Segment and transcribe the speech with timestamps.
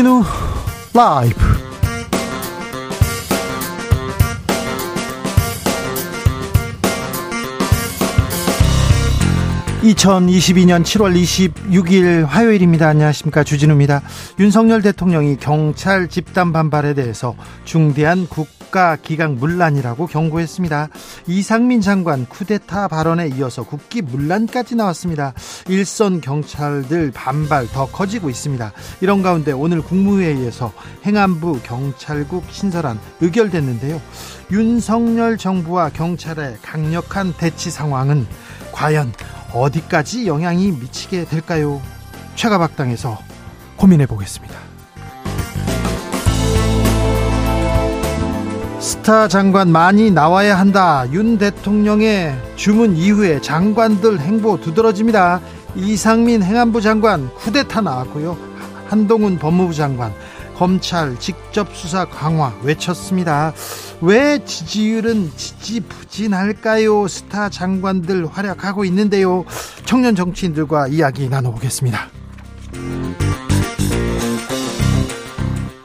[0.00, 0.22] 주진우
[0.94, 1.36] 라이브
[9.82, 12.88] (2022년 7월 26일) 화요일입니다.
[12.88, 13.44] 안녕하십니까.
[13.44, 14.00] 주진우입니다.
[14.38, 20.90] 윤석열 대통령이 경찰 집단 반발에 대해서 중대한 국 국가 기강 문란이라고 경고했습니다.
[21.26, 25.34] 이상민 장관 쿠데타 발언에 이어서 국기 문란까지 나왔습니다.
[25.68, 28.72] 일선 경찰들 반발 더 커지고 있습니다.
[29.00, 30.72] 이런 가운데 오늘 국무회의에서
[31.04, 34.00] 행안부 경찰국 신설안 의결됐는데요.
[34.52, 38.24] 윤석열 정부와 경찰의 강력한 대치 상황은
[38.70, 39.12] 과연
[39.52, 41.82] 어디까지 영향이 미치게 될까요?
[42.36, 43.18] 최가박당에서
[43.76, 44.69] 고민해 보겠습니다.
[48.80, 51.04] 스타 장관 많이 나와야 한다.
[51.12, 55.40] 윤 대통령의 주문 이후에 장관들 행보 두드러집니다.
[55.76, 58.38] 이상민 행안부 장관 쿠데타 나왔고요.
[58.88, 60.14] 한동훈 법무부 장관
[60.56, 63.52] 검찰 직접 수사 강화 외쳤습니다.
[64.00, 67.06] 왜 지지율은 지지부진할까요?
[67.06, 69.44] 스타 장관들 활약하고 있는데요.
[69.84, 72.08] 청년 정치인들과 이야기 나눠보겠습니다.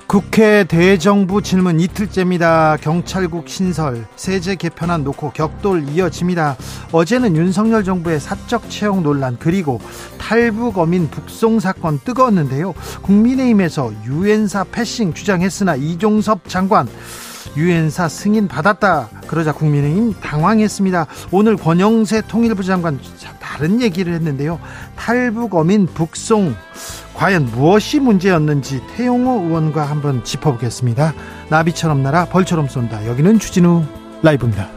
[0.07, 2.77] 국회 대정부 질문 이틀째입니다.
[2.79, 6.57] 경찰국 신설, 세제 개편안 놓고 격돌 이어집니다.
[6.91, 9.81] 어제는 윤석열 정부의 사적 채용 논란 그리고
[10.19, 12.75] 탈북 어민 북송 사건 뜨거웠는데요.
[13.01, 16.87] 국민의힘에서 유엔사 패싱 주장했으나 이종섭 장관
[17.55, 19.09] 유엔사 승인 받았다.
[19.27, 21.07] 그러자 국민의힘 당황했습니다.
[21.31, 22.99] 오늘 권영세 통일부 장관
[23.39, 24.59] 다른 얘기를 했는데요.
[24.95, 26.55] 탈북 어민 북송
[27.13, 31.13] 과연 무엇이 문제였는지 태용호 의원과 한번 짚어보겠습니다.
[31.49, 33.07] 나비처럼 날아 벌처럼 쏜다.
[33.07, 33.83] 여기는 주진우
[34.21, 34.67] 라이브입니다.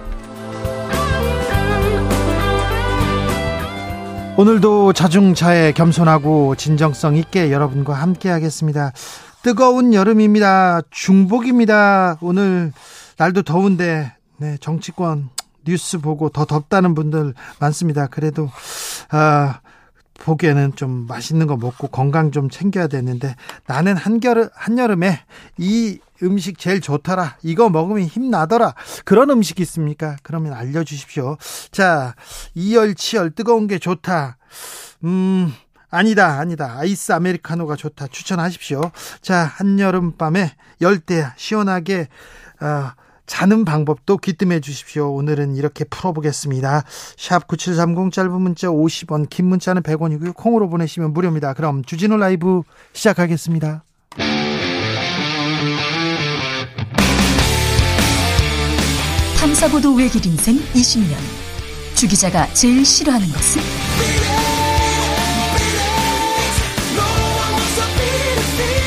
[4.36, 8.92] 오늘도 자중차에 겸손하고 진정성 있게 여러분과 함께 하겠습니다.
[9.42, 10.82] 뜨거운 여름입니다.
[10.90, 12.18] 중복입니다.
[12.20, 12.72] 오늘
[13.16, 15.30] 날도 더운데 네, 정치권
[15.64, 18.06] 뉴스 보고 더 덥다는 분들 많습니다.
[18.06, 18.50] 그래도
[19.10, 19.60] 아
[20.18, 25.20] 보기에는 좀 맛있는 거 먹고 건강 좀 챙겨야 되는데 나는 한겨울 한여름에
[25.58, 27.36] 이 음식 제일 좋더라.
[27.42, 28.74] 이거 먹으면 힘나더라.
[29.05, 30.16] 그런 음식 있습니까?
[30.22, 31.36] 그러면 알려 주십시오.
[31.70, 32.14] 자,
[32.55, 34.36] 이열치열 뜨거운 게 좋다.
[35.05, 35.52] 음,
[35.90, 36.76] 아니다, 아니다.
[36.78, 38.08] 아이스 아메리카노가 좋다.
[38.08, 38.80] 추천하십시오.
[39.22, 42.08] 자, 한여름 밤에 열대 시원하게
[42.60, 42.92] 어,
[43.26, 45.12] 자는 방법도 귀뜸해 주십시오.
[45.14, 46.82] 오늘은 이렇게 풀어보겠습니다.
[47.16, 50.34] 샵 9730 짧은 문자 50원, 긴 문자는 100원이고요.
[50.34, 51.54] 콩으로 보내시면 무료입니다.
[51.54, 52.62] 그럼 주진우 라이브
[52.92, 53.84] 시작하겠습니다.
[59.38, 61.16] 탐사보도 외길 인생 20년.
[61.94, 64.37] 주 기자가 제일 싫어하는 것은?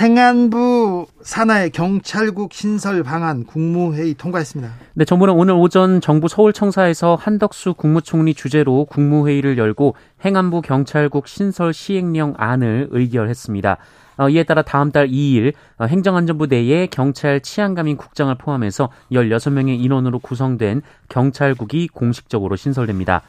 [0.00, 4.72] 행안부 산하의 경찰국 신설 방안 국무회의 통과했습니다.
[4.94, 12.34] 네, 정부는 오늘 오전 정부 서울청사에서 한덕수 국무총리 주재로 국무회의를 열고 행안부 경찰국 신설 시행령
[12.36, 13.76] 안을 의결했습니다.
[14.18, 20.20] 어, 이에 따라 다음 달 2일 어, 행정안전부 내에 경찰 치안감인 국장을 포함해서 16명의 인원으로
[20.20, 23.22] 구성된 경찰국이 공식적으로 신설됩니다.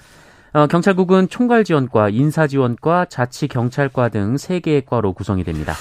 [0.54, 5.74] 어, 경찰국은 총괄지원과, 인사지원과, 자치경찰과 등 3개의 과로 구성이 됩니다.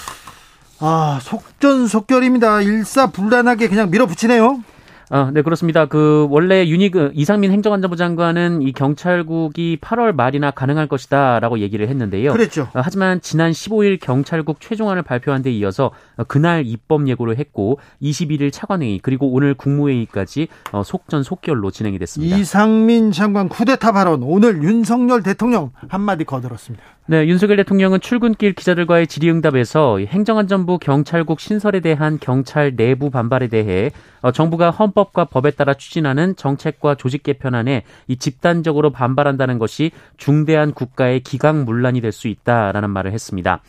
[0.80, 2.62] 아, 속전속결입니다.
[2.62, 4.62] 일사불란하게 그냥 밀어붙이네요.
[5.10, 5.86] 아, 네, 그렇습니다.
[5.86, 11.88] 그, 원래 유니, 그 이상민 행정안전부 장관은 이 경찰국이 8월 말이나 가능할 것이다 라고 얘기를
[11.88, 12.32] 했는데요.
[12.32, 12.68] 그랬죠.
[12.74, 18.52] 어, 하지만 지난 15일 경찰국 최종안을 발표한 데 이어서 어, 그날 입법 예고를 했고 21일
[18.52, 22.36] 차관회의 그리고 오늘 국무회의까지 어, 속전속결로 진행이 됐습니다.
[22.36, 26.84] 이상민 장관 쿠데타 발언 오늘 윤석열 대통령 한마디 거들었습니다.
[27.10, 34.30] 네, 윤석열 대통령은 출근길 기자들과의 질의응답에서 행정안전부 경찰국 신설에 대한 경찰 내부 반발에 대해 어,
[34.30, 42.02] 정부가 헌법과 법에 따라 추진하는 정책과 조직 개편안에 이 집단적으로 반발한다는 것이 중대한 국가의 기강문란이
[42.02, 43.62] 될 수 있다라는 말을 했습니다.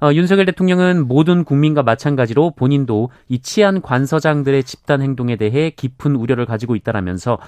[0.00, 6.46] 어, 윤석열 대통령은 모든 국민과 마찬가지로 본인도 이 치안 관서장들의 집단 행동에 대해 깊은 우려를
[6.46, 7.38] 가지고 있다라면서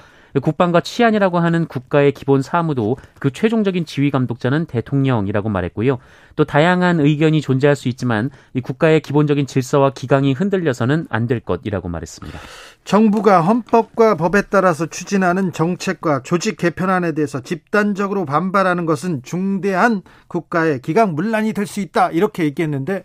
[0.40, 5.98] 국방과 치안이라고 하는 국가의 기본 사무도 그 최종적인 지휘 감독자는 대통령이라고 말했고요.
[6.36, 11.88] 또 다양한 의견이 존재할 수 있지만 이 국가의 기본적인 질서와 기강이 흔들려서는 안 될 것이라고
[11.88, 12.38] 말했습니다.
[12.84, 21.14] 정부가 헌법과 법에 따라서 추진하는 정책과 조직 개편안에 대해서 집단적으로 반발하는 것은 중대한 국가의 기강
[21.14, 23.04] 문란이 될 수 있다 이렇게 얘기했는데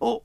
[0.00, 0.18] 어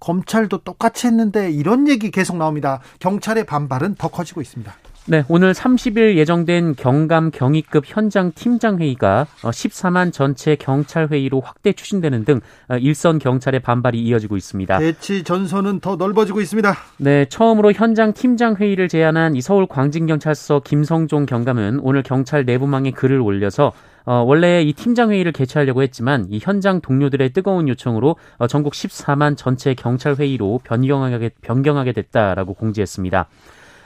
[0.00, 2.80] 검찰도 똑같이 했는데 이런 얘기 계속 나옵니다.
[2.98, 4.74] 경찰의 반발은 더 커지고 있습니다.
[5.10, 11.72] 네, 오늘 30일 예정된 경감 경위급 현장 팀장 회의가 14만 어, 전체 경찰 회의로 확대
[11.72, 14.78] 추진되는 등 어, 일선 경찰의 반발이 이어지고 있습니다.
[14.78, 16.76] 대치 전선은 더 넓어지고 있습니다.
[16.98, 23.18] 네, 처음으로 현장 팀장 회의를 제안한 이 서울 광진경찰서 김성종 경감은 오늘 경찰 내부망에 글을
[23.18, 23.72] 올려서
[24.04, 29.38] 어, 원래 이 팀장 회의를 개최하려고 했지만 이 현장 동료들의 뜨거운 요청으로 어, 전국 14만
[29.38, 33.26] 전체 경찰 회의로 변경하게 변경하게 됐다라고 공지했습니다.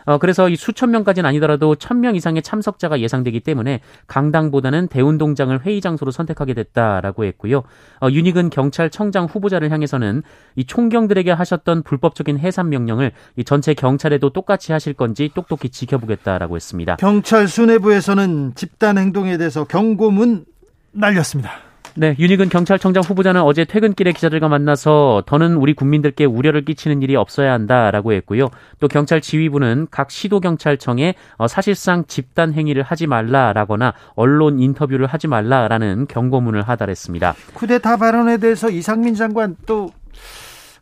[0.05, 5.81] 어, 그래서 이 수천 명까지는 아니더라도 천 명 이상의 참석자가 예상되기 때문에 강당보다는 대운동장을 회의
[5.81, 7.63] 장소로 선택하게 됐다라고 했고요.
[8.01, 10.23] 어, 윤익은 경찰청장 후보자를 향해서는
[10.57, 16.97] 이 총경들에게 하셨던 불법적인 해산 명령을 이 전체 경찰에도 똑같이 하실 건지 똑똑히 지켜보겠다라고 했습니다.
[16.97, 20.45] 경찰 수뇌부에서는 집단 행동에 대해서 경고문
[20.93, 21.72] 날렸습니다.
[21.95, 27.53] 네, 윤희근 경찰청장 후보자는 어제 퇴근길에 기자들과 만나서 더는 우리 국민들께 우려를 끼치는 일이 없어야
[27.53, 28.49] 한다라고 했고요.
[28.81, 35.29] 또 경찰 지휘부는 각 시도 경찰청에 어, 사실상 집단 행위를 하지 말라라거나 언론 인터뷰를 하지
[35.29, 37.35] 말라라는 경고문을 하달했습니다.
[37.53, 39.91] 쿠데타 발언에 대해서 이상민 장관 또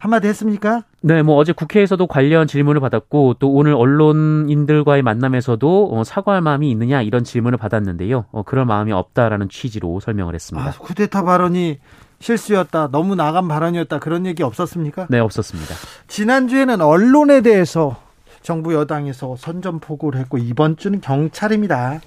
[0.01, 0.83] 한마디 했습니까?
[1.03, 7.03] 네, 뭐 어제 국회에서도 관련 질문을 받았고 또 오늘 언론인들과의 만남에서도 어, 사과할 마음이 있느냐
[7.03, 8.25] 이런 질문을 받았는데요.
[8.33, 10.69] 어, 그럴 마음이 없다라는 취지로 설명을 했습니다.
[10.69, 11.81] 아, 쿠데타 발언이
[12.19, 15.07] 실수였다, 너무 나간 발언이었다 그런 얘기 없었습니까?
[15.11, 15.75] 네, 없었습니다.
[16.09, 17.97] 지난주에는 언론에 대해서
[18.41, 22.01] 정부 여당에서 선전포고를 했고 이번 주는 경찰입니다.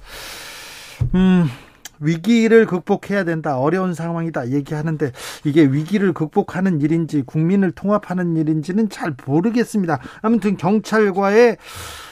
[1.13, 1.47] 음,
[1.99, 3.57] 위기를 극복해야 된다.
[3.57, 4.49] 어려운 상황이다.
[4.49, 5.11] 얘기하는데
[5.43, 9.99] 이게 위기를 극복하는 일인지 국민을 통합하는 일인지는 잘 모르겠습니다.
[10.21, 11.57] 아무튼 경찰과의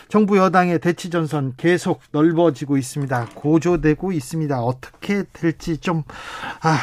[0.07, 3.29] 정부 여당의 대치 전선 계속 넓어지고 있습니다.
[3.33, 4.61] 고조되고 있습니다.
[4.61, 6.03] 어떻게 될지 좀
[6.61, 6.77] 아,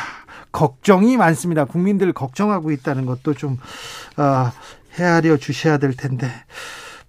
[0.50, 1.66] 걱정이 많습니다.
[1.66, 3.58] 국민들 걱정하고 있다는 것도 좀
[4.16, 4.52] 아,
[4.94, 6.26] 헤아려 주셔야 될 텐데.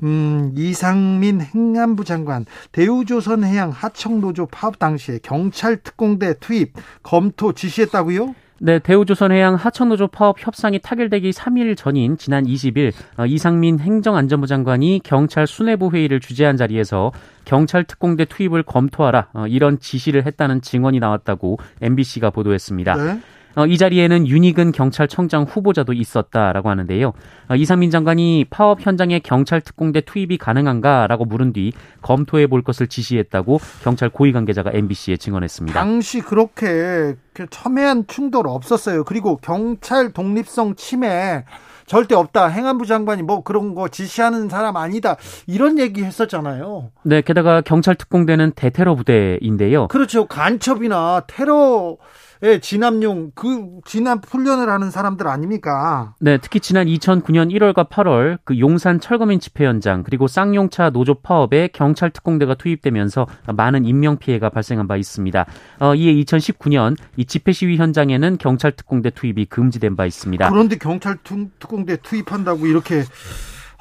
[0.03, 6.73] 음, 이상민 행안부 장관 대우조선 해양 하청노조 파업 당시에 경찰 특공대 투입
[7.03, 8.35] 검토 지시했다고요?
[8.61, 15.47] 네, 대우조선해양 하천노조 파업 협상이 타결되기 3일 전인 지난 20일 어, 이상민 행정안전부 장관이 경찰
[15.47, 17.11] 수뇌부 회의를 주재한 자리에서
[17.45, 22.95] 경찰 특공대 투입을 검토하라 어, 이런 지시를 했다는 증언이 나왔다고 MBC가 보도했습니다.
[22.95, 23.19] 네?
[23.59, 27.11] 어, 이 자리에는 윤희근 경찰청장 후보자도 있었다라고 하는데요.
[27.49, 33.59] 어, 이상민 장관이 파업 현장에 경찰 특공대 투입이 가능한가라고 물은 뒤 검토해 볼 것을 지시했다고
[33.83, 35.77] 경찰 고위 관계자가 MBC에 증언했습니다.
[35.77, 37.15] 당시 그렇게
[37.49, 39.03] 첨예한 충돌 없었어요.
[39.03, 41.43] 그리고 경찰 독립성 침해
[41.85, 42.47] 절대 없다.
[42.47, 45.17] 행안부 장관이 뭐 그런 거 지시하는 사람 아니다.
[45.47, 46.91] 이런 얘기 했었잖아요.
[47.03, 49.87] 네, 게다가 경찰 특공대는 대테러 부대인데요.
[49.87, 50.27] 그렇죠.
[50.27, 52.18] 간첩이나 테러 예,
[52.61, 56.15] 진압용 그 진압 훈련을 하는 사람들 아닙니까?
[56.19, 61.67] 네, 특히 지난 2009년 1월과 8월 그 용산 철거민 집회 현장 그리고 쌍용차 노조 파업에
[61.73, 65.45] 경찰 특공대가 투입되면서 많은 인명 피해가 발생한 바 있습니다.
[65.79, 70.49] 어, 이에 2019년 이 집회 시위 현장에는 경찰 특공대 투입이 금지된 바 있습니다.
[70.49, 73.03] 그런데 경찰 특공대 투입한다고 이렇게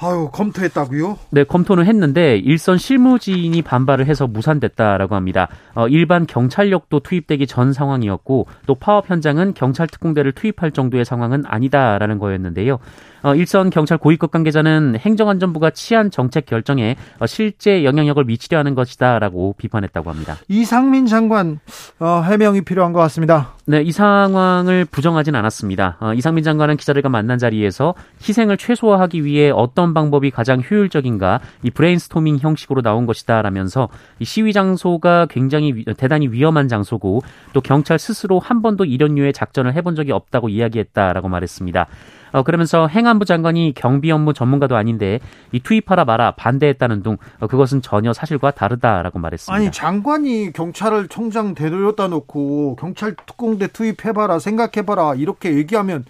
[0.00, 1.18] 아유, 검토했다고요?
[1.30, 5.48] 네, 검토는 했는데 일선 실무진이 반발을 해서 무산됐다라고 합니다.
[5.74, 12.18] 어, 일반 경찰력도 투입되기 전 상황이었고 또 파업 현장은 경찰 특공대를 투입할 정도의 상황은 아니다라는
[12.20, 12.78] 거였는데요.
[13.22, 19.54] 어, 일선 경찰 고위급 관계자는 행정안전부가 치안 정책 결정에 어, 실제 영향력을 미치려 하는 것이다라고
[19.58, 20.36] 비판했다고 합니다.
[20.48, 21.60] 이상민 장관
[21.98, 23.54] 어, 해명이 필요한 것 같습니다.
[23.66, 25.98] 네, 이 상황을 부정하진 않았습니다.
[26.00, 27.94] 어, 이상민 장관은 기자들과 만난 자리에서
[28.26, 33.88] 희생을 최소화하기 위해 어떤 방법이 가장 효율적인가 이 브레인스토밍 형식으로 나온 것이다라면서
[34.20, 37.22] 이 시위 장소가 굉장히 위, 대단히 위험한 장소고
[37.52, 41.86] 또 경찰 스스로 한 번도 이런 류의 작전을 해본 적이 없다고 이야기했다라고 말했습니다.
[42.32, 45.20] 어, 그러면서 행안부 장관이 경비 업무 전문가도 아닌데
[45.52, 49.54] 이 투입하라 마라 반대했다는 등 어, 그것은 전혀 사실과 다르다라고 말했습니다.
[49.54, 56.04] 아니 장관이 경찰을 총장 되돌렸다 놓고 경찰 특공대 투입해봐라 생각해봐라 이렇게 얘기하면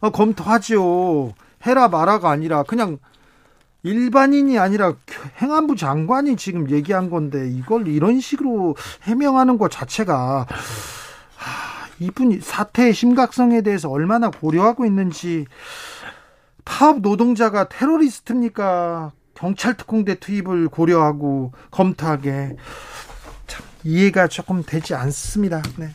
[0.00, 1.32] 어, 검토하지요.
[1.66, 2.98] 해라 마라가 아니라 그냥
[3.82, 4.94] 일반인이 아니라
[5.40, 10.46] 행안부 장관이 지금 얘기한 건데 이걸 이런 식으로 해명하는 것 자체가
[12.00, 15.46] 이분이 사태의 심각성에 대해서 얼마나 고려하고 있는지
[16.64, 19.12] 파업 노동자가 테러리스트입니까?
[19.34, 22.56] 경찰 특공대 투입을 고려하고 검토하게
[23.46, 25.62] 참 이해가 조금 되지 않습니다.
[25.76, 25.90] 네.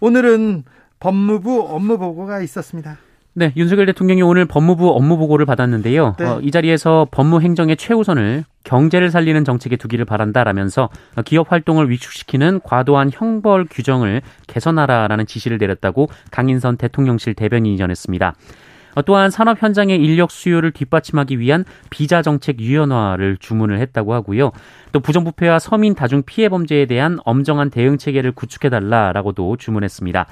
[0.00, 0.64] 오늘은
[0.98, 2.98] 법무부 업무 보고가 있었습니다.
[3.32, 6.16] 네, 윤석열 대통령이 오늘 법무부 업무 보고를 받았는데요.
[6.18, 6.24] 네.
[6.24, 10.90] 어, 이 자리에서 법무 행정의 최우선을 경제를 살리는 정책에 두기를 바란다라면서
[11.24, 18.34] 기업 활동을 위축시키는 과도한 형벌 규정을 개선하라라는 지시를 내렸다고 강인선 대통령실 대변인이 전했습니다.
[18.96, 24.50] 어, 또한 산업 현장의 인력 수요를 뒷받침하기 위한 비자 정책 유연화를 주문을 했다고 하고요.
[24.90, 30.26] 또 부정부패와 서민 다중 피해 범죄에 대한 엄정한 대응 체계를 구축해 달라라고도 주문했습니다.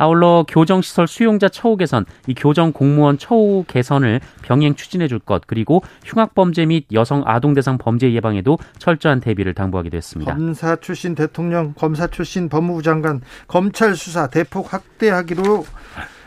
[0.00, 5.82] 아울러 교정시설 수용자 처우 개선, 이 교정 공무원 처우 개선을 병행 추진해 줄 것, 그리고
[6.06, 10.34] 흉악범죄 및 여성 아동 대상 범죄 예방에도 철저한 대비를 당부하기도 했습니다.
[10.34, 15.66] 검사 출신 대통령, 검사 출신 법무부 장관, 검찰 수사 대폭 확대하기로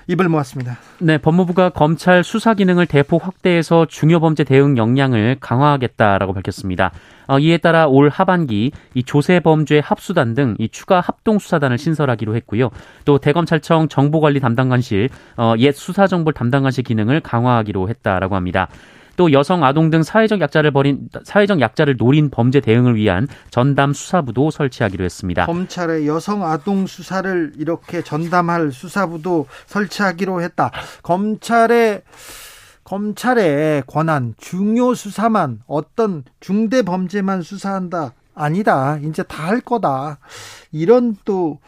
[0.08, 0.78] 입을 모았습니다.
[1.00, 6.92] 네, 법무부가 검찰 수사 기능을 대폭 확대해서 중요 범죄 대응 역량을 강화하겠다라고 밝혔습니다.
[7.28, 12.36] 어, 이에 따라 올 하반기 이 조세 범죄 합수단 등 이 추가 합동 수사단을 신설하기로
[12.36, 12.70] 했고요.
[13.06, 18.68] 또 대검찰청 정보관리 담당관실 어, 옛 수사정보 담당관실 기능을 강화하기로 했다라고 합니다.
[19.16, 24.52] 또 여성 아동 등 사회적 약자를 벌인 사회적 약자를 노린 범죄 대응을 위한 전담 수사부도
[24.52, 25.46] 설치하기로 했습니다.
[25.46, 30.72] 검찰의 여성 아동 수사를 이렇게 전담할 수사부도 설치하기로 했다.
[31.04, 32.02] 검찰의
[32.84, 38.14] 검찰의 권한 중요 수사만 어떤 중대 범죄만 수사한다.
[38.36, 38.98] 아니다.
[39.04, 40.18] 이제 다 할 거다.
[40.72, 41.60] 이런 또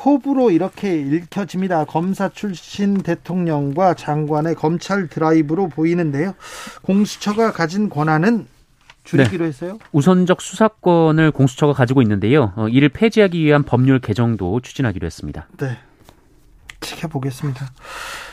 [0.00, 1.84] 포부로 이렇게 읽혀집니다.
[1.84, 6.34] 검사 출신 대통령과 장관의 검찰 드라이브로 보이는데요.
[6.82, 8.46] 공수처가 가진 권한은
[9.04, 9.48] 줄이기로 네.
[9.48, 9.78] 했어요?
[9.92, 12.54] 우선적 수사권을 공수처가 가지고 있는데요.
[12.56, 15.48] 어, 이를 폐지하기 위한 법률 개정도 추진하기로 했습니다.
[15.58, 15.76] 네.
[16.80, 17.66] 지켜보겠습니다.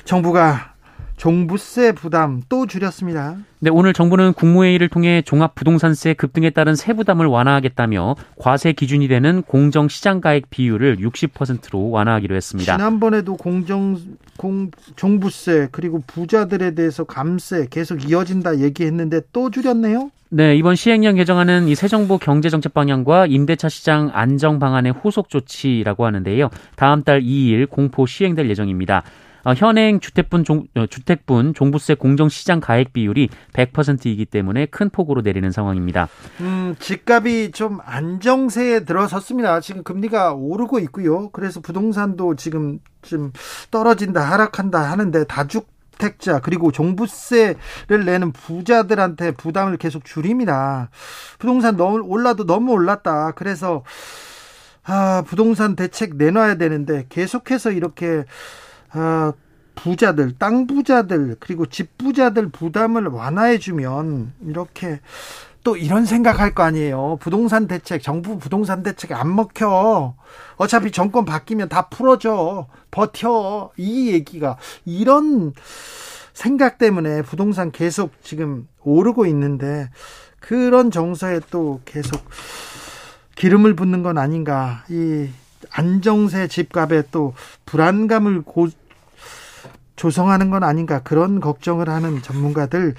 [0.06, 0.74] 정부가
[1.18, 3.38] 종부세 부담 또 줄였습니다.
[3.60, 9.88] 네, 오늘 정부는 국무회의를 통해 종합 부동산세 급등에 따른 세부담을 완화하겠다며 과세 기준이 되는 공정
[9.88, 12.78] 시장가액 비율을 60%로 완화하기로 했습니다.
[12.78, 13.98] 지난번에도 공정
[14.38, 20.12] 공 종부세 그리고 부자들에 대해서 감세 계속 이어진다 얘기했는데 또 줄였네요.
[20.30, 26.06] 네, 이번 시행령 개정안은 이 새 정부 경제정책 방향과 임대차 시장 안정 방안의 후속 조치라고
[26.06, 26.50] 하는데요.
[26.76, 29.04] 다음 달 2일 공포 시행될 예정입니다.
[29.48, 35.50] 어, 현행 주택분 종, 어, 주택분 종부세 공정시장 가액 비율이 100%이기 때문에 큰 폭으로 내리는
[35.52, 36.10] 상황입니다.
[36.42, 39.62] 음, 집값이 좀 안정세에 들어섰습니다.
[39.62, 41.30] 지금 금리가 오르고 있고요.
[41.30, 43.32] 그래서 부동산도 지금 좀
[43.72, 50.90] 떨어진다, 하락한다 하는데 다죽 택자 그리고 종부세를 내는 부자들한테 부담을 계속 줄입니다.
[51.40, 53.32] 부동산 너무 올라도 너무 올랐다.
[53.32, 53.86] 그래서
[54.84, 58.26] 아, 부동산 대책 내놔야 되는데 계속해서 이렇게
[58.92, 59.34] 아,
[59.76, 65.00] 부자들, 땅 부자들, 그리고 집 부자들 부담을 완화해주면 이렇게
[65.64, 67.18] 또 이런 생각할 거 아니에요.
[67.20, 70.16] 부동산 대책, 정부 부동산 대책 안 먹혀.
[70.56, 72.68] 어차피 정권 바뀌면 다 풀어져.
[72.90, 73.72] 버텨.
[73.76, 74.58] 이 얘기가.
[74.86, 75.54] 이런
[76.34, 79.90] 생각 때문에 부동산 계속 지금 오르고 있는데
[80.40, 82.24] 그런 정서에 또 계속
[83.36, 84.86] 기름을 붓는 건 아닌가.
[84.90, 85.28] 이
[85.72, 87.34] 안정세 집값에 또
[87.66, 88.68] 불안감을 고,
[89.96, 92.96] 조성하는 건 아닌가 그런 걱정을 하는 전문가들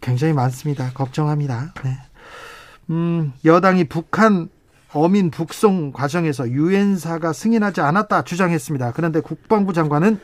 [0.00, 0.90] 굉장히 많습니다.
[0.94, 1.74] 걱정합니다.
[1.84, 1.96] 네.
[2.90, 4.48] 음, 여당이 북한
[4.92, 8.92] 어민 북송 과정에서 유엔사가 승인하지 않았다 주장했습니다.
[8.92, 10.18] 그런데 국방부 장관은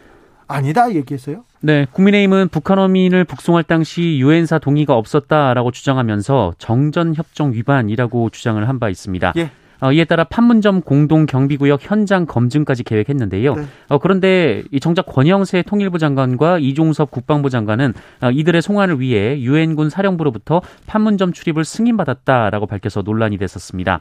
[0.46, 1.44] 아니다 얘기했어요.
[1.60, 8.78] 네, 국민의힘은 북한 어민을 북송할 당시 유엔사 동의가 없었다라고 주장하면서 정전 협정 위반이라고 주장을 한
[8.78, 9.32] 바 있습니다.
[9.36, 9.50] 예.
[9.84, 13.54] 어, 이에 따라 판문점 공동 경비구역 현장 검증까지 계획했는데요.
[13.54, 13.64] 네.
[13.88, 19.90] 어, 그런데 이 정작 권영세 통일부 장관과 이종섭 국방부 장관은 어, 이들의 송환을 위해 유엔군
[19.90, 24.00] 사령부로부터 판문점 출입을 승인받았다라고 밝혀서 논란이 됐었습니다.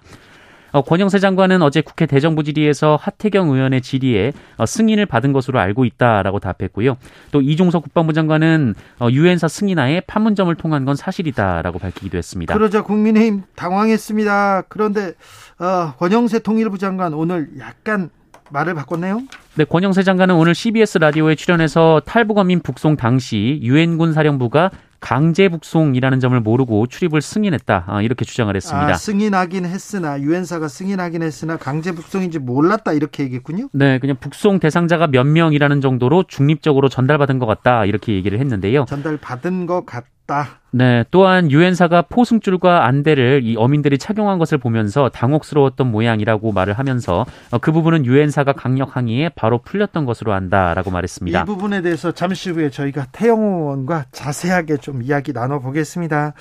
[0.74, 6.40] 어, 권영세 장관은 어제 국회 대정부질의에서 하태경 의원의 질의에 어, 승인을 받은 것으로 알고 있다라고
[6.40, 6.98] 답했고요.
[7.32, 12.54] 또 이종석 국방부 장관은 어, 유엔사 승인하에 판문점을 통한 건 사실이다라고 밝히기도 했습니다.
[12.54, 14.64] 그러자 국민의힘 당황했습니다.
[14.68, 15.14] 그런데
[15.60, 18.10] 어, 권영세 통일부 장관 오늘 약간
[18.54, 19.24] 말을 바꿨네요.
[19.56, 26.40] 네, 권영세 장관은 오늘 CBS 라디오에 출연해서 탈북어민 북송 당시 유엔군 사령부가 강제 북송이라는 점을
[26.40, 28.88] 모르고 출입을 승인했다 아, 이렇게 주장을 했습니다.
[28.88, 33.68] 아, 승인하긴 했으나 유엔사가 승인하긴 했으나 강제 북송인지 몰랐다 이렇게 얘기했군요.
[33.74, 38.86] 네, 그냥 북송 대상자가 몇 명이라는 정도로 중립적으로 전달받은 것 같다 이렇게 얘기를 했는데요.
[38.88, 40.63] 전달받은 것 같다.
[40.76, 47.60] 네, 또한 유엔사가 포승줄과 안대를 이 어민들이 착용한 것을 보면서 당혹스러웠던 모양이라고 말을 하면서 어,
[47.60, 51.42] 그 부분은 유엔사가 강력 항의에 바로 풀렸던 것으로 안다라고 말했습니다.
[51.42, 56.34] 이 부분에 대해서 잠시 후에 저희가 태영 의원과 자세하게 좀 이야기 나눠보겠습니다.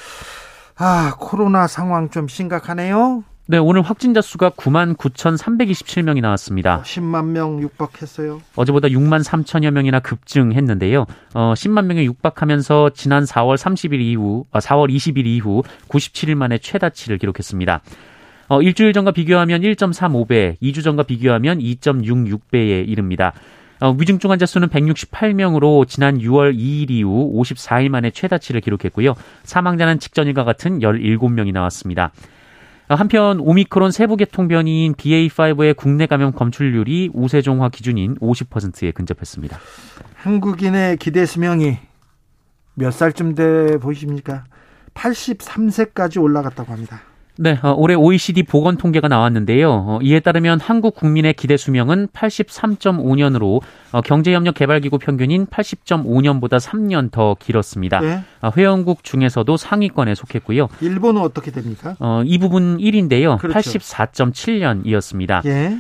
[0.79, 3.25] 아, 코로나 상황 좀 심각하네요.
[3.53, 6.81] 네, 오늘 확진자 수가 9만 9,327명이 나왔습니다.
[6.81, 8.41] 10만 어, 명 육박했어요.
[8.57, 11.05] 어제보다 6만 3천여 명이나 급증했는데요.
[11.35, 17.19] 어, 10만 명에 육박하면서 지난 4월 30일 이후, 아, 4월 20일 이후 97일 만에 최다치를
[17.19, 17.83] 기록했습니다.
[18.49, 23.35] 어, 일주일 전과 비교하면 1.35배, 2주 전과 비교하면 2.66배에 이릅니다.
[23.81, 29.13] 어, 위중증 환자 수는 168명으로 지난 6월 2일 이후 54일 만에 최다치를 기록했고요.
[29.43, 32.13] 사망자는 직전일과 같은 17명이 나왔습니다.
[32.93, 39.59] 어, 한편 오미크론 세부 계통 변이인 BA5의 국내 감염 검출률이 우세종화 기준인 50%에 근접했습니다.
[40.17, 41.79] 한국인의 기대 수명이
[42.75, 44.45] 몇 살쯤 돼 보이십니까?
[44.93, 47.01] 83세까지 올라갔다고 합니다.
[47.39, 49.71] 네, 어, 올해 OECD 보건 통계가 나왔는데요.
[49.71, 53.63] 어, 이에 따르면 한국 국민의 기대 수명은 83.5년으로
[53.93, 58.01] 어, 경제협력 개발기구 평균인 80.5년보다 3년 더 길었습니다.
[58.01, 58.23] 네.
[58.57, 60.69] 회원국 중에서도 상위권에 속했고요.
[60.81, 61.97] 일본은 어떻게 됩니까?
[62.25, 63.39] 이 부분 1인데요.
[63.39, 63.71] 그렇죠.
[63.71, 65.45] 84.7년이었습니다.
[65.47, 65.79] 예.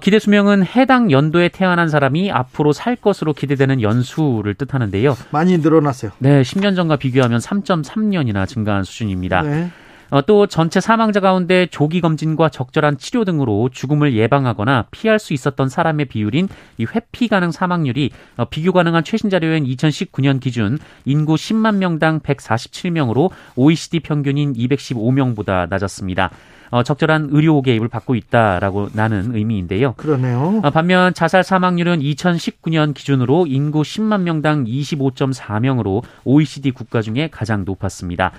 [0.00, 5.16] 기대 수명은 해당 연도에 태어난 사람이 앞으로 살 것으로 기대되는 연수를 뜻하는데요.
[5.30, 6.12] 많이 늘어났어요.
[6.18, 9.42] 네, 10년 전과 비교하면 3.3년이나 증가한 수준입니다.
[9.42, 9.70] 네.
[10.14, 15.68] 어, 또 전체 사망자 가운데 조기 검진과 적절한 치료 등으로 죽음을 예방하거나 피할 수 있었던
[15.68, 21.78] 사람의 비율인 이 회피 가능 사망률이 어, 비교 가능한 최신 자료인 2019년 기준 인구 10만
[21.78, 26.30] 명당 147명으로 OECD 평균인 215명보다 낮았습니다.
[26.70, 29.94] 어, 적절한 의료 개입을 받고 있다라고 나는 의미인데요.
[29.94, 30.60] 그러네요.
[30.62, 38.30] 어, 반면 자살 사망률은 2019년 기준으로 인구 10만 명당 25.4명으로 OECD 국가 중에 가장 높았습니다.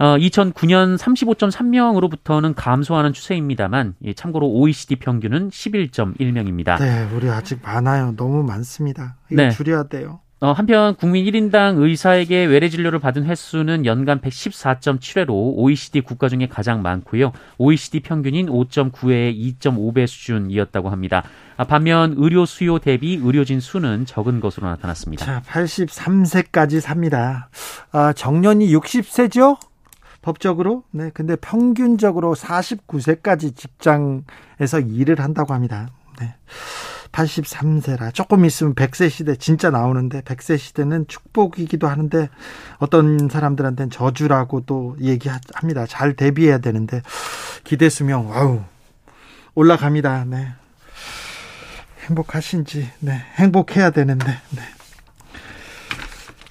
[0.00, 6.80] 어, 2009년 35.3명으로부터는 감소하는 추세입니다만 예, 참고로 OECD 평균은 11.1명입니다.
[6.80, 8.14] 네, 우리 아직 많아요.
[8.16, 9.16] 너무 많습니다.
[9.30, 9.50] 네.
[9.50, 10.20] 줄여야 돼요.
[10.42, 16.80] 어, 한편 국민 1인당 의사에게 외래 진료를 받은 횟수는 연간 114.7회로 OECD 국가 중에 가장
[16.80, 17.32] 많고요.
[17.58, 21.24] OECD 평균인 5.9회의 2.5배 수준이었다고 합니다.
[21.58, 25.26] 아, 반면 의료 수요 대비 의료진 수는 적은 것으로 나타났습니다.
[25.26, 27.50] 자, 83세까지 삽니다.
[27.92, 29.58] 아, 정년이 60세죠?
[30.22, 30.84] 법적으로.
[30.90, 31.10] 네.
[31.14, 35.88] 근데 평균적으로 49세까지 직장에서 일을 한다고 합니다.
[36.20, 36.34] 네.
[37.12, 42.28] 83세라 조금 있으면 100세 시대 진짜 나오는데 100세 시대는 축복이기도 하는데
[42.78, 45.86] 어떤 사람들한테는 저주라고 또 얘기합니다.
[45.86, 47.02] 잘 대비해야 되는데
[47.64, 48.62] 기대 수명 와우
[49.54, 50.24] 올라갑니다.
[50.26, 50.48] 네.
[52.06, 53.12] 행복하신지 네.
[53.34, 54.62] 행복해야 되는데 네.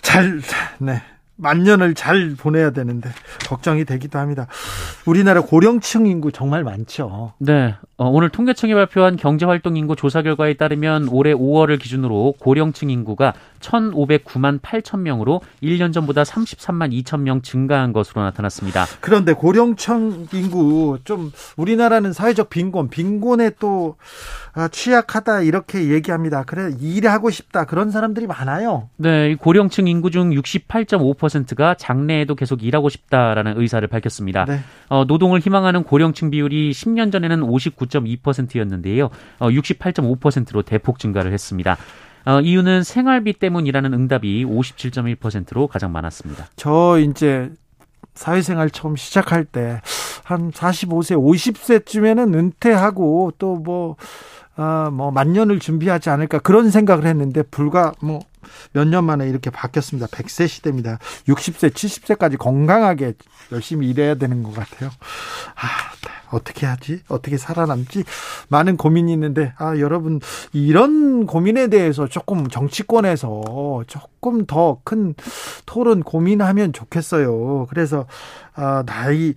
[0.01, 0.41] 잘
[0.79, 1.01] 네.
[1.39, 3.10] 만년을 잘 보내야 되는데
[3.47, 4.47] 걱정이 되기도 합니다.
[5.06, 7.34] 우리나라 고령층 인구 정말 많죠.
[7.39, 7.75] 네.
[8.00, 14.62] 어, 오늘 통계청이 발표한 경제활동 인구 조사 결과에 따르면 올해 5월을 기준으로 고령층 인구가 1,509만
[14.62, 18.86] 8천 명으로 1년 전보다 33만 2천 명 증가한 것으로 나타났습니다.
[19.02, 23.98] 그런데 고령층 인구 좀 우리나라는 사회적 빈곤, 빈곤에 또
[24.54, 26.44] 아, 취약하다 이렇게 얘기합니다.
[26.44, 28.90] 그래 일하고 싶다 그런 사람들이 많아요.
[28.96, 34.46] 네, 고령층 인구 중 68.5%가 장래에도 계속 일하고 싶다라는 의사를 밝혔습니다.
[34.46, 34.60] 네.
[34.88, 37.44] 어, 노동을 희망하는 고령층 비율이 10년 전에는
[37.89, 39.10] 59.2%였는데요.
[39.39, 41.78] 어, 68.5%로 대폭 증가를 했습니다.
[42.25, 46.47] 어, 이유는 생활비 때문이라는 응답이 57.1%로 가장 많았습니다.
[46.56, 47.52] 저 이제
[48.13, 49.80] 사회생활 처음 시작할 때
[50.30, 53.95] 한 45세, 50세쯤에는 은퇴하고 또 뭐,
[54.56, 58.19] 아, 뭐, 만년을 준비하지 않을까 그런 생각을 했는데 불과 뭐
[58.73, 60.08] 몇 년 만에 이렇게 바뀌었습니다.
[60.08, 60.99] 100세 시대입니다.
[61.28, 63.13] 60세, 70세까지 건강하게
[63.52, 64.89] 열심히 일해야 되는 것 같아요.
[65.56, 65.67] 아,
[66.32, 67.02] 어떻게 하지?
[67.08, 68.04] 어떻게 살아남지?
[68.49, 70.19] 많은 고민이 있는데, 아, 여러분,
[70.54, 75.13] 이런 고민에 대해서 조금 정치권에서 조금 더 큰
[75.65, 77.67] 토론 고민하면 좋겠어요.
[77.69, 78.05] 그래서,
[78.55, 79.34] 아, 나이,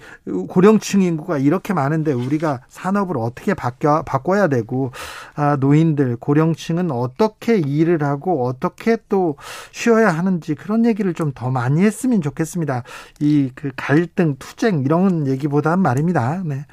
[0.48, 4.90] 고령층 인구가 이렇게 많은데 우리가 산업을 어떻게 바뀌어, 바꿔야 되고,
[5.34, 9.36] 아, 노인들, 고령층은 어떻게 일을 하고 어떻게 또
[9.72, 12.82] 쉬어야 하는지 그런 얘기를 좀 더 많이 했으면 좋겠습니다.
[13.20, 16.42] 이 그 갈등, 투쟁 이런 얘기보단 말입니다.
[16.44, 16.66] 네.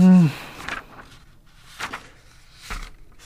[0.00, 0.28] 음.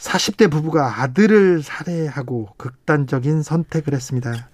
[0.07, 4.49] 40대 부부가 아들을 살해하고 극단적인 선택을 했습니다.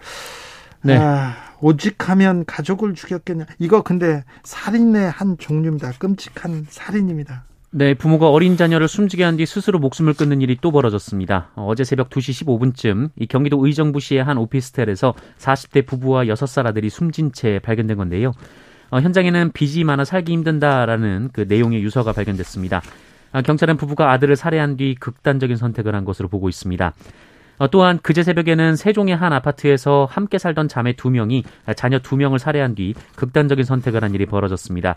[0.83, 0.97] 네.
[0.97, 3.47] 아, 오직 하면 가족을 죽였겠냐.
[3.59, 5.93] 이거 근데 살인의 한 종류입니다.
[5.99, 7.45] 끔찍한 살인입니다.
[7.75, 11.51] 네, 부모가 어린 자녀를 숨지게 한 뒤 스스로 목숨을 끊는 일이 또 벌어졌습니다.
[11.55, 17.61] 어제 새벽 2시 15분쯤 이 경기도 의정부시의 한 오피스텔에서 40대 부부와 6살 아들이 숨진 채
[17.63, 18.33] 발견된 건데요.
[18.91, 22.83] 어, 현장에는 빚이 많아 살기 힘든다라는 그 내용의 유서가 발견됐습니다.
[23.33, 26.93] 아, 경찰은 부부가 아들을 살해한 뒤 극단적인 선택을 한 것으로 보고 있습니다.
[27.59, 31.45] 어, 또한 그제 새벽에는 세종의 한 아파트에서 함께 살던 자매 두 명이
[31.77, 34.97] 자녀 두 명을 살해한 뒤 극단적인 선택을 한 일이 벌어졌습니다.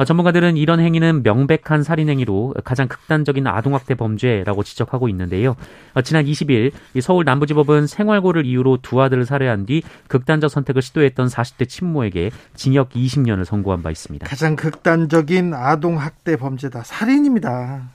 [0.00, 5.56] 어, 전문가들은 이런 행위는 명백한 살인 행위로 가장 극단적인 아동학대 범죄라고 지적하고 있는데요.
[5.92, 11.68] 어, 지난 20일 서울 남부지법은 생활고를 이유로 두 아들을 살해한 뒤 극단적 선택을 시도했던 40대
[11.68, 14.26] 친모에게 징역 20년을 선고한 바 있습니다.
[14.26, 16.82] 가장 극단적인 아동학대 범죄다.
[16.82, 17.90] 살인입니다.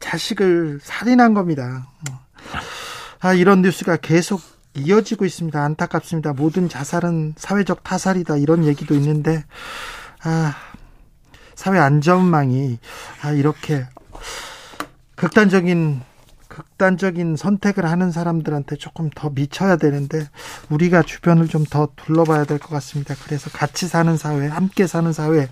[0.00, 1.86] 자식을 살인한 겁니다.
[3.20, 4.40] 아, 이런 뉴스가 계속
[4.74, 5.62] 이어지고 있습니다.
[5.62, 6.32] 안타깝습니다.
[6.32, 8.36] 모든 자살은 사회적 타살이다.
[8.38, 9.44] 이런 얘기도 있는데,
[10.24, 10.56] 아,
[11.56, 12.78] 사회 안전망이
[13.22, 13.86] 아, 이렇게
[15.16, 16.02] 극단적인
[16.48, 20.26] 극단적인 선택을 하는 사람들한테 조금 더 미쳐야 되는데
[20.70, 23.14] 우리가 주변을 좀 더 둘러봐야 될 것 같습니다.
[23.24, 25.48] 그래서 같이 사는 사회, 함께 사는 사회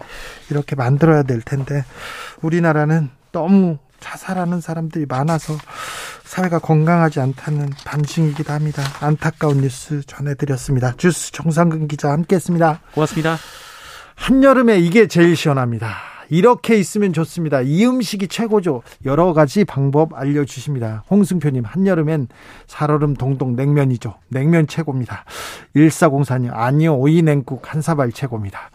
[0.51, 1.85] 이렇게 만들어야 될 텐데
[2.43, 5.57] 우리나라는 너무 자살하는 사람들이 많아서
[6.25, 8.83] 사회가 건강하지 않다는 반증이기도 합니다.
[9.01, 10.95] 안타까운 뉴스 전해드렸습니다.
[10.97, 12.81] 주스 정상근 기자 함께했습니다.
[12.95, 13.37] 고맙습니다.
[14.15, 16.15] 한여름에 이게 제일 시원합니다.
[16.31, 17.61] 이렇게 있으면 좋습니다.
[17.61, 18.83] 이 음식이 최고죠.
[19.05, 21.05] 여러 가지 방법 알려주십니다.
[21.11, 22.29] 홍승표님, 한여름엔
[22.67, 24.15] 살얼음 동동 냉면이죠.
[24.29, 25.25] 냉면 최고입니다.
[25.77, 28.71] 1404님, 아니요, 오이 냉국 한 사발 최고입니다.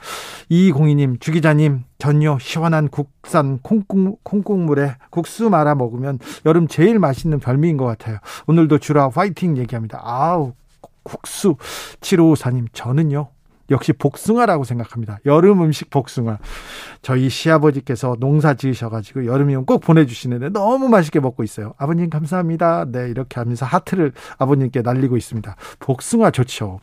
[0.52, 7.86] 2202님, 주기자님, 전요, 시원한 국산 콩국, 콩국물에 국수 말아 먹으면 여름 제일 맛있는 별미인 것
[7.86, 8.20] 같아요.
[8.48, 10.02] 오늘도 주라 화이팅 얘기합니다.
[10.04, 10.54] 아우,
[11.04, 11.56] 국수.
[12.02, 13.30] 7554님, 저는요,
[13.72, 15.20] 역시 복숭아라고 생각합니다.
[15.26, 16.40] 여름 음식 복숭아.
[17.02, 21.74] 저희 시아버지께서 농사 지으셔가지고 여름이면 꼭 보내주시는데 너무 맛있게 먹고 있어요.
[21.78, 22.86] 아버님 감사합니다.
[22.92, 25.56] 네, 이렇게 하면서 하트를 아버님께 날리고 있습니다.
[25.80, 26.80] 복숭아 좋죠.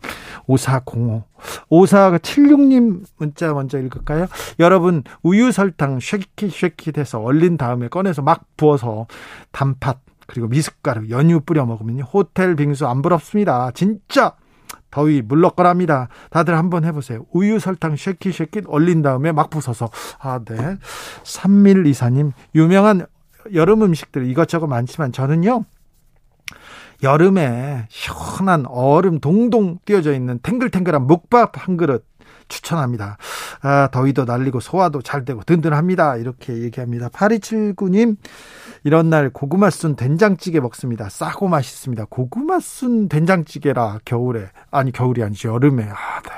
[0.46, 1.24] 5405.
[1.70, 4.26] 5476님 문자 먼저 읽을까요?
[4.58, 9.06] 여러분, 우유 설탕 쉐킷 쉐킷 해서 얼린 다음에 꺼내서 막 부어서
[9.52, 13.70] 단팥, 그리고 미숫가루, 연유 뿌려 먹으면 호텔 빙수 안 부럽습니다.
[13.72, 14.34] 진짜
[14.96, 16.08] 더위 물러거랍니다.
[16.30, 17.26] 다들 한번 해보세요.
[17.30, 20.78] 우유 설탕 쉐킷 쉐킷 얼린 다음에 막 부숴서 아 네.
[21.22, 23.04] 3밀 이사님 유명한
[23.52, 25.64] 여름 음식들 이것저것 많지만 저는요.
[27.02, 32.06] 여름에 시원한 얼음 동동 띄어져 있는 탱글탱글한 묵밥 한 그릇
[32.48, 33.18] 추천합니다.
[33.62, 36.16] 아, 더위도 날리고 소화도 잘 되고 든든합니다.
[36.16, 37.08] 이렇게 얘기합니다.
[37.08, 38.16] 8279님,
[38.84, 41.08] 이런 날 고구마 순 된장찌개 먹습니다.
[41.08, 42.06] 싸고 맛있습니다.
[42.10, 45.52] 고구마 순 된장찌개라 겨울에, 아니 겨울이 아니죠.
[45.54, 45.84] 여름에.
[45.84, 46.30] 아, 네.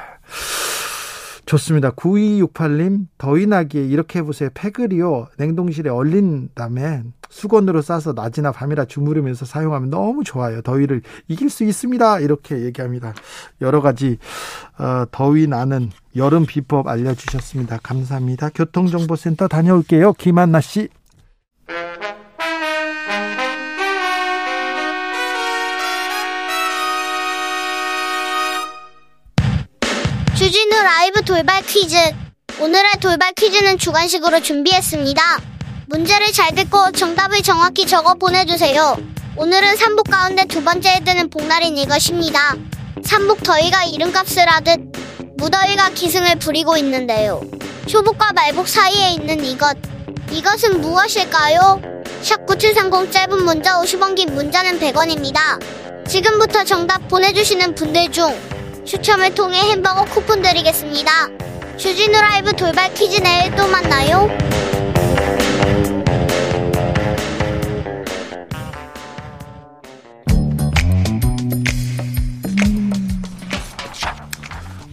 [1.49, 1.93] 좋습니다.
[1.93, 4.51] 9268님, 더위 나기에 이렇게 해보세요.
[4.53, 5.29] 패글이요.
[5.39, 10.61] 냉동실에 얼린 다음에 수건으로 싸서 낮이나 밤이나 주무르면서 사용하면 너무 좋아요.
[10.61, 12.21] 더위를 이길 수 있습니다.
[12.21, 13.15] 이렇게 얘기합니다.
[13.63, 14.19] 여러 가지,
[14.79, 17.79] 어, 더위 나는 여름 비법 알려주셨습니다.
[17.83, 18.51] 감사합니다.
[18.51, 20.13] 교통정보센터 다녀올게요.
[20.13, 20.91] 김한나 씨.
[30.49, 31.95] 주진우 라이브 돌발 퀴즈.
[32.59, 35.23] 오늘의 돌발 퀴즈는 주관식으로 준비했습니다.
[35.89, 38.97] 문제를 잘 듣고 정답을 정확히 적어 보내주세요.
[39.37, 42.57] 오늘은 삼복 가운데 두 번째에 드는 복날인 이것입니다.
[43.05, 44.81] 삼복 더위가 이름값을 하듯
[45.37, 47.43] 무더위가 기승을 부리고 있는데요.
[47.87, 49.77] 초복과 말복 사이에 있는 이것.
[50.31, 51.83] 이것은 무엇일까요?
[52.23, 56.09] 샵9730 짧은 문자 50원 긴 문자는 100원입니다.
[56.09, 58.35] 지금부터 정답 보내주시는 분들 중
[58.89, 61.11] 추첨을 통해 햄버거 쿠폰 드리겠습니다.
[61.77, 64.31] 주진우 라이브 돌발 퀴즈 내일 또 만나요.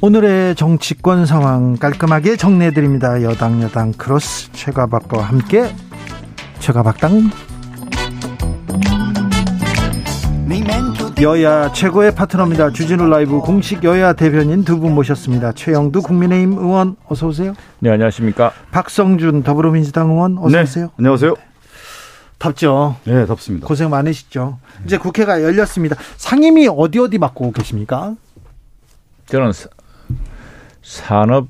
[0.01, 3.23] 오늘의 정치권 상황 깔끔하게 정리해드립니다.
[3.23, 5.73] 여당 여당 크로스 최가박과 함께
[6.59, 7.31] 최가박당
[11.21, 12.71] 여야 최고의 파트너입니다.
[12.71, 15.53] 주진우 라이브 공식 여야 대변인 두 분 모셨습니다.
[15.53, 17.53] 최영두 국민의힘 의원 어서 오세요.
[17.79, 18.51] 네, 안녕하십니까.
[18.71, 20.91] 박성준 더불어민주당 의원 어서 네, 오세요.
[20.97, 21.35] 안녕하세요.
[22.37, 22.97] 덥죠.
[23.05, 23.65] 네, 덥습니다.
[23.65, 24.59] 고생 많으시죠.
[24.83, 25.95] 이제 국회가 열렸습니다.
[26.17, 28.15] 상임위 어디 어디 맡고 계십니까?
[29.27, 29.69] 저는 사-
[30.83, 31.47] 산업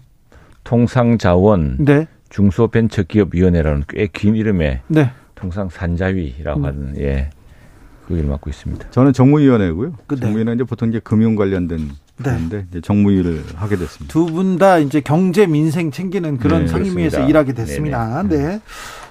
[0.63, 5.12] 통상자원 네, 중소벤처기업위원회라는 꽤 긴 이름의 네.
[5.34, 6.65] 통상 산자위라고 음.
[6.65, 7.30] 하는 예,
[8.08, 8.91] 그 일을 맡고 있습니다.
[8.91, 9.94] 저는 정무위원회고요.
[10.08, 10.22] 그, 네.
[10.22, 14.13] 정무위는 이제 보통 이제 금융 관련된 부분인데 이제 정무위를 하게 됐습니다.
[14.13, 17.28] 두 분 다 이제 경제 민생 챙기는 그런 네, 상임위에서 그렇습니다.
[17.30, 18.24] 일하게 됐습니다.
[18.24, 18.44] 네네.
[18.48, 18.62] 네.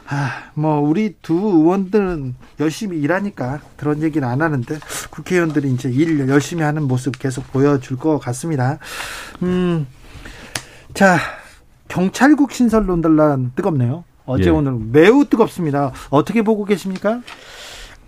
[0.07, 4.78] 아, 뭐 우리 두 의원들은 열심히 일하니까 그런 얘기는 안 하는데
[5.11, 8.78] 국회의원들이 이제 일 열심히 하는 모습 계속 보여줄 것 같습니다.
[9.42, 9.87] 음,
[10.92, 11.18] 자
[11.88, 14.04] 경찰국 신설 논란 뜨겁네요.
[14.26, 14.48] 어제 예.
[14.50, 15.92] 오늘 매우 뜨겁습니다.
[16.11, 17.20] 어떻게 보고 계십니까?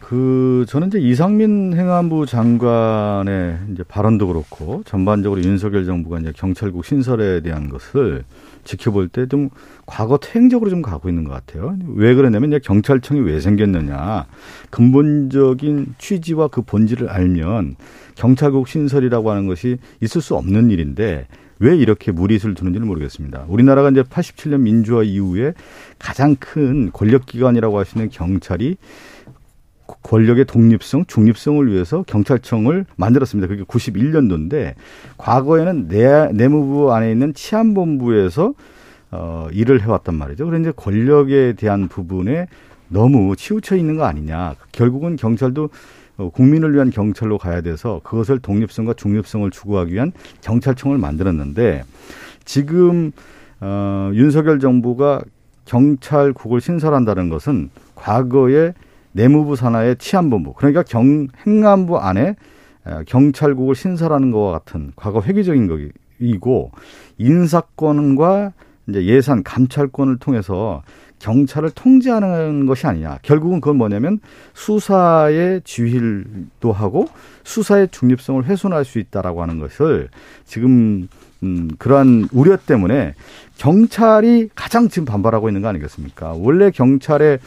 [0.09, 7.41] 그 저는 이제 이상민 행안부 장관의 이제 발언도 그렇고 전반적으로 윤석열 정부가 이제 경찰국 신설에
[7.41, 8.23] 대한 것을
[8.63, 9.51] 지켜볼 때 좀
[9.85, 11.77] 과거 퇴행적으로 좀 가고 있는 것 같아요.
[11.97, 14.27] 왜 그러냐면 이제 경찰청이 왜 생겼느냐
[14.71, 17.75] 근본적인 취지와 그 본질을 알면
[18.15, 21.27] 경찰국 신설이라고 하는 것이 있을 수 없는 일인데
[21.59, 23.47] 왜 이렇게 무리수를 두는지는 모르겠습니다.
[23.49, 25.55] 우리나라가 이제 87년 민주화 이후에
[25.99, 28.77] 가장 큰 권력기관이라고 할 수 있는 경찰이
[30.03, 33.49] 권력의 독립성, 중립성을 위해서 경찰청을 만들었습니다.
[33.49, 34.75] 그게 91년도인데
[35.19, 38.55] 과거에는 내, 내무부 안에 있는 치안본부에서
[39.13, 40.47] 어, 일을 해왔단 말이죠.
[40.47, 42.49] 그런데 권력에 대한 부분에
[42.89, 44.55] 너무 치우쳐 있는 거 아니냐.
[44.73, 45.71] 결국은 경찰도
[46.19, 51.85] 어, 국민을 위한 경찰로 가야 돼서 그것을 독립성과 중립성을 추구하기 위한 경찰청을 만들었는데
[52.45, 53.13] 지금
[53.61, 55.23] 어, 윤석열 정부가
[55.67, 58.73] 경찰국을 신설한다는 것은 과거에
[59.17, 62.37] 내무부 산하의 치안본부 그러니까 경 행안부 안에
[63.07, 65.67] 경찰국을 신설하는 것과 같은 과거 회기적인
[66.21, 66.71] 것이고
[67.17, 68.53] 인사권과
[68.89, 70.83] 이제 예산 감찰권을 통해서
[71.19, 73.19] 경찰을 통제하는 것이 아니냐.
[73.23, 74.21] 결국은 그건 뭐냐면
[74.53, 77.09] 수사의 지휘도 하고
[77.43, 80.09] 수사의 중립성을 훼손할 수 있다라고 하는 것을
[80.45, 81.09] 지금
[81.43, 83.15] 음 그러한 우려 때문에
[83.57, 86.35] 경찰이 가장 지금 반발하고 있는 거 아니겠습니까?
[86.35, 87.39] 원래 경찰의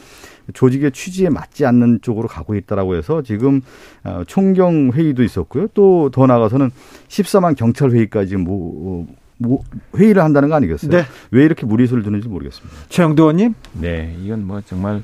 [0.53, 3.62] 조직의 취지에 맞지 않는 쪽으로 가고 있다라고 해서 지금
[4.03, 5.67] 어, 총경 회의도 있었고요.
[5.73, 6.71] 또 더 나가서는
[7.07, 9.05] 14만 경찰 회의까지 뭐,
[9.38, 9.62] 뭐
[9.95, 10.91] 회의를 한다는 거 아니겠어요?
[10.91, 11.03] 네.
[11.31, 12.75] 왜 이렇게 무리수를 두는지 모르겠습니다.
[12.89, 13.53] 최영도 의원님?
[13.73, 15.03] 네, 이건 뭐 정말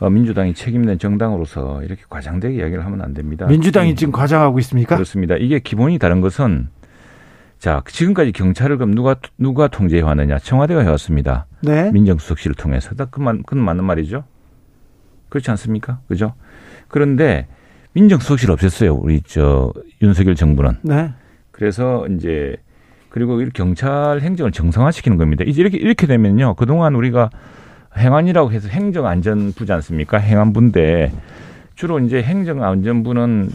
[0.00, 3.46] 어, 민주당이 책임있는 정당으로서 이렇게 과장되게 이야기를 하면 안 됩니다.
[3.46, 4.96] 민주당이 음, 지금 과장하고 있습니까?
[4.96, 5.36] 그렇습니다.
[5.36, 6.68] 이게 기본이 다른 것은
[7.58, 10.38] 자 지금까지 경찰을 그럼 누가 누가 통제해 왔느냐?
[10.38, 11.46] 청와대가 해왔습니다.
[11.62, 11.90] 네.
[11.92, 12.90] 민정수석실을 통해서.
[13.10, 14.24] 그만 그건 맞는 말이죠.
[15.28, 16.00] 그렇지 않습니까?
[16.08, 16.34] 그죠?
[16.88, 17.46] 그런데
[17.92, 18.98] 민정수석실 없앴어요.
[19.00, 20.78] 우리 저 윤석열 정부는.
[20.82, 21.12] 네.
[21.50, 22.56] 그래서 이제
[23.08, 25.44] 그리고 이렇게 경찰 행정을 정상화시키는 겁니다.
[25.46, 26.54] 이제 이렇게 이렇게 되면요.
[26.54, 27.30] 그동안 우리가
[27.96, 30.18] 행안이라고 해서 행정안전부지 않습니까?
[30.18, 31.12] 행안부인데
[31.76, 33.50] 주로 이제 행정안전부는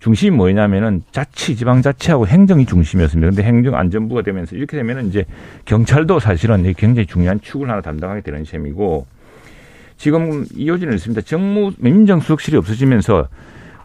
[0.00, 3.28] 중심이 뭐냐면은 자치, 지방자치하고 행정이 중심이었습니다.
[3.30, 5.26] 근데 행정안전부가 되면서 이렇게 되면은 이제
[5.64, 9.06] 경찰도 사실은 굉장히 중요한 축을 하나 담당하게 되는 셈이고
[10.02, 11.20] 지금 이어지는 있습니다.
[11.20, 13.28] 정무 민정수석실이 없어지면서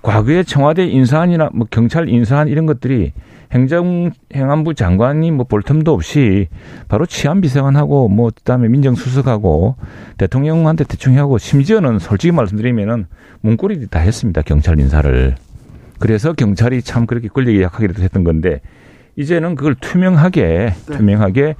[0.01, 3.13] 과거에 청와대 인사안이나 뭐 경찰 인사안 이런 것들이
[3.51, 6.47] 행정 행안부 장관이 뭐 볼 틈도 없이
[6.87, 9.75] 바로 치안 비서관하고 뭐 그다음에 민정수석하고
[10.17, 13.05] 대통령한테 대충 하고 심지어는 솔직히 말씀드리면은
[13.41, 15.35] 문고리 다 했습니다 경찰 인사를
[15.99, 18.61] 그래서 경찰이 참 그렇게 권력이 약하기도 했던 건데
[19.17, 20.97] 이제는 그걸 투명하게 네.
[20.97, 21.55] 투명하게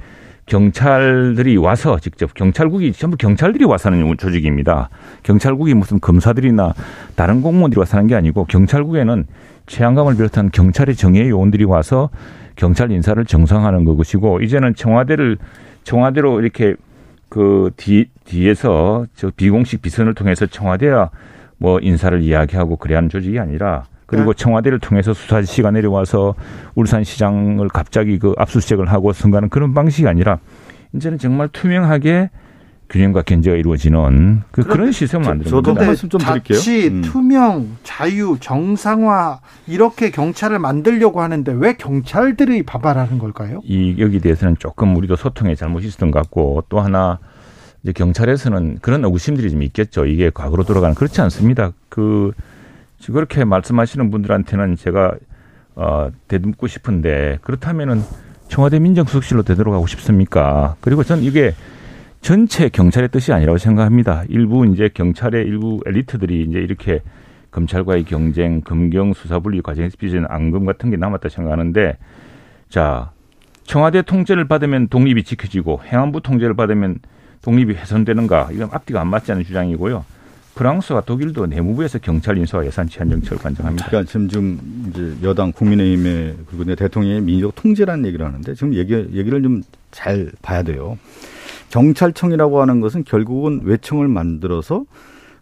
[0.48, 4.90] 경찰들이 와서 직접 경찰국이 전부 경찰들이 와서 하는 조직입니다.
[5.24, 6.74] 경찰국이 무슨 검사들이나
[7.16, 9.26] 다른 공무원들이 와서 하는 게 아니고 경찰국에는
[9.68, 12.10] 최양감을 비롯한 경찰의 정예 요원들이 와서
[12.56, 15.38] 경찰 인사를 정상하는 것이고 이제는 청와대를
[15.84, 16.76] 청와대로 이렇게
[17.30, 21.12] 그 뒤, 뒤에서 저 비공식 비선을 통해서 청와대와
[21.58, 24.44] 뭐 인사를 이야기하고 그래야 하는 조직이 아니라 그리고 네.
[24.44, 26.34] 청와대를 통해서 수사 지시가 내려와서
[26.76, 30.40] 울산시장을 갑자기 그 압수수색을 하고 선가는 그런 방식이 아니라
[30.96, 32.32] 이제는 정말 투명하게
[32.90, 35.88] 균형과 견제가 이루어지는 그 그런 시스템을 만드는 저도 겁니다.
[35.88, 36.58] 말씀 좀 드릴게요.
[36.58, 37.02] 자치, 음.
[37.02, 43.60] 투명, 자유, 정상화 이렇게 경찰을 만들려고 하는데 왜 경찰들이 반발하는 걸까요?
[43.66, 47.20] 이 여기 대해서는 조금 우리도 소통에 잘못이 있었던 것 같고 또 하나
[47.84, 50.06] 이제 경찰에서는 그런 의구심들이 좀 있겠죠.
[50.06, 51.74] 이게 과거로 돌아가는 그렇지 않습니다.
[51.90, 52.32] 그
[53.06, 55.16] 그렇게 말씀하시는 분들한테는 제가
[55.76, 58.02] 어, 되묻고 싶은데 그렇다면은
[58.48, 60.76] 청와대 민정수석실로 되돌아가고 싶습니까?
[60.82, 61.54] 그리고 전 이게
[62.22, 64.24] 전체 경찰의 뜻이 아니라고 생각합니다.
[64.30, 67.02] 일부 이제 경찰의 일부 엘리트들이 이제 이렇게
[67.52, 71.98] 검찰과의 경쟁, 검경 수사 분리 과정에서 빚은 앙금 같은 게 남았다 생각하는데
[72.70, 73.12] 자
[73.64, 77.00] 청와대 통제를 받으면 독립이 지켜지고 행안부 통제를 받으면
[77.42, 80.04] 독립이 훼손되는가 이건 앞뒤가 안 맞지 않는 주장이고요.
[80.58, 83.88] 프랑스와 독일도 내무부에서 경찰 인사와 예산 치안 정책을 관장합니다.
[83.88, 88.94] 그러니까 지금 좀 이제 여당 국민의힘의 그리고 내 대통령의 민족 통제라는 얘기를 하는데 지금 얘기
[88.94, 90.98] 얘기를 좀 잘 봐야 돼요.
[91.70, 94.86] 경찰청이라고 하는 것은 결국은 외청을 만들어서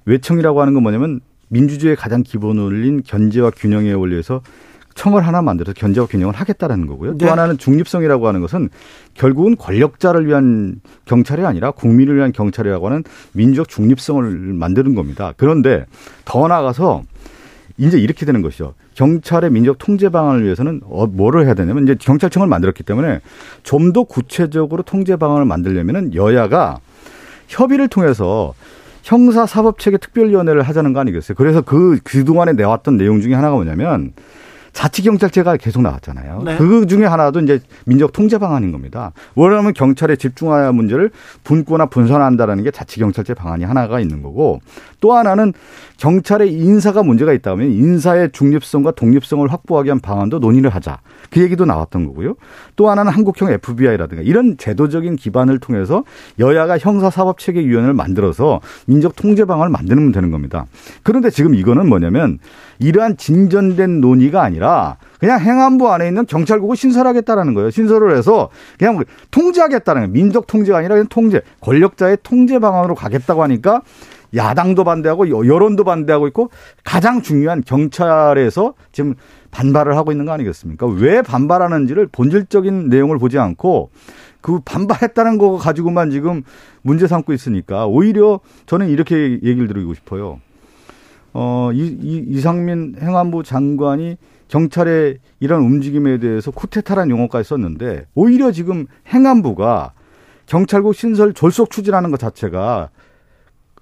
[0.05, 4.41] 외청이라고 하는 건 뭐냐면 민주주의의 가장 기본을린 견제와 균형의 원리에서
[4.95, 7.17] 청을 하나 만들어서 견제와 균형을 하겠다라는 거고요.
[7.17, 7.25] 네.
[7.25, 8.69] 또 하나는 중립성이라고 하는 것은
[9.13, 13.03] 결국은 권력자를 위한 경찰이 아니라 국민을 위한 경찰이라고 하는
[13.33, 15.33] 민주적 중립성을 만드는 겁니다.
[15.37, 15.85] 그런데
[16.23, 17.03] 더 나아가서
[17.77, 18.73] 이제 이렇게 되는 것이죠.
[18.93, 23.19] 경찰의 민족 통제 방안을 위해서는 어, 뭐를 해야 되냐면 이제 경찰청을 만들었기 때문에
[23.63, 26.79] 좀 더 구체적으로 통제 방안을 만들려면은 여야가
[27.49, 28.53] 협의를 통해서
[29.03, 31.35] 형사 사법 체계 특별위원회를 하자는 거 아니겠어요?
[31.35, 34.13] 그래서 그 그동안에 내왔던 내용 중에 하나가 뭐냐면
[34.75, 36.41] 자치경찰제가 계속 나왔잖아요.
[36.43, 36.57] 네.
[36.57, 39.13] 그 중에 하나도 이제 민족 통제 방안인 겁니다.
[39.33, 41.11] 원하면 경찰에 집중하야 문제를
[41.45, 44.59] 분권화 분산한다라는 게 자치경찰제 방안이 하나가 있는 거고
[44.99, 45.53] 또 하나는
[45.97, 50.99] 경찰의 인사가 문제가 있다면 인사의 중립성과 독립성을 확보하기 위한 방안도 논의를 하자.
[51.29, 52.35] 그 얘기도 나왔던 거고요.
[52.75, 56.03] 또 하나는 한국형 FBI라든가 이런 제도적인 기반을 통해서
[56.39, 60.65] 여야가 형사사법체계위원회를 만들어서 민족 통제 방안을 만드는 되는 겁니다.
[61.03, 62.39] 그런데 지금 이거는 뭐냐면
[62.79, 67.69] 이러한 진전된 논의가 아니라 그냥 행안부 안에 있는 경찰국을 신설하겠다라는 거예요.
[67.69, 70.11] 신설을 해서 그냥 통제하겠다는 거예요.
[70.11, 73.81] 민족 통제가 아니라 그냥 통제, 권력자의 통제 방안으로 가겠다고 하니까
[74.35, 76.49] 야당도 반대하고 여론도 반대하고 있고
[76.83, 79.15] 가장 중요한 경찰에서 지금
[79.55, 80.85] 반발을 하고 있는 거 아니겠습니까?
[80.85, 83.89] 왜 반발하는지를 본질적인 내용을 보지 않고
[84.41, 86.43] 그 반발했다는 거 가지고만 지금
[86.81, 90.41] 문제 삼고 있으니까 오히려 저는 이렇게 얘기를 드리고 싶어요.
[91.31, 94.17] 어, 이, 이, 이상민 행안부 장관이
[94.49, 99.93] 경찰의 이런 움직임에 대해서 쿠데타라는 용어까지 썼는데 오히려 지금 행안부가
[100.47, 102.89] 경찰국 신설 졸속 추진하는 것 자체가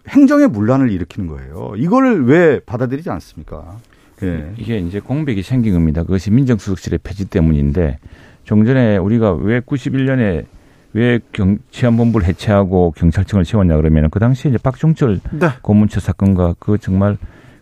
[0.07, 1.73] 행정의 문란을 일으키는 거예요.
[1.77, 3.79] 이거를 왜 받아들이지 않습니까?
[4.23, 4.53] 예.
[4.57, 6.03] 이게 이제 공백이 생긴 겁니다.
[6.03, 7.99] 그것이 민정수석실의 폐지 때문인데
[8.43, 10.45] 좀 전에 우리가 왜 91년에
[10.93, 15.47] 왜 경, 치안본부를 해체하고 경찰청을 세웠냐 그러면 그 당시에 이제 박종철 네.
[15.61, 17.17] 고문처 사건과 그 정말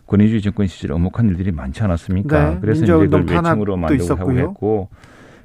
[0.06, 2.50] 권위주의 정권 시절에 엄혹한 일들이 많지 않았습니까?
[2.50, 4.88] 네, 그래서 이제 그걸 외청으로 만들고 하고 했고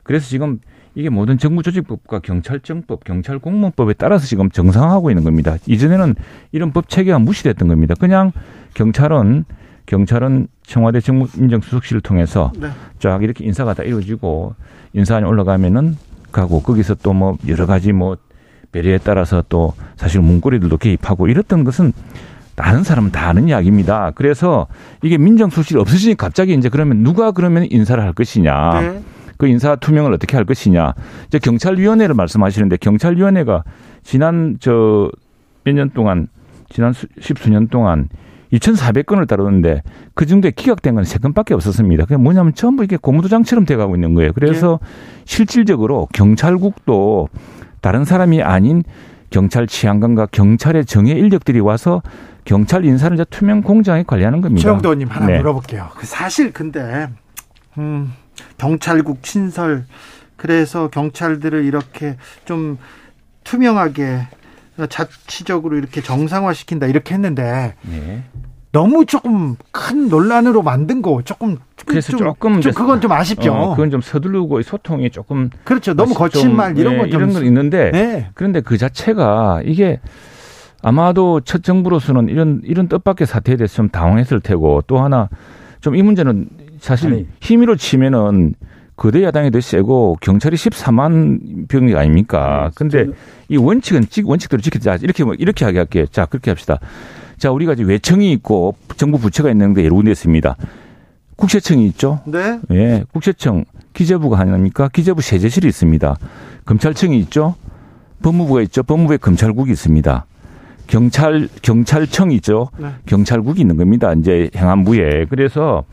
[0.03, 0.59] 그래서 지금
[0.95, 5.55] 이게 모든 정부 조직법과 경찰청법, 경찰공무원법에 따라서 지금 정상화하고 있는 겁니다.
[5.67, 6.15] 이전에는
[6.51, 7.93] 이런 법 체계가 무시됐던 겁니다.
[7.99, 8.31] 그냥
[8.73, 9.45] 경찰은
[9.87, 12.69] 경찰은 청와대 정무민정수석실을 통해서 네.
[12.99, 14.53] 쫙 이렇게 인사가 다 이루어지고
[14.93, 15.97] 인사안이 올라가면은
[16.31, 18.17] 가고 거기서 또 뭐 여러 가지 뭐
[18.71, 21.93] 배려에 따라서 또 사실 문고리들도 개입하고 이랬던 것은
[22.55, 24.11] 다른 사람은 다 아는 이야기입니다.
[24.15, 24.67] 그래서
[25.03, 28.81] 이게 민정수실이 없어지니 갑자기 이제 그러면 누가 그러면 인사를 할 것이냐.
[28.81, 29.01] 네.
[29.37, 30.93] 그 인사 투명을 어떻게 할 것이냐.
[31.27, 33.63] 이제 경찰위원회를 말씀하시는데 경찰위원회가
[34.03, 35.11] 지난 저
[35.63, 36.27] 몇 년 동안
[36.69, 38.09] 지난 십 수년 동안
[38.53, 39.83] 2,400건을 다루는데
[40.13, 42.03] 그 중에 기각된 건 세 건밖에 없었습니다.
[42.05, 44.31] 그게 뭐냐면 전부 이게 고무도장처럼 돼가고 있는 거예요.
[44.33, 44.87] 그래서 네.
[45.25, 47.29] 실질적으로 경찰국도
[47.81, 48.83] 다른 사람이 아닌
[49.29, 52.01] 경찰 치안관과 경찰의 정예 인력들이 와서
[52.45, 54.61] 경찰 인사를 이제 투명 공정하게 관리하는 겁니다.
[54.63, 55.37] 최영도 님 하나 네.
[55.37, 55.89] 물어볼게요.
[55.95, 57.09] 그 사실 근데
[57.77, 58.13] 음,
[58.57, 59.85] 경찰국 신설
[60.37, 62.77] 그래서 경찰들을 이렇게 좀
[63.43, 64.27] 투명하게
[64.85, 68.23] 자치적으로 이렇게 정상화시킨다 이렇게 했는데 네.
[68.71, 73.53] 너무 조금 큰 논란으로 만든 거 조금 그래서 좀, 조금 좀 그건 좀 아쉽죠.
[73.53, 75.93] 어, 그건 좀 서두르고 소통이 조금 그렇죠.
[75.95, 78.29] 너무 거친 말 이런 네, 건 이런 건 있는데 네.
[78.35, 79.99] 그런데 그 자체가 이게
[80.83, 85.29] 아마도 첫 정부로서는 이런 이런 뜻밖의 사태에 대해서 좀 당황했을 테고 또 하나
[85.81, 87.27] 좀 이 문제는 사실 아니.
[87.39, 88.53] 힘으로 치면은
[88.97, 92.69] 거대 야당이 더 세고 경찰이 14만 병이 아닙니까?
[92.69, 93.05] 네, 근데
[93.47, 94.97] 이 원칙은 원칙대로 지키자.
[95.01, 96.07] 이렇게 뭐 이렇게 하게 할게.
[96.11, 96.79] 자, 그렇게 합시다.
[97.37, 100.57] 자, 우리가 이제 외청이 있고 정부 부처가 있는데 여러 군데 있습니다.
[101.35, 102.21] 국세청이 있죠.
[102.25, 102.59] 네.
[102.71, 104.89] 예, 국세청 기재부가 하나입니까?
[104.89, 106.17] 기재부 세제실이 있습니다.
[106.65, 107.53] 검찰청이 있죠.
[108.23, 108.81] 법무부가 있죠.
[108.81, 110.25] 법무부에 검찰국이 있습니다.
[110.87, 112.69] 경찰 경찰청이 있죠.
[112.79, 112.87] 네.
[113.05, 114.13] 경찰국이 있는 겁니다.
[114.13, 115.25] 이제 행안부에.
[115.29, 115.83] 그래서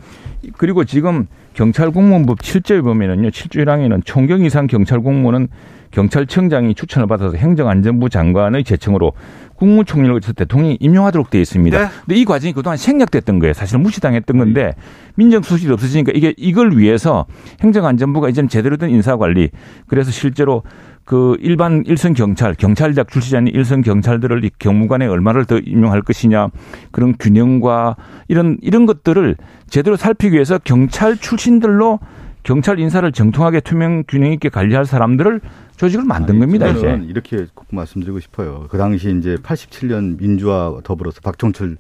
[0.57, 3.29] 그리고 지금 경찰 공무원법 7조에 보면은요.
[3.31, 5.49] 7조 1항에는 총경 이상 경찰 공무원은
[5.93, 9.12] 경찰청장이 추천을 받아서 행정안전부 장관의 제청으로
[9.55, 11.79] 국무총리를 거쳐서 대통령이 임명하도록 되어 있습니다.
[11.79, 11.88] 네.
[12.05, 13.53] 근데 이 과정이 그동안 생략됐던 거예요.
[13.53, 14.75] 사실은 무시당했던 건데
[15.14, 17.27] 민정수실이 없어지니까 이게 이걸 위해서
[17.61, 19.51] 행정안전부가 이제는 제대로 된 인사관리
[19.87, 20.64] 그래서 실제로
[21.05, 26.49] 그 일반 일선 경찰, 경찰대학 출신이 아닌 일선 경찰들을 경무관에 얼마를 더 임용할 것이냐
[26.93, 27.97] 그런 균형과
[28.29, 29.37] 이런 이런 것들을
[29.69, 32.01] 제대로 살피기 위해서 경찰 출신들로
[32.43, 35.40] 경찰 인사를 정통하게 투명 균형 있게 관리할 사람들을
[35.77, 36.69] 조직을 만든 아니, 겁니다.
[36.69, 38.67] 이제 이렇게 꼭 말씀드리고 싶어요.
[38.71, 41.77] 그 당시 이제 87년 민주화 더불어서 박종철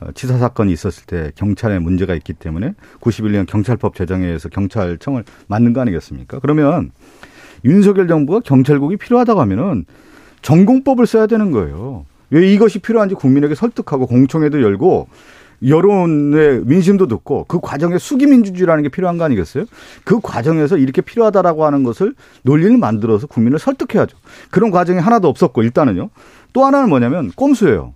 [0.00, 5.72] 어, 치사 사건이 있었을 때 경찰에 문제가 있기 때문에 91년 경찰법 제정에 의해서 경찰청을 만든
[5.72, 6.38] 거 아니겠습니까?
[6.40, 6.90] 그러면
[7.66, 9.84] 윤석열 정부가 경찰국이 필요하다고 하면은
[10.42, 12.06] 전공법을 써야 되는 거예요.
[12.30, 15.08] 왜 이것이 필요한지 국민에게 설득하고 공청회도 열고
[15.66, 19.64] 여론의 민심도 듣고 그 과정에 수기민주주의라는 게 필요한 거 아니겠어요?
[20.04, 24.16] 그 과정에서 이렇게 필요하다라고 하는 것을 논리를 만들어서 국민을 설득해야죠.
[24.50, 26.10] 그런 과정이 하나도 없었고 일단은요.
[26.52, 27.94] 또 하나는 뭐냐면 꼼수예요.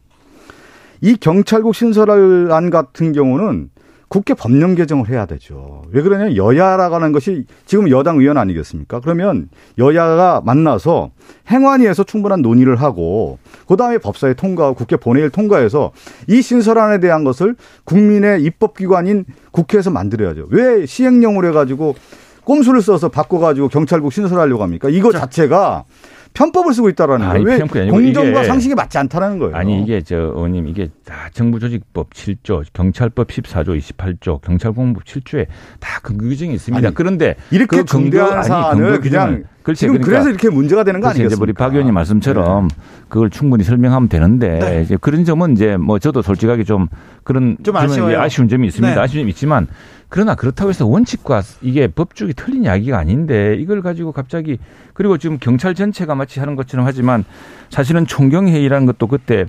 [1.02, 3.70] 이 경찰국 신설안 같은 경우는
[4.10, 5.82] 국회 법령 개정을 해야 되죠.
[5.92, 8.98] 왜 그러냐면 여야라고 하는 것이 지금 여당 의원 아니겠습니까?
[8.98, 9.48] 그러면
[9.78, 11.10] 여야가 만나서
[11.48, 13.38] 행안위에서 충분한 논의를 하고
[13.68, 15.92] 그다음에 법사위 통과하고 국회 본회의를 통과해서
[16.26, 17.54] 이 신설안에 대한 것을
[17.84, 20.48] 국민의 입법기관인 국회에서 만들어야죠.
[20.50, 21.94] 왜 시행령으로 해가지고
[22.42, 24.88] 꼼수를 써서 바꿔가지고 경찰국 신설하려고 합니까?
[24.88, 25.84] 이거 자체가
[26.32, 27.44] 편법을 쓰고 있다라는 거예요.
[27.44, 27.58] 왜
[27.88, 29.56] 공정과 상식에 맞지 않다라는 거예요.
[29.56, 35.46] 아니 이게 저 의원님 이게 다 정부조직법 7조, 경찰법 14조, 28조, 경찰공법 7조에
[35.80, 36.86] 다 근거 규정이 있습니다.
[36.86, 39.80] 아니, 그런데 이렇게 그 중대한 사안을 그냥 그렇지.
[39.80, 41.34] 지금 그러니까 그래서 이렇게 문제가 되는 거 아니겠습니까?
[41.34, 42.74] 이제 우리 박 의원님 말씀처럼 네.
[43.08, 44.82] 그걸 충분히 설명하면 되는데 네.
[44.82, 46.88] 이제 그런 점은 이제 뭐 저도 솔직하게 좀
[47.24, 48.94] 그런 좀 아쉬운 점이 있습니다.
[48.94, 49.00] 네.
[49.00, 49.66] 아쉬운 점이 있지만
[50.10, 54.58] 그러나 그렇다고 해서 원칙과 이게 법적이 틀린 이야기가 아닌데 이걸 가지고 갑자기
[54.92, 57.24] 그리고 지금 경찰 전체가 마치 하는 것처럼 하지만
[57.70, 59.46] 사실은 총경회의라는 것도 그때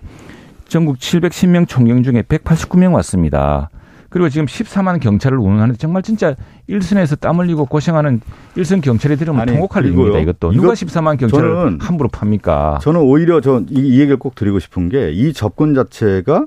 [0.67, 3.69] 전국 710명 총경 중에 189명 왔습니다.
[4.09, 6.35] 그리고 지금 14만 경찰을 운영하는 정말 진짜
[6.67, 8.21] 일선에서 땀 흘리고 고생하는
[8.55, 10.19] 일선 경찰이 들으면 아니, 통곡할 일입니다.
[10.19, 12.79] 이것도 누가 14만 경찰을 함부로 팝니까?
[12.81, 16.45] 저는 오히려 저이 얘기를 꼭 드리고 싶은 게 이 접근 자체가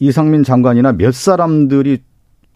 [0.00, 1.98] 이상민 장관이나 몇 사람들이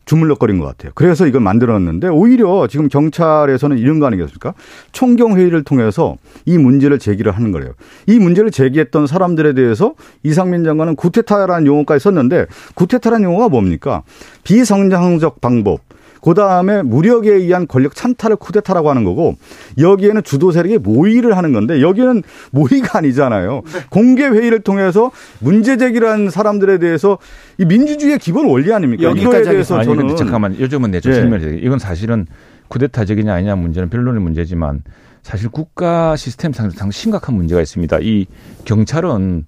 [0.04, 0.92] 주물럭거린 것 같아요.
[0.94, 4.54] 그래서 이걸 만들었는데 오히려 지금 경찰에서는 이런 거 아니겠습니까?
[4.92, 7.72] 총경 회의를 통해서 이 문제를 제기를 하는 거예요.
[8.06, 14.02] 이 문제를 제기했던 사람들에 대해서 이상민 장관은 구테타라는 용어까지 썼는데 구테타라는 용어가 뭡니까?
[14.44, 15.80] 비성장적 방법,
[16.22, 19.34] 그 다음에 무력에 의한 권력 찬탈을 쿠데타라고 하는 거고
[19.76, 23.62] 여기에는 주도 세력이 모의를 하는 건데 여기는 모의가 아니잖아요.
[23.64, 23.80] 네.
[23.90, 25.10] 공개 회의를 통해서
[25.40, 27.18] 문제 제기를 사람들에 대해서
[27.58, 29.02] 이 민주주의의 기본 원리 아닙니까?
[29.02, 31.18] 여기까지 대해서 아니, 저는 잠깐만 요즘은 내좀 네.
[31.18, 32.26] 설명해 이건 사실은
[32.68, 34.84] 쿠데타적이냐 아니냐 문제는 변론의 문제지만
[35.22, 37.98] 사실 국가 시스템상 상 심각한 문제가 있습니다.
[38.00, 38.26] 이
[38.64, 39.44] 경찰은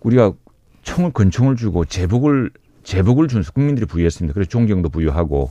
[0.00, 0.32] 우리가
[0.82, 2.50] 총을 권총을 주고 제복을
[2.82, 4.32] 제복을 준 국민들이 부여했습니다.
[4.32, 5.50] 그래서 존경도 부여하고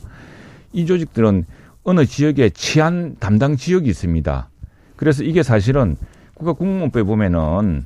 [0.77, 1.45] 이 조직들은
[1.83, 4.49] 어느 지역에 치안 담당 지역이 있습니다.
[4.95, 5.97] 그래서 이게 사실은
[6.35, 7.83] 국가공무원법에 보면은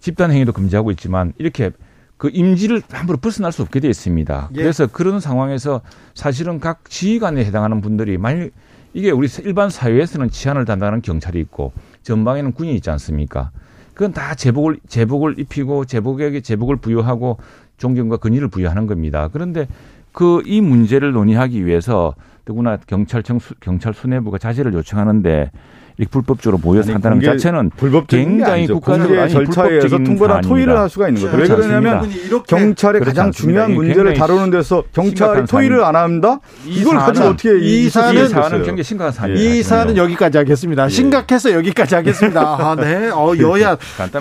[0.00, 1.70] 집단 행위도 금지하고 있지만 이렇게
[2.16, 4.50] 그 임지를 함부로 벗어날 수 없게 되어 있습니다.
[4.54, 4.56] 예.
[4.56, 5.82] 그래서 그런 상황에서
[6.14, 8.50] 사실은 각 지휘관에 해당하는 분들이 만약
[8.92, 11.72] 이게 우리 일반 사회에서는 치안을 담당하는 경찰이 있고
[12.02, 13.52] 전방에는 군인이 있지 않습니까?
[13.94, 17.38] 그건 다 제복을 제복을 입히고 제복에게 제복을 부여하고
[17.76, 19.28] 존경과 권위를 부여하는 겁니다.
[19.32, 19.68] 그런데
[20.16, 22.14] 그 이 문제를 논의하기 위해서
[22.46, 25.50] 더구나 경찰청 경찰 수뇌부가 자제를 요청하는데
[25.98, 27.70] 이렇게 불법적으로 모여서 아니, 한다는 자체는
[28.06, 31.36] 굉장히 국가적 절차에서 통보나 토의를 할 수가 있는 거죠.
[31.36, 32.08] 왜 그러냐면
[32.46, 36.38] 경찰의 가장 중요한 문제를 다루는 데서 경찰이 토의를 안 한다?
[36.64, 38.28] 이걸 가지고 어떻게 이 사안은
[38.62, 39.38] 굉장히 심각한 사안이에요.
[39.38, 40.84] 이 사안은 여기까지 하겠습니다.
[40.84, 40.88] 예.
[40.88, 42.40] 심각해서 여기까지 하겠습니다.
[42.60, 43.08] 아, 네.
[43.10, 43.76] 어, 여야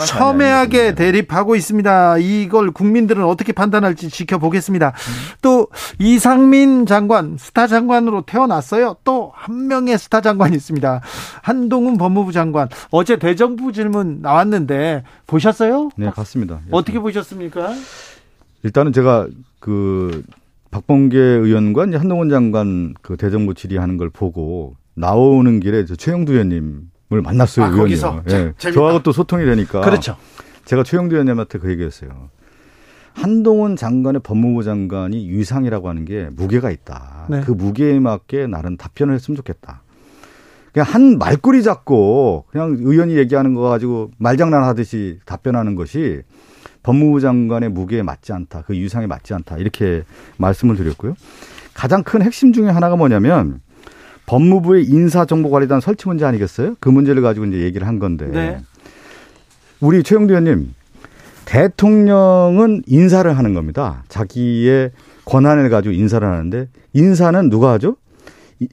[0.05, 2.17] 첨예하게 대립하고 있습니다.
[2.19, 4.93] 이걸 국민들은 어떻게 판단할지 지켜보겠습니다.
[5.41, 5.67] 또
[5.99, 8.95] 이상민 장관 스타 장관으로 태어났어요.
[9.03, 11.01] 또 한 명의 스타 장관이 있습니다.
[11.41, 15.89] 한 한동훈 법무부 장관 어제 대정부 질문 나왔는데 보셨어요?
[15.97, 16.61] 네, 봤습니다.
[16.69, 17.73] 어떻게 보셨습니까?
[18.63, 19.27] 일단은 제가
[19.59, 20.23] 그
[20.69, 27.21] 박범계 의원과 이제 한동훈 장관 그 대정부 질의하는 걸 보고 나오는 길에 저 최영두 의원님을
[27.23, 27.65] 만났어요.
[27.65, 28.23] 아, 의원이요.
[28.29, 28.53] 예.
[28.57, 29.81] 저하고 또 소통이 되니까.
[29.81, 30.17] 그렇죠.
[30.65, 32.29] 제가 최영두 의원님한테 그 얘기했어요.
[33.13, 37.27] 한동훈 장관의 법무부 장관이 유상이라고 하는 게 무게가 있다.
[37.29, 37.41] 네.
[37.41, 39.81] 그 무게에 맞게 나는 답변을 했으면 좋겠다.
[40.75, 46.21] 그냥 한 말꼬리 잡고 그냥 의원이 얘기하는 거 가지고 말장난 하듯이 답변하는 것이
[46.83, 48.63] 법무부 장관의 무게에 맞지 않다.
[48.67, 49.55] 그 유상에 맞지 않다.
[49.55, 50.03] 이렇게
[50.35, 51.15] 말씀을 드렸고요.
[51.73, 53.61] 가장 큰 핵심 중에 하나가 뭐냐면
[54.25, 56.75] 법무부의 인사정보관리단 설치 문제 아니겠어요?
[56.81, 58.25] 그 문제를 가지고 이제 얘기를 한 건데.
[58.25, 58.59] 네.
[59.79, 60.73] 우리 최영두 의원님,
[61.45, 64.03] 대통령은 인사를 하는 겁니다.
[64.09, 64.91] 자기의
[65.23, 67.95] 권한을 가지고 인사를 하는데 인사는 누가 하죠?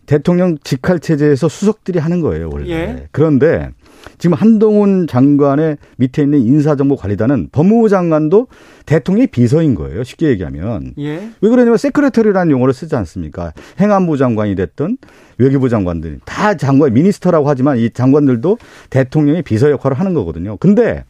[0.07, 2.71] 대통령 직할 체제에서 수석들이 하는 거예요, 원래.
[2.71, 3.09] 예.
[3.11, 3.71] 그런데
[4.19, 8.49] 지금 한동훈 장관의 밑에 있는 인사정보관리단은 법무부 장관도
[8.87, 10.05] 대통령의 비서인 거예요.
[10.05, 10.95] 쉽게 얘기하면.
[10.99, 11.31] 예.
[11.41, 13.53] 왜 그러냐면 세크레터리라는 용어를 쓰지 않습니까?
[13.81, 14.99] 행안부 장관이 됐든
[15.39, 18.59] 외교부 장관들이 다 장관, 미니스터라고 하지만 이 장관들도
[18.91, 20.57] 대통령의 비서 역할을 하는 거거든요.
[20.59, 21.05] 근데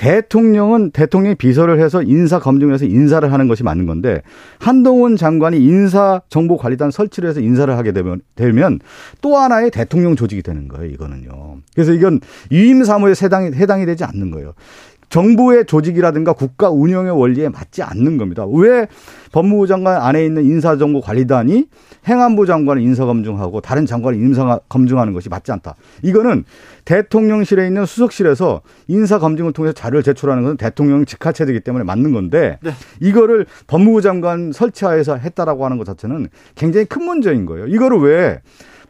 [0.00, 4.22] 대통령은 대통령이 비서를 해서 인사 검증을 해서 인사를 하는 것이 맞는 건데
[4.58, 8.80] 한동훈 장관이 인사 정보 관리단 설치를 해서 인사를 하게 되면 되면
[9.20, 10.90] 또 하나의 대통령 조직이 되는 거예요.
[10.90, 11.58] 이거는요.
[11.74, 12.20] 그래서 이건
[12.50, 14.54] 유임 사무에 해당이 해당이 되지 않는 거예요.
[15.10, 18.46] 정부의 조직이라든가 국가 운영의 원리에 맞지 않는 겁니다.
[18.46, 18.86] 왜
[19.32, 21.66] 법무부 장관 안에 있는 인사정보관리단이
[22.08, 25.74] 행안부 장관을 인사검증하고 다른 장관을 인사검증하는 것이 맞지 않다.
[26.02, 26.44] 이거는
[26.84, 32.70] 대통령실에 있는 수석실에서 인사검증을 통해서 자료를 제출하는 것은 대통령 직하체되기 때문에 맞는 건데 네.
[33.00, 37.66] 이거를 법무부 장관 설치하에서 했다라고 하는 것 자체는 굉장히 큰 문제인 거예요.
[37.66, 38.40] 이거를 왜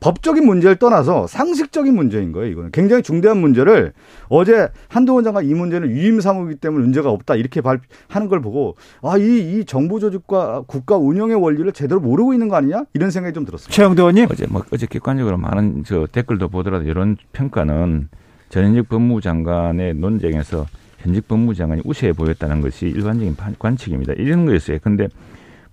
[0.01, 2.51] 법적인 문제를 떠나서 상식적인 문제인 거예요.
[2.51, 3.93] 이거는 굉장히 중대한 문제를
[4.29, 7.61] 어제 한동훈 장관 이 문제는 위임 사무이기 때문에 문제가 없다 이렇게
[8.09, 12.85] 하는 걸 보고 아이 이 정부 조직과 국가 운영의 원리를 제대로 모르고 있는 거 아니냐
[12.95, 13.75] 이런 생각이 좀 들었습니다.
[13.75, 18.09] 최영대 의원님 어제 뭐 어제 객관적으로 많은 저 댓글도 보더라도 이런 평가는
[18.49, 20.67] 전현직 법무부 장관의 논쟁에서
[20.99, 24.15] 현직 법무부 장관이 우세해 보였다는 것이 일반적인 관측입니다.
[24.15, 24.79] 이런 거였어요.
[24.83, 25.09] 근데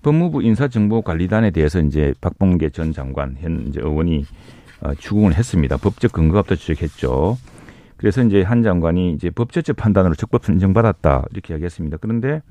[0.08, 4.24] 법무부 인사정보관리단에 대해서 이제 박봉계 전 장관 현 이제 의원이
[4.80, 5.76] 어, 추궁을 했습니다.
[5.76, 7.38] 법적 근거가 없다 지적했죠.
[7.98, 11.98] 그래서 이제 한 장관이 이제 법제적 판단으로 적법 인정받았다 이렇게 이야기했습니다.
[11.98, 12.42] 그런데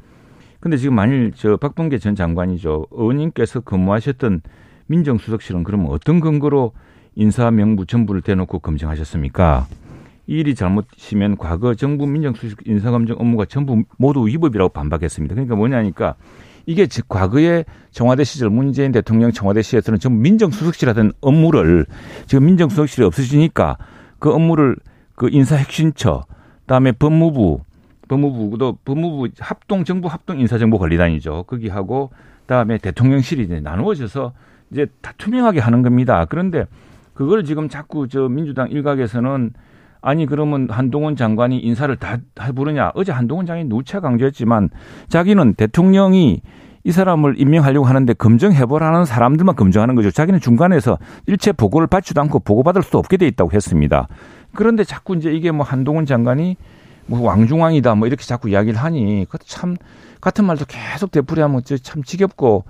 [0.60, 4.42] 근데 지금 만일 저 박봉계 전 장관이죠 의원님께서 근무하셨던
[4.88, 6.72] 민정수석실은 그러면 어떤 근거로
[7.14, 9.66] 인사 명부 전부를 대놓고 검증하셨습니까?
[10.26, 15.34] 이 일이 잘못이면 과거 정부 민정수석 인사검증 업무가 전부 모두 위법이라고 반박했습니다.
[15.34, 16.16] 그러니까 뭐냐니까
[16.66, 21.86] 이게 즉 과거에 청와대 시절 문재인 대통령 청와대 시절에서는 전부 민정수석실 하던 업무를
[22.26, 23.78] 지금 민정수석실이 없어지니까
[24.18, 24.76] 그 업무를
[25.14, 26.24] 그 인사핵심처
[26.60, 27.60] 그다음에 법무부
[28.08, 31.44] 법무부도 법무부 합동 정부 합동 인사정보 관리단이죠.
[31.44, 32.10] 거기 하고
[32.42, 34.32] 그다음에 대통령실이 이제 나누어져서
[34.72, 36.24] 이제 다 투명하게 하는 겁니다.
[36.28, 36.66] 그런데
[37.14, 39.52] 그걸 지금 자꾸 저 민주당 일각에서는
[40.06, 42.92] 아니 그러면 한동훈 장관이 인사를 다, 다 부르냐?
[42.94, 44.70] 어제 한동훈 장관이 누차 강조했지만
[45.08, 46.42] 자기는 대통령이
[46.84, 50.12] 이 사람을 임명하려고 하는데 검증해보라는 사람들만 검증하는 거죠.
[50.12, 54.06] 자기는 중간에서 일체 보고를 받지도 않고 보고받을 수 없게 돼 있다고 했습니다.
[54.54, 56.56] 그런데 자꾸 이제 이게 뭐 한동훈 장관이
[57.06, 59.74] 뭐 왕중왕이다 뭐 이렇게 자꾸 이야기를 하니 그참
[60.20, 62.62] 같은 말도 계속 되풀이하면 참 지겹고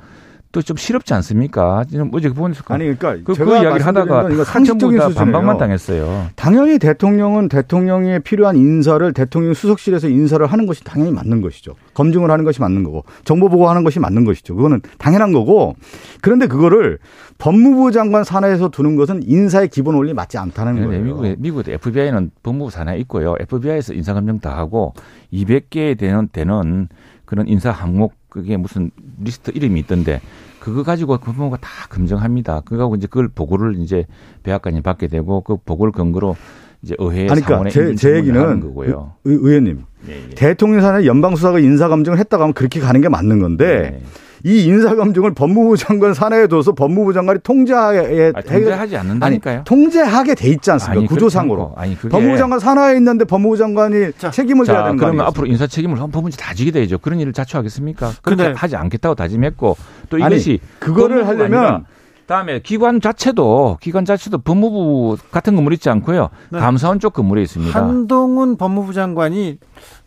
[0.56, 1.84] 또좀 실없지 않습니까?
[1.90, 6.28] 지금 어제 보니까 아니 그러니까 그, 그 이야기를 하다가 상식적인 수준 반박만 당했어요.
[6.34, 11.74] 당연히 대통령은 대통령에 필요한 인사를 대통령 수석실에서 인사를 하는 것이 당연히 맞는 것이죠.
[11.92, 14.56] 검증을 하는 것이 맞는 거고 정보 보고하는 것이 맞는 것이죠.
[14.56, 15.76] 그거는 당연한 거고
[16.22, 16.98] 그런데 그거를
[17.36, 21.02] 법무부 장관 산하에서 두는 것은 인사의 기본 원리 맞지 않다는 거예요.
[21.02, 23.34] 미국에 미국 FBI는 법무부 산하에 있고요.
[23.40, 24.94] FBI에서 인사 검증 다 하고
[25.34, 26.88] 200개 되는 되는
[27.26, 30.20] 그런 인사 항목 그게 무슨 리스트 이름이 있던데
[30.66, 32.62] 그거 가지고 법무부가 다 검증합니다.
[32.64, 34.04] 그거 이제 그걸 보고를 이제
[34.42, 36.34] 백악관이 받게 되고 그 보고를 근거로
[36.82, 39.12] 이제 의회 아니, 그러니까 제, 제 얘기는 거고요.
[39.22, 40.34] 의, 의원님 예, 예.
[40.34, 44.00] 대통령 산하 연방 수사가 인사 검증을 했다고 하면 그렇게 가는 게 맞는 건데.
[44.02, 44.25] 예.
[44.46, 49.54] 이 인사검증을 법무부 장관 산하에 둬서 법무부 장관이 통제하에 아, 통제하지 않는다니까요.
[49.56, 51.00] 아니, 통제하게 돼 있지 않습니까?
[51.00, 51.72] 아니, 구조상으로.
[51.74, 52.10] 아니, 그게...
[52.10, 55.10] 법무부 장관 산하에 있는데 법무부 장관이 자, 책임을 져야 되는 거예요.
[55.10, 56.96] 그러면 앞으로 인사 책임을 법무부 다 지게 되죠.
[56.98, 58.12] 그런 일을 자초하겠습니까?
[58.22, 59.76] 그렇게 하지 않겠다고 다짐했고
[60.10, 61.84] 또 이것이 그거를 하려면
[62.26, 66.28] 다음에 기관 자체도 기관 자체도 법무부 같은 건물 있지 않고요.
[66.50, 66.60] 네.
[66.60, 67.76] 감사원 쪽 건물에 있습니다.
[67.76, 69.58] 한동훈 법무부 장관이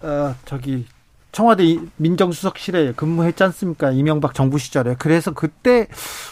[0.02, 0.86] 어 저기
[1.32, 3.92] 청와대 민정수석실에 근무했지 않습니까?
[3.92, 4.96] 이명박 정부 시절에.
[4.98, 5.88] 그래서 그때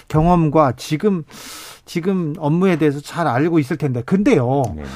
[0.07, 1.23] 경험과 지금
[1.85, 4.01] 지금 업무에 대해서 잘 알고 있을 텐데.
[4.01, 4.63] 근데요.
[4.75, 4.87] 네네.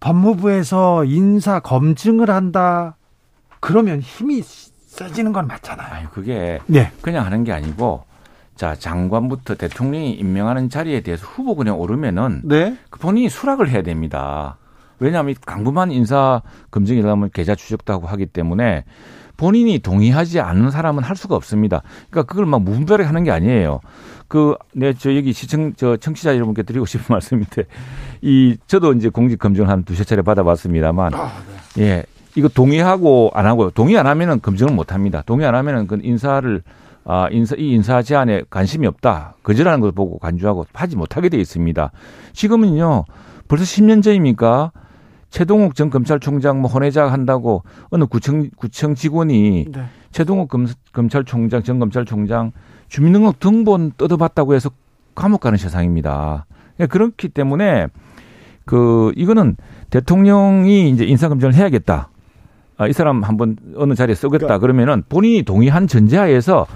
[0.00, 2.96] 법무부에서 인사 검증을 한다.
[3.60, 5.92] 그러면 힘이 세지는 건 맞잖아요.
[5.92, 6.90] 아니, 그게 네.
[7.00, 8.04] 그냥 하는 게 아니고
[8.56, 12.76] 자 장관부터 대통령이 임명하는 자리에 대해서 후보 그냥 오르면은 네.
[12.90, 14.58] 그 본인이 수락을 해야 됩니다.
[15.00, 18.84] 왜냐하면 강부만 인사 검증이라면 계좌 추적도 하고 하기 때문에
[19.36, 21.82] 본인이 동의하지 않는 사람은 할 수가 없습니다.
[22.10, 23.80] 그러니까 그걸 막 무분별하게 하는 게 아니에요.
[24.28, 27.64] 그, 네, 저 여기 시청, 저 청취자 여러분께 드리고 싶은 말씀인데,
[28.20, 31.32] 이, 저도 이제 공직 검증을 한 두세 차례 받아봤습니다만, 아,
[31.74, 31.82] 네.
[31.82, 32.04] 예,
[32.36, 33.70] 이거 동의하고 안 하고요.
[33.70, 35.22] 동의 안 하면은 검증을 못 합니다.
[35.24, 36.62] 동의 안 하면은 그 인사를,
[37.04, 39.36] 아, 인사, 이 인사 제안에 관심이 없다.
[39.42, 41.90] 거절하는 걸 보고 간주하고 하지 못하게 돼 있습니다.
[42.34, 43.04] 지금은요,
[43.48, 44.70] 벌써 10년 전입니까?
[45.30, 49.84] 최동욱 전 검찰총장 뭐 혼외자 한다고 어느 구청 구청 직원이 네.
[50.10, 52.52] 최동욱 검, 검찰총장 전 검찰총장
[52.88, 54.70] 주민등록 등본 뜯어봤다고 해서
[55.14, 56.46] 감옥 가는 세상입니다.
[56.80, 57.86] 예, 그렇기 때문에
[58.64, 59.56] 그 이거는
[59.90, 62.10] 대통령이 이제 인사 검증을 해야겠다.
[62.76, 64.58] 아, 이 사람 한번 어느 자리에 쓰겠다 그러니까.
[64.58, 66.66] 그러면은 본인이 동의한 전제하에서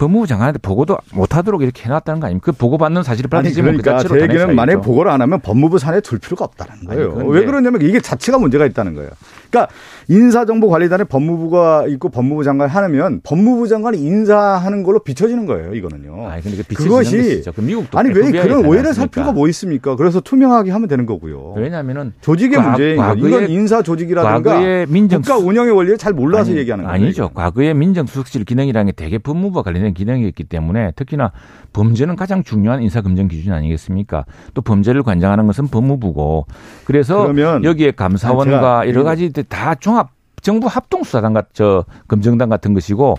[0.00, 2.46] 법무부 장관한테 보고도 못하도록 이렇게 해놨다는 거 아닙니까?
[2.46, 6.46] 그 보고받는 사실을 밝혀지면 그러니까 그제 얘기는 만약에 보고를 안 하면 법무부 산에 둘 필요가
[6.46, 7.18] 없다는 거예요.
[7.20, 9.10] 아니, 왜 그러냐면 이게 자체가 문제가 있다는 거예요.
[9.50, 9.70] 그러니까
[10.08, 15.74] 인사정보관리단에 법무부가 있고 법무부 장관이 하면 법무부 장관이 인사하는 걸로 비춰지는 거예요.
[15.74, 16.28] 이거는요.
[16.28, 19.96] 아니, 근데 그 그것이 그 미국도 아니 왜 그런 오해를 살 필요가 뭐 있습니까?
[19.96, 21.54] 그래서 투명하게 하면 되는 거고요.
[21.56, 23.14] 왜냐하면은 조직의 문제인 거예요.
[23.16, 26.94] 이건 인사 조직이라든가 민정 국가 운영의 원리를 잘 몰라서 아니, 얘기하는 거예요.
[26.94, 27.30] 아니죠.
[27.34, 31.32] 과거에 민정수석실 기능이라는 게 대개 법무부와 관련된 기능이었기 때문에 특히나
[31.72, 34.24] 범죄는 가장 중요한 인사검증 기준 아니겠습니까?
[34.54, 36.46] 또 범죄를 관장하는 것은 법무부고
[36.84, 37.32] 그래서
[37.62, 40.10] 여기에 감사원과 여러 가지 다 종합
[40.42, 43.18] 정부 합동 수사단 같, 저, 검증단 같은 것이고,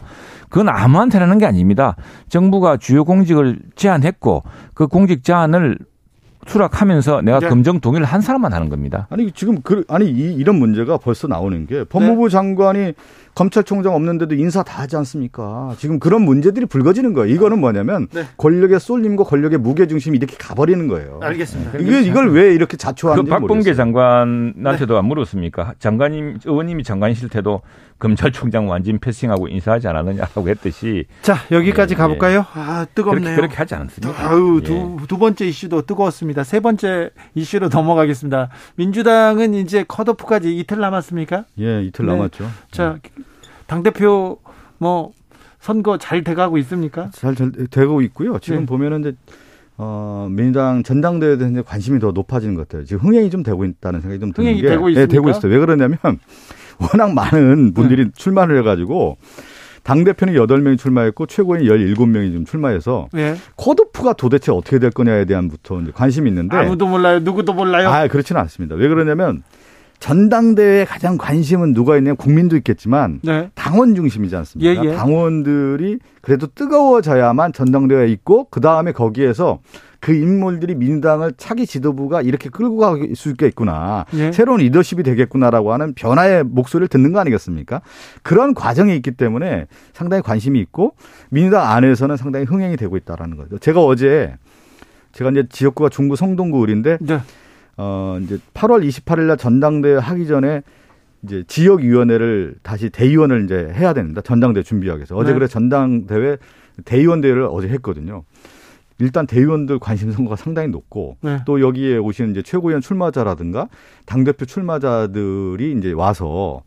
[0.49, 1.95] 그건 아무한테나 하는 게 아닙니다.
[2.29, 4.43] 정부가 주요 공직을 제안했고,
[4.73, 5.77] 그 공직 제안을
[6.47, 7.49] 수락하면서 내가 네.
[7.49, 9.07] 검증 동의를 한 사람만 하는 겁니다.
[9.09, 12.31] 아니 지금 그 아니 이, 이런 문제가 벌써 나오는 게 법무부 네.
[12.31, 12.93] 장관이
[13.35, 15.73] 검찰총장 없는데도 인사 다 하지 않습니까?
[15.77, 17.33] 지금 그런 문제들이 불거지는 거예요.
[17.33, 18.23] 이거는 뭐냐면 네.
[18.37, 21.19] 권력의 쏠림과 권력의 무게 중심이 이렇게 가버리는 거예요.
[21.21, 21.77] 알겠습니다.
[21.79, 24.99] 이게 이걸 왜 이렇게 자초하는지 그 박범계 장관한테도 네.
[24.99, 25.75] 안 물었습니까?
[25.79, 27.61] 장관님 의원님이 장관이실 때도
[28.01, 32.39] 검찰총장 완전 패싱하고 인사하지 않았느냐고 했듯이 자 여기까지 예, 가볼까요?
[32.39, 32.59] 예.
[32.59, 33.21] 아 뜨겁네요.
[33.21, 34.27] 그렇게, 그렇게, 하지 않았습니다.
[34.27, 35.07] 아유 두, 예.
[35.07, 36.43] 두 번째 이슈도 뜨거웠습니다.
[36.43, 38.49] 세 번째 이슈로 넘어가겠습니다.
[38.75, 41.45] 민주당은 이제 컷오프까지 이틀 남았습니까?
[41.59, 42.13] 예, 이틀 네.
[42.13, 42.49] 남았죠.
[42.71, 44.39] 자당 대표
[44.79, 45.11] 뭐
[45.59, 47.11] 선거 잘 돼가고 있습니까?
[47.13, 48.39] 잘, 잘 되고 있고요.
[48.39, 48.65] 지금 네.
[48.65, 49.15] 보면은 이제
[49.77, 52.83] 어, 민주당 전당대회에 대한 관심이 더 높아지는 것 같아요.
[52.83, 55.01] 지금 흥행이 좀 되고 있다는 생각이 좀 드는 게 되고 있습니까?
[55.01, 55.51] 네, 되고 있어요.
[55.51, 55.99] 왜 그러냐면
[56.81, 58.11] 워낙 많은 분들이 네.
[58.15, 59.17] 출마를 해가지고
[59.83, 63.35] 당대표는 8명이 출마했고 최고인 17명이 좀 출마해서 네.
[63.55, 67.19] 코드프가 도대체 어떻게 될 거냐에 대한 부터 이제 관심이 있는데 아무도 몰라요.
[67.19, 67.89] 누구도 몰라요.
[67.89, 68.75] 아, 그렇지는 않습니다.
[68.75, 69.43] 왜 그러냐면
[70.01, 73.51] 전당대회에 가장 관심은 누가 있냐면 국민도 있겠지만 네.
[73.53, 74.83] 당원 중심이지 않습니까?
[74.83, 74.95] 예, 예.
[74.95, 79.59] 당원들이 그래도 뜨거워져야만 전당대회에 있고 그 다음에 거기에서
[79.99, 84.05] 그 인물들이 민주당을 차기 지도부가 이렇게 끌고 갈 수 있겠구나.
[84.15, 84.31] 예.
[84.31, 87.81] 새로운 리더십이 되겠구나라고 하는 변화의 목소리를 듣는 거 아니겠습니까?
[88.23, 90.95] 그런 과정이 있기 때문에 상당히 관심이 있고
[91.29, 93.59] 민주당 안에서는 상당히 흥행이 되고 있다라는 거죠.
[93.59, 94.33] 제가 어제
[95.11, 97.19] 제가 이제 지역구가 중부 성동구 을인데 네.
[97.77, 100.61] 어 이제 8월 28일 날 전당대회 하기 전에
[101.23, 104.21] 이제 지역위원회를 다시 대의원을 이제 해야 됩니다.
[104.21, 105.15] 전당대회 준비하기 위해서.
[105.15, 105.35] 어제 네.
[105.35, 106.37] 그래 전당대회
[106.85, 108.23] 대의원 대회를 어제 했거든요.
[108.99, 111.39] 일단 대의원들 관심 선거가 상당히 높고 네.
[111.45, 113.67] 또 여기에 오시는 이제 최고위원 출마자라든가
[114.05, 116.61] 당 대표 출마자들이 이제 와서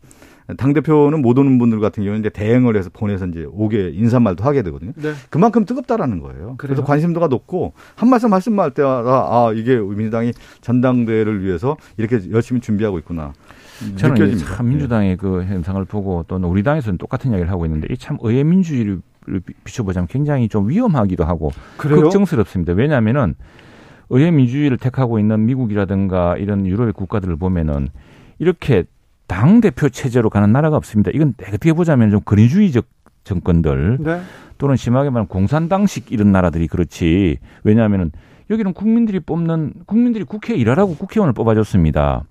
[0.57, 4.61] 당 대표는 못 오는 분들 같은 경우는 이제 대행을 해서 보내서 이제 오게 인사말도 하게
[4.63, 4.91] 되거든요.
[4.95, 5.13] 네.
[5.29, 6.35] 그만큼 뜨겁다라는 거예요.
[6.35, 6.55] 그래요?
[6.57, 12.99] 그래서 관심도가 높고 한 말씀 말씀할 때마다 아 이게 민주당이 전당대회를 위해서 이렇게 열심히 준비하고
[12.99, 13.33] 있구나.
[13.97, 14.55] 저는 느껴집니다.
[14.55, 15.15] 참 민주당의 네.
[15.15, 19.01] 그 현상을 보고 또 우리 당에서는 똑같은 이야기를 하고 있는데 이 참 의회 민주주의를
[19.63, 22.03] 비춰보자면 굉장히 좀 위험하기도 하고 그래요?
[22.03, 22.73] 걱정스럽습니다.
[22.73, 23.33] 왜냐하면은
[24.11, 27.87] 의회 민주주의를 택하고 있는 미국이라든가 이런 유럽의 국가들을 보면은
[28.37, 28.83] 이렇게
[29.27, 31.11] 당 대표 체제로 가는 나라가 없습니다.
[31.13, 32.85] 이건 어떻게 보자면 좀 근위주의적
[33.23, 34.21] 정권들 네.
[34.57, 37.37] 또는 심하게 말하면 공산당식 이런 나라들이 그렇지.
[37.63, 38.11] 왜냐하면은
[38.49, 42.23] 여기는 국민들이 뽑는 국민들이 국회 일하라고 국회의원을 뽑아줬습니다.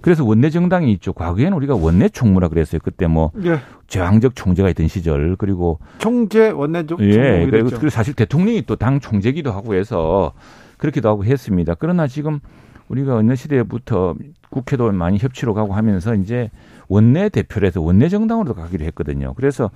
[0.00, 1.12] 그래서 원내 정당이 있죠.
[1.12, 2.80] 과거에는 우리가 원내 총무라 그랬어요.
[2.82, 3.60] 그때 뭐 예.
[3.86, 7.46] 제왕적 총재가 있던 시절 그리고 총재 원내 총 예.
[7.48, 10.32] 그리고 사실 대통령이 또 당 총재기도 하고 해서
[10.78, 11.74] 그렇기도 하고 했습니다.
[11.78, 12.40] 그러나 지금
[12.88, 14.14] 우리가 어느 시대부터
[14.50, 16.50] 국회도 많이 협치로 가고 하면서 이제
[16.88, 19.34] 원내 대표를 해서 원내 정당으로 가기로 했거든요.
[19.34, 19.70] 그래서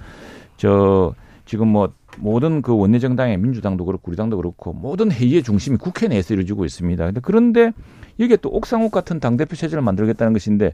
[0.56, 1.14] 저
[1.46, 6.34] 지금 뭐 모든 그 원내 정당의 민주당도 그렇고 우리당도 그렇고 모든 회의의 중심이 국회 내에서
[6.34, 7.12] 이루어지고 있습니다.
[7.22, 7.72] 그런데
[8.18, 10.72] 이게 또 옥상옥 같은 당 대표 체제를 만들겠다는 것인데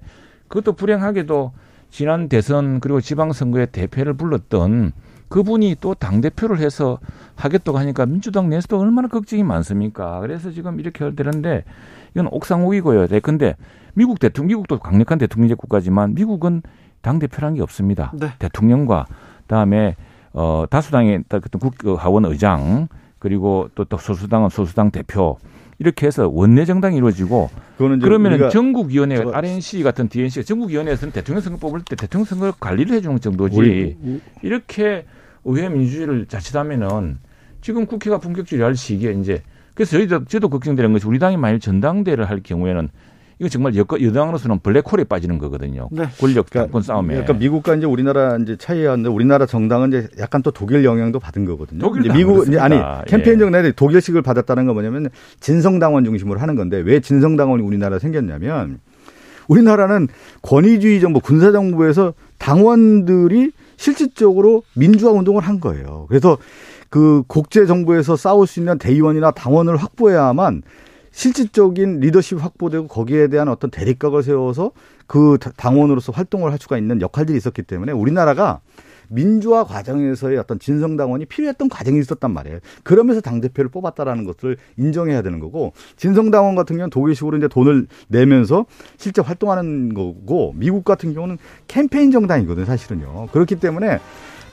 [0.48, 1.52] 그것도 불행하게도
[1.90, 4.92] 지난 대선 그리고 지방선거에 대표를 불렀던
[5.28, 6.98] 그분이 또 당대표를 해서
[7.36, 10.20] 하겠다고 하니까 민주당 내에서도 얼마나 걱정이 많습니까?
[10.20, 11.64] 그래서 지금 이렇게 되는데
[12.14, 13.06] 이건 옥상옥이고요.
[13.06, 13.54] 네, 근데
[13.94, 16.62] 미국 대통령, 미국도 강력한 대통령제 국가지만 미국은
[17.00, 18.12] 당 대표라는 게 없습니다.
[18.14, 18.28] 네.
[18.38, 19.06] 대통령과
[19.42, 19.96] 그다음에
[20.32, 22.88] 어, 다수당의 어떤 국하원 의장
[23.18, 25.38] 그리고 또, 또 소수당은 소수당 대표
[25.78, 31.96] 이렇게 해서 원내 정당이 이루어지고 그러면 전국위원회 RNC 같은 DNC가 전국위원회에서는 대통령 선거 뽑을 때
[31.96, 33.96] 대통령 선거 관리를 해주는 정도지 우리,
[34.42, 35.06] 이렇게
[35.44, 37.18] 의회 민주주의를 자칫하면은
[37.62, 39.42] 지금 국회가 본격적으로 할 시기에 이제
[39.74, 42.90] 그래서 저희도 저도 걱정되는 것이 우리 당이 만일 전당대회를 할 경우에는
[43.40, 45.88] 이거 정말 여, 여당으로서는 블랙홀에 빠지는 거거든요.
[45.90, 46.04] 네.
[46.20, 47.14] 권력 그러니까, 싸움에.
[47.14, 51.80] 그러니까 미국과 이제 우리나라 이제 차이였는데 우리나라 정당은 이제 약간 또 독일 영향도 받은 거거든요.
[51.80, 52.76] 독일 이제 미국 이제 아니
[53.06, 53.72] 캠페인적 내에 예.
[53.72, 55.08] 독일식을 받았다는 건 뭐냐면
[55.40, 58.78] 진성당원 중심으로 하는 건데 왜 진성당원이 우리나라 생겼냐면
[59.48, 60.08] 우리나라는
[60.42, 66.04] 권위주의 정부 군사 정부에서 당원들이 실질적으로 민주화 운동을 한 거예요.
[66.10, 66.36] 그래서
[66.90, 70.62] 그 국제 정부에서 싸울 수 있는 대의원이나 당원을 확보해야만
[71.12, 74.72] 실질적인 리더십 확보되고 거기에 대한 어떤 대립각을 세워서
[75.06, 78.60] 그 당원으로서 활동을 할 수가 있는 역할들이 있었기 때문에 우리나라가
[79.12, 82.60] 민주화 과정에서의 어떤 진성당원이 필요했던 과정이 있었단 말이에요.
[82.84, 88.66] 그러면서 당대표를 뽑았다라는 것을 인정해야 되는 거고, 진성당원 같은 경우는 독일식으로 이제 돈을 내면서
[88.98, 93.28] 실제 활동하는 거고, 미국 같은 경우는 캠페인 정당이거든요, 사실은요.
[93.32, 93.98] 그렇기 때문에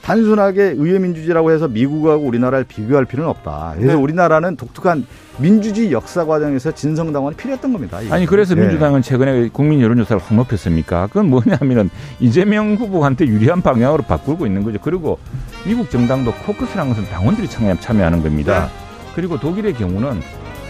[0.08, 3.74] 단순하게 의회민주주의라고 해서 미국하고 우리나라를 비교할 필요는 없다.
[3.76, 4.02] 그래서 네.
[4.02, 5.06] 우리나라는 독특한
[5.38, 8.02] 민주주의 역사 과정에서 진성당원이 필요했던 겁니다.
[8.02, 8.16] 이거.
[8.16, 8.62] 아니 그래서 네.
[8.62, 11.08] 민주당은 최근에 국민 여론조사를 확 높였습니까?
[11.08, 11.90] 그건 뭐냐면은
[12.22, 14.80] 이재명 후보한테 유리한 방향으로 바꾸고 있는 거죠.
[14.82, 15.20] 그리고
[15.66, 18.68] 미국 정당도 코커스라는 것은 당원들이 참여하는 겁니다.
[18.68, 18.88] 네.
[19.14, 20.22] 그리고 독일의 경우는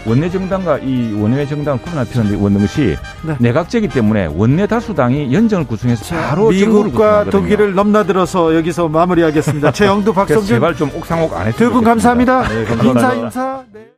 [0.06, 3.36] 원내 정당과 이 원내 정당을 구분할 필요는 없는 것이 네.
[3.38, 9.72] 내각제이기 때문에 원내 다수당이 연정을 구성해서 바로 미국과 독일을 넘나들어서 여기서 마무리하겠습니다.
[9.72, 12.48] 최영두 박성준 제발 좀 옥상옥 안 했으면 두분 감사합니다.
[12.48, 13.14] 네, 감사합니다.
[13.14, 13.64] 인사 인사.
[13.72, 13.88] 네.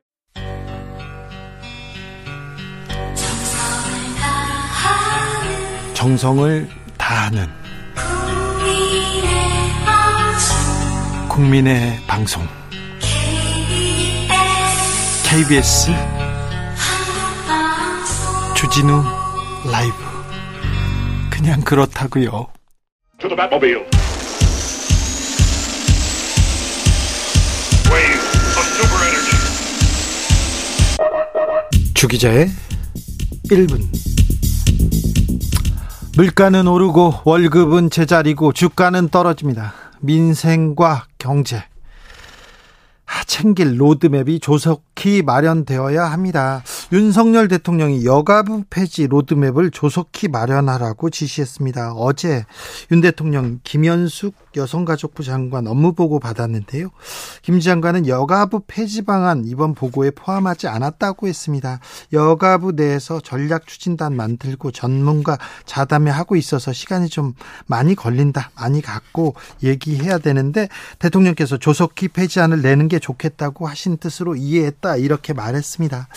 [5.95, 7.47] 정성을 다하는
[11.29, 12.43] 국민의 방송
[15.31, 15.93] KBS
[18.57, 19.01] 주진우
[19.71, 19.95] 라이브.
[21.31, 22.49] 그냥 그렇다고요.
[31.95, 32.51] 주기자의
[33.53, 33.87] 1분.
[36.17, 39.75] 물가는 오르고 월급은 제자리고 주가는 떨어집니다.
[40.01, 41.70] 민생과 경제
[43.27, 46.63] 챙길 로드맵이 조속히 마련되어야 합니다.
[46.93, 51.93] 윤석열 대통령이 여가부 폐지 로드맵을 조속히 마련하라고 지시했습니다.
[51.93, 52.45] 어제
[52.91, 56.89] 윤 대통령 김현숙 여성가족부 장관 업무보고 받았는데요.
[57.43, 61.79] 김 장관은 여가부 폐지 방안 이번 보고에 포함하지 않았다고 했습니다.
[62.13, 67.35] 여가부 내에서 전략 추진단 만들고 전문가 자담회 하고 있어서 시간이 좀
[67.67, 68.51] 많이 걸린다.
[68.57, 70.69] 많이 갖고 얘기해야 되는데
[70.99, 74.97] 대통령께서 조속히 폐지안을 내는 게 좋겠다고 하신 뜻으로 이해했다.
[74.97, 76.09] 이렇게 말했습니다.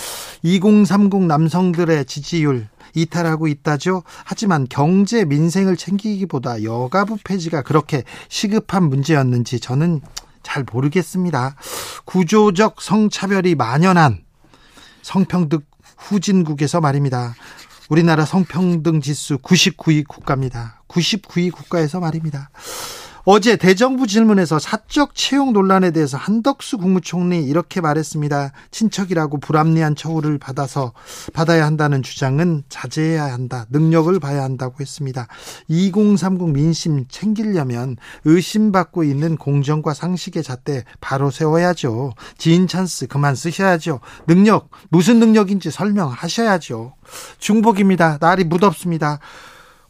[0.64, 4.04] 2030 남성들의 지지율 이탈하고 있다죠.
[4.24, 10.02] 하지만 경제 민생을 챙기기보다 여가부 폐지가 그렇게 시급한 문제였는지 저는
[10.42, 11.56] 잘 모르겠습니다.
[12.06, 14.24] 구조적 성차별이 만연한
[15.02, 15.60] 성평등
[15.98, 17.36] 후진국에서 말입니다.
[17.90, 20.82] 우리나라 성평등 지수 99위 국가입니다.
[20.88, 22.50] 99위 국가에서 말입니다.
[23.26, 28.52] 어제 대정부 질문에서 사적 채용 논란에 대해서 한덕수 국무총리 이렇게 말했습니다.
[28.70, 30.92] 친척이라고 불합리한 처우를 받아서
[31.32, 33.66] 받아야 한다는 주장은 자제해야 한다.
[33.70, 35.28] 능력을 봐야 한다고 했습니다.
[35.70, 37.96] 2030 민심 챙기려면
[38.26, 42.12] 의심받고 있는 공정과 상식의 잣대 바로 세워야죠.
[42.38, 44.02] 지인 찬스 그만 쓰셔야죠.
[44.28, 46.96] 능력 무슨 능력인지 설명하셔야죠.
[47.40, 48.18] 중복입니다.
[48.20, 49.20] 날이 무덥습니다.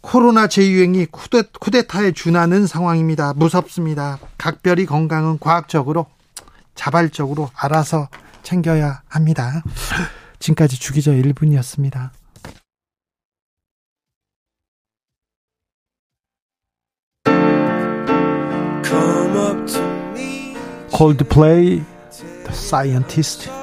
[0.04, 3.34] 코로나 재유행이 쿠데, 쿠데타에 준하는 상황입니다.
[3.34, 4.20] 무섭습니다.
[4.38, 6.08] 각별히 건강은 과학적으로
[6.76, 8.10] 자발적으로 알아서
[8.44, 9.64] 챙겨야 합니다.
[10.40, 12.12] 지금까지 주기자 1분이었습니다.
[20.92, 21.82] 콜드플레이
[22.12, 23.63] The Scientist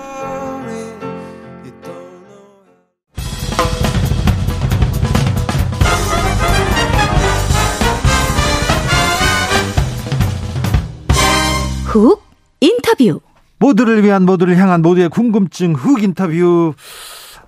[11.90, 12.22] 훅
[12.60, 13.20] 인터뷰.
[13.58, 16.72] 모두를 위한 모두를 향한 모두의 궁금증 훅 인터뷰.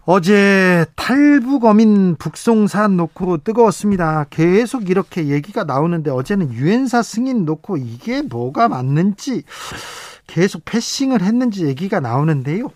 [0.05, 4.27] 어제 탈북 어민 북송 사안 놓고 뜨거웠습니다.
[4.31, 9.45] 계속 이렇게 얘기가 나오는데 어제는 유엔사 승인 놓고 이게 뭐가 맞는지
[10.27, 12.69] 계속 패싱을 했는지 얘기가 나오는데요.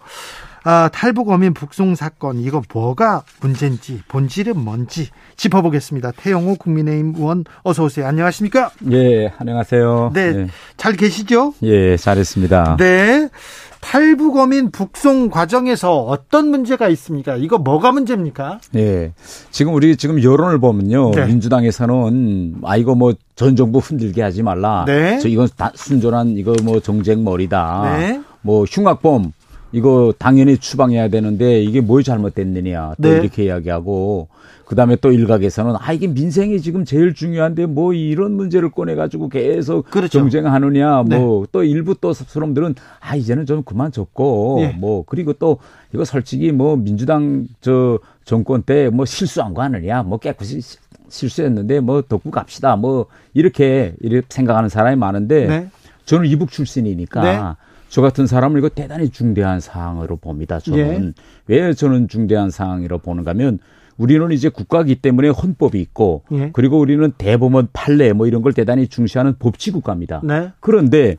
[0.68, 6.10] 아, 탈북 어민 북송 사건 이거 뭐가 문제인지 본질은 뭔지 짚어보겠습니다.
[6.16, 8.04] 태영호 국민의힘 의원 어서 오세요.
[8.08, 8.72] 안녕하십니까?
[8.90, 10.10] 예, 안녕하세요.
[10.12, 10.46] 네, 네.
[10.76, 11.54] 잘 계시죠?
[11.62, 12.78] 예, 잘했습니다.
[12.80, 13.28] 네.
[13.80, 17.36] 탈북 어민 북송 과정에서 어떤 문제가 있습니까?
[17.36, 18.58] 이거 뭐가 문제입니까?
[18.74, 19.12] 예.
[19.52, 21.12] 지금 우리 지금 여론을 보면요.
[21.12, 21.26] 네.
[21.26, 24.84] 민주당에서는 아 이거 뭐 전 정부 흔들게 하지 말라.
[24.86, 25.18] 네.
[25.20, 27.98] 저 이건 다 순전한 이거 뭐 정쟁 머리다.
[27.98, 28.20] 네.
[28.40, 29.32] 뭐 흉악범
[29.76, 33.16] 이거 당연히 추방해야 되는데 이게 뭘 잘못됐느냐 또 네.
[33.18, 34.28] 이렇게 이야기하고
[34.64, 39.90] 그다음에 또 일각에서는 아 이게 민생이 지금 제일 중요한데 뭐 이런 문제를 꺼내 가지고 계속
[39.90, 40.18] 그렇죠.
[40.18, 41.68] 정쟁하느냐 뭐또 네.
[41.68, 44.74] 일부 또 사람들은 아 이제는 좀 그만 접고 네.
[44.78, 45.58] 뭐 그리고 또
[45.92, 50.60] 이거 솔직히 뭐 민주당 저 정권 때 뭐 실수한 거 아니냐 뭐 깨끗이
[51.10, 55.68] 실수했는데 뭐 덮고 갑시다 뭐 이렇게 이렇게 생각하는 사람이 많은데 네.
[56.06, 57.38] 저는 이북 출신이니까 네.
[57.88, 60.58] 저 같은 사람을 이거 대단히 중대한 사항으로 봅니다.
[60.58, 61.14] 저는
[61.50, 61.54] 예.
[61.54, 63.58] 왜 저는 중대한 사항이라고 보는가 하면
[63.96, 66.50] 우리는 이제 국가기 때문에 헌법이 있고 예.
[66.52, 70.20] 그리고 우리는 대법원 판례 뭐 이런 걸 대단히 중시하는 법치 국가입니다.
[70.24, 70.50] 네.
[70.60, 71.16] 그런데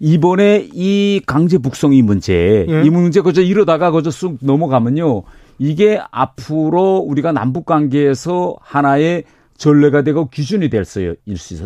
[0.00, 2.82] 이번에 이 강제 북송이 문제, 예.
[2.84, 5.22] 이 문제 그저 이러다가 그저 쑥 넘어가면요.
[5.58, 9.24] 이게 앞으로 우리가 남북 관계에서 하나의
[9.56, 11.16] 전례가 되고 기준이 될 수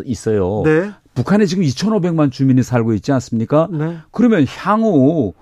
[0.03, 0.63] 있어요.
[0.65, 0.89] 네.
[1.15, 3.67] 북한에 지금 2,500만 주민이 살고 있지 않습니까?
[3.71, 3.97] 네.
[4.11, 5.33] 그러면 향후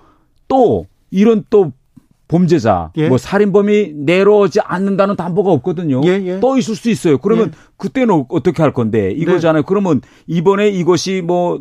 [0.47, 1.71] 또 이런 또
[2.27, 3.09] 범죄자, 예.
[3.09, 6.01] 뭐 살인범이 내려오지 않는다는 담보가 없거든요.
[6.05, 6.39] 예, 예.
[6.39, 7.17] 또 있을 수 있어요.
[7.17, 7.51] 그러면 예.
[7.75, 9.63] 그때는 어떻게 할 건데 이거잖아요.
[9.63, 9.65] 네.
[9.67, 11.59] 그러면 이번에 이것이 뭐,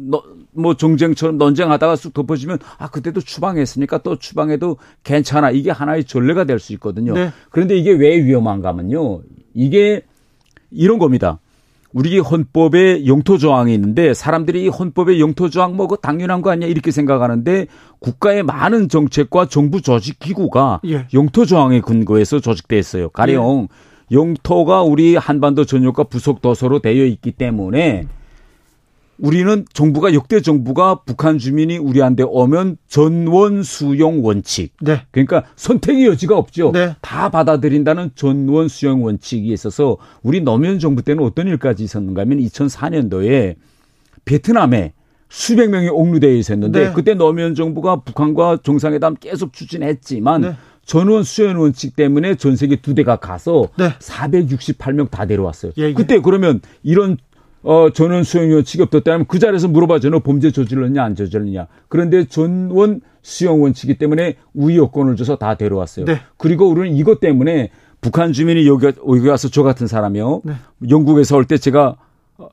[0.53, 5.51] 뭐 정쟁처럼 논쟁하다가 쑥 덮어지면 아 그때도 추방했으니까 또 추방해도 괜찮아.
[5.51, 7.15] 이게 하나의 전례가 될 수 있거든요.
[7.15, 7.33] 네.
[7.51, 9.23] 그런데 이게 왜 위험한가 하면요.
[9.55, 10.03] 이게
[10.71, 11.41] 이런 겁니다.
[11.93, 16.91] 우리 헌법에 영토 조항이 있는데 사람들이 이 헌법에 영토 조항 뭐그 당연한 거 아니야 이렇게
[16.91, 17.67] 생각하는데
[17.99, 21.07] 국가의 많은 정책과 정부 조직 기구가 예.
[21.15, 23.09] 영토 조항에 근거해서 조직돼 있어요.
[23.11, 24.17] 가령 예.
[24.17, 28.07] 영토가 우리 한반도 전역과 부속 도서로 되어 있기 때문에
[29.23, 34.73] 우리는 정부가 역대 정부가 북한 주민이 우리한테 오면 전원 수용 원칙.
[34.81, 35.03] 네.
[35.11, 36.73] 그러니까 선택의 여지가 없죠.
[36.73, 36.97] 네.
[37.01, 43.57] 다 받아들인다는 전원 수용 원칙이 있어서 우리 노무현 정부 때는 어떤 일까지 있었는가 하면 2004년도에
[44.25, 44.93] 베트남에
[45.29, 46.93] 수백 명이 옥류대에 있었는데 네.
[46.93, 50.57] 그때 노무현 정부가 북한과 정상회담 계속 추진했지만 네.
[50.85, 53.91] 전원 수용 원칙 때문에 전 세계 두 대가 가서 네.
[54.01, 55.73] 468명 다 데려왔어요.
[55.79, 55.95] 예, 예.
[55.95, 57.17] 그때 그러면 이런
[57.63, 60.11] 어, 전원 수용원 취급됐다면 그 자리에서 물어봐줘.
[60.11, 61.67] 너 범죄 저질렀냐, 안 저질렀냐.
[61.89, 66.07] 그런데 전원 수용 원칙이 때문에 우위 여건을 줘서 다 데려왔어요.
[66.07, 66.21] 네.
[66.39, 70.41] 그리고 우리는 이것 때문에 북한 주민이 여기, 여기 와서 저 같은 사람이요.
[70.45, 70.55] 네.
[70.89, 71.97] 영국에서 올 때 제가
[72.39, 72.49] 어,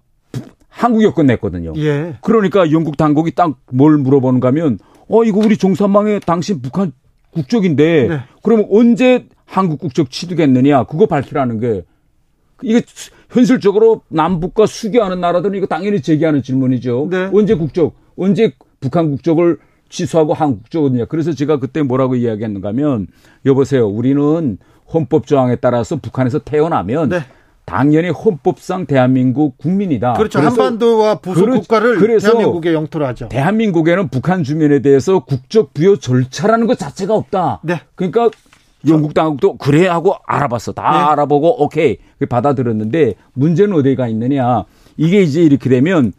[0.67, 1.71] 한국 여권 냈거든요.
[1.77, 2.17] 예.
[2.21, 4.77] 그러니까 영국 당국이 딱 뭘 물어보는가 하면,
[5.07, 6.91] 어, 이거 우리 종산망에 당신 북한
[7.31, 8.19] 국적인데, 네.
[8.43, 11.85] 그러면 언제 한국 국적 취득했느냐, 그거 밝히라는 게,
[12.61, 12.81] 이게
[13.29, 17.07] 현실적으로 남북과 수교하는 나라들은 이거 당연히 제기하는 질문이죠.
[17.11, 17.29] 네.
[17.33, 19.57] 언제 국적, 언제 북한 국적을
[19.89, 21.05] 취소하고 한국 국적이냐.
[21.05, 23.07] 그래서 제가 그때 뭐라고 이야기했는가 하면
[23.45, 23.87] 여보세요.
[23.87, 24.57] 우리는
[24.93, 27.19] 헌법 조항에 따라서 북한에서 태어나면 네.
[27.65, 30.13] 당연히 헌법상 대한민국 국민이다.
[30.13, 30.39] 그렇죠.
[30.39, 33.27] 한반도와 부속 그렇, 국가를 그래서 대한민국의 영토로 하죠.
[33.27, 37.59] 대한민국에는 북한 주민에 대해서 국적 부여 절차라는 것 자체가 없다.
[37.63, 37.81] 네.
[37.95, 38.29] 그러니까
[38.93, 40.71] 영국 당국도 그래 하고 알아봤어.
[40.73, 40.97] 다 네.
[41.11, 41.97] 알아보고 오케이
[42.29, 44.63] 받아들였는데 문제는 어디가 있느냐.
[44.97, 46.13] 이게 이제 이렇게 되면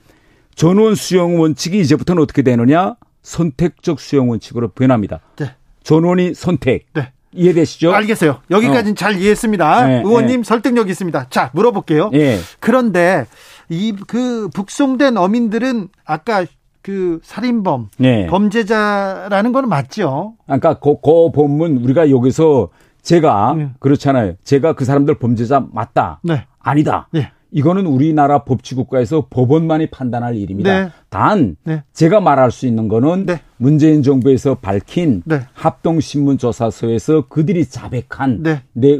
[0.55, 2.97] 전원 수용 원칙이 이제부터는 어떻게 되느냐?
[3.23, 5.21] 선택적 수용 원칙으로 변합니다.
[5.37, 5.55] 네.
[5.83, 6.87] 전원이 선택.
[6.95, 7.12] 네.
[7.33, 7.93] 이해되시죠?
[7.93, 8.41] 알겠어요.
[8.51, 8.95] 여기까지는 어.
[8.95, 9.87] 잘 이해했습니다.
[9.87, 10.45] 네, 의원님 네.
[10.45, 11.27] 설득력 있습니다.
[11.29, 12.09] 자, 물어볼게요.
[12.11, 12.39] 네.
[12.59, 13.27] 그런데
[13.69, 16.47] 이 그 북송된 어민들은 아까
[16.89, 18.26] 그 살인범, 네.
[18.28, 20.36] 범죄자라는 건 맞죠.
[20.47, 22.70] 그러니까 그, 그 본문 우리가 여기서
[23.03, 23.68] 제가 네.
[23.78, 24.36] 그렇잖아요.
[24.43, 26.18] 제가 그 사람들 범죄자 맞다.
[26.22, 26.47] 네.
[26.59, 27.09] 아니다.
[27.12, 27.30] 네.
[27.51, 30.84] 이거는 우리나라 법치국가에서 법원만이 판단할 일입니다.
[30.84, 30.91] 네.
[31.11, 31.82] 단 네.
[31.93, 33.41] 제가 말할 수 있는 거는 네.
[33.59, 35.22] 문재인 정부에서 밝힌
[35.53, 38.99] 합동신문조사서에서 그들이 자백한 내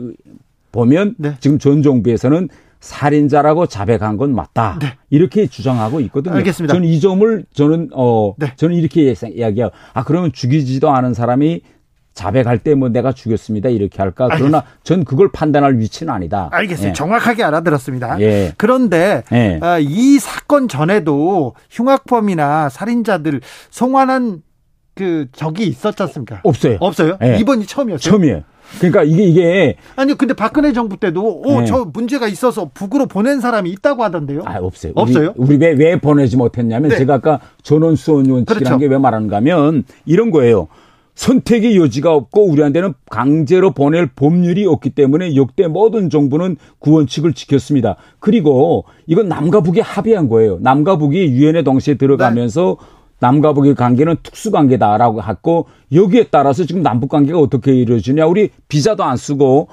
[0.73, 2.51] 보면 지금 전 정부에서는
[2.81, 4.79] 살인자라고 자백한 건 맞다.
[4.81, 4.95] 네.
[5.11, 6.35] 이렇게 주장하고 있거든요.
[6.37, 6.75] 알겠습니다.
[6.75, 8.53] 저는 이 점을 저는 어 네.
[8.57, 9.71] 저는 이렇게 이야기해요.
[9.95, 11.63] 아 그러면 죽이지도 않은 사람이
[12.15, 14.29] 자백할 때 뭐 내가 죽였습니다 이렇게 할까?
[14.33, 16.49] 그러나 전 그걸 판단할 위치는 아니다.
[16.53, 16.89] 알겠습니다.
[16.91, 16.93] 예.
[16.93, 18.21] 정확하게 알아들었습니다.
[18.21, 18.53] 예.
[18.57, 19.59] 그런데 예.
[19.63, 24.43] 아, 이 사건 전에도 흉악범이나 살인자들 송환한
[24.95, 26.41] 그 적이 있었지 않습니까?
[26.43, 26.77] 없어요.
[26.81, 27.19] 없어요?
[27.23, 27.37] 예.
[27.39, 28.11] 이번이 처음이었어요.
[28.11, 28.43] 처음이에요.
[28.77, 31.85] 그러니까 이게 이게 아니 근데 박근혜 정부 때도 오저 네.
[31.93, 34.43] 문제가 있어서 북으로 보낸 사람이 있다고 하던데요.
[34.45, 34.93] 아 없어요.
[34.95, 35.35] 없어요?
[35.37, 36.99] 우리, 왜, 왜 보내지 못했냐면 네.
[36.99, 38.79] 제가 아까 전원 수원 원칙이라는 그렇죠.
[38.79, 40.69] 게왜 말하는가면 이런 거예요.
[41.19, 47.97] 선택의 여지가 없고 우리한테는 강제로 보낼 법률이 없기 때문에 역대 모든 정부는 그 원칙을 지켰습니다.
[48.21, 50.59] 그리고 이건 남과 북이 합의한 거예요.
[50.61, 52.98] 남과 북이 유엔에 동시에 들어가면서 네.
[53.21, 59.05] 남과 북의 관계는 특수 관계다라고 했고 여기에 따라서 지금 남북 관계가 어떻게 이루어지냐 우리 비자도
[59.05, 59.69] 안 쓰고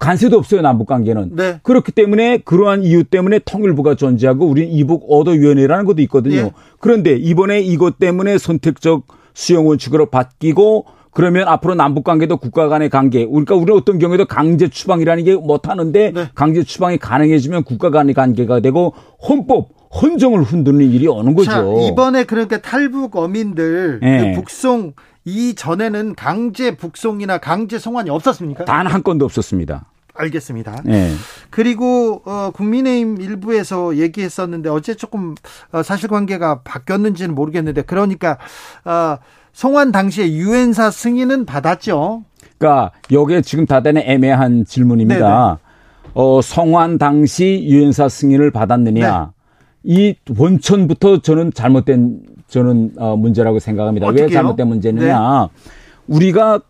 [0.00, 1.60] 관세도 없어요 남북 관계는 네.
[1.62, 6.42] 그렇기 때문에 그러한 이유 때문에 통일부가 존재하고 우리는 이북 어도 위원회라는 것도 있거든요.
[6.42, 6.52] 네.
[6.78, 13.26] 그런데 이번에 이것 때문에 선택적 수용 원칙으로 바뀌고 그러면 앞으로 남북 관계도 국가 간의 관계
[13.26, 16.28] 그러니까 우리는 어떤 경우에도 강제 추방이라는 게 못하는데 네.
[16.34, 18.94] 강제 추방이 가능해지면 국가 간의 관계가 되고
[19.28, 21.50] 헌법 헌정을 흔드는 일이 오는 거죠.
[21.50, 24.32] 자, 이번에 그러니까 탈북 어민들 네.
[24.34, 24.92] 그 북송
[25.24, 28.64] 이 전에는 강제 북송이나 강제 송환이 없었습니까?
[28.64, 29.86] 단 한 건도 없었습니다.
[30.14, 30.82] 알겠습니다.
[30.84, 31.12] 네.
[31.50, 35.34] 그리고 어, 국민의힘 일부에서 얘기했었는데 어제 조금
[35.72, 38.36] 어, 사실관계가 바뀌었는지는 모르겠는데 그러니까
[38.84, 39.16] 어,
[39.52, 42.24] 송환 당시에 유엔사 승인은 받았죠.
[42.58, 45.18] 그러니까 여기에 지금 다되는 애매한 질문입니다.
[45.28, 46.12] 네네.
[46.14, 49.18] 어, 성환 당시 유엔사 승인을 받았느냐?
[49.20, 49.37] 네.
[49.84, 54.06] 이 원천부터 저는 잘못된 저는 어, 문제라고 생각합니다.
[54.06, 54.26] 어떻게요?
[54.26, 55.50] 왜 잘못된 문제느냐?
[55.52, 55.60] 네.
[56.06, 56.60] 우리가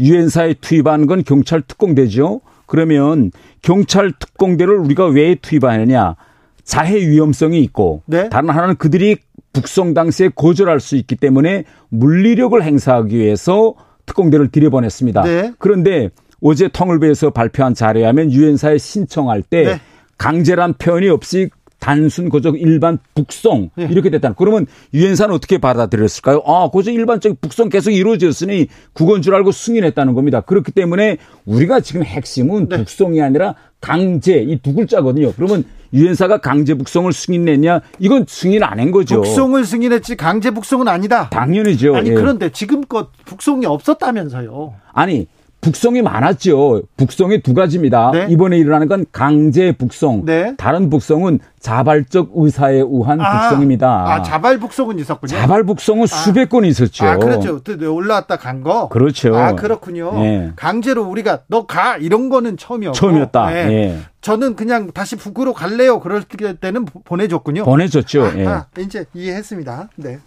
[0.00, 2.40] 유엔사에 투입한 건 경찰 특공대죠.
[2.66, 3.30] 그러면
[3.62, 6.16] 경찰 특공대를 우리가 왜 투입하느냐?
[6.64, 8.28] 자해 위험성이 있고 네?
[8.28, 9.18] 다른 하나는 그들이
[9.52, 13.74] 북송 당시에 거절할 수 있기 때문에 물리력을 행사하기 위해서
[14.04, 15.22] 특공대를 들여보냈습니다.
[15.22, 15.52] 네.
[15.58, 16.10] 그런데
[16.42, 19.80] 어제 통일부에서 발표한 자료에 하면 유엔사에 신청할 때 네.
[20.18, 21.50] 강제란 표현이 없이
[21.86, 23.86] 단순 고저 일반 북송 네.
[23.88, 24.32] 이렇게 됐다.
[24.32, 26.42] 그러면 유엔사는 어떻게 받아들였을까요?
[26.44, 30.40] 아, 고저 일반적인 북송 계속 이루어졌으니 국원 줄 알고 승인했다는 겁니다.
[30.40, 32.78] 그렇기 때문에 우리가 지금 핵심은 네.
[32.78, 35.32] 북송이 아니라 강제 이 두 글자거든요.
[35.36, 35.62] 그러면
[35.94, 37.80] 유엔사가 강제 북송을 승인했냐?
[38.00, 39.22] 이건 승인 안 한 거죠.
[39.22, 41.28] 북송을 승인했지 강제 북송은 아니다.
[41.30, 41.94] 당연히죠.
[41.94, 42.14] 아니 예.
[42.14, 44.74] 그런데 지금껏 북송이 없었다면서요.
[44.92, 45.28] 아니
[45.66, 46.82] 북송이 많았죠.
[46.96, 48.12] 북송이 두 가지입니다.
[48.12, 48.26] 네?
[48.30, 50.24] 이번에 일어나는 건 강제 북송.
[50.24, 50.54] 네?
[50.56, 53.88] 다른 북송은 자발적 의사에 의한 아, 북송입니다.
[53.88, 55.28] 아, 자발 북송은 있었군요.
[55.36, 57.04] 자발 북송은 아, 수백 건 있었죠.
[57.04, 57.60] 아, 그렇죠.
[57.92, 58.88] 올라왔다 간 거.
[58.88, 59.36] 그렇죠.
[59.36, 60.12] 아, 그렇군요.
[60.20, 60.52] 네.
[60.54, 62.94] 강제로 우리가 너 가 이런 거는 처음이었고.
[62.96, 63.50] 처음이었다.
[63.50, 63.72] 네.
[63.72, 63.98] 예.
[64.26, 66.00] 저는 그냥 다시 북으로 갈래요.
[66.00, 67.64] 그럴 때는 보내줬군요.
[67.64, 68.24] 보내줬죠.
[68.24, 68.46] 아, 예.
[68.46, 69.90] 아, 이제 이해했습니다.
[69.94, 70.18] 네.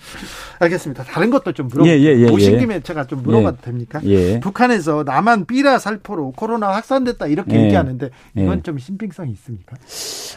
[0.59, 1.03] 알겠습니다.
[1.03, 1.85] 다른 것도 좀 물어.
[1.85, 2.59] 예, 예, 예, 오신 예.
[2.59, 3.65] 김에 제가 좀 물어봐도 예.
[3.65, 3.99] 됩니까?
[4.05, 4.39] 예.
[4.39, 9.75] 북한에서 남한 삐라 살포로 코로나 확산됐다 이렇게 얘기하는데 이건 좀 신빙성이 있습니까?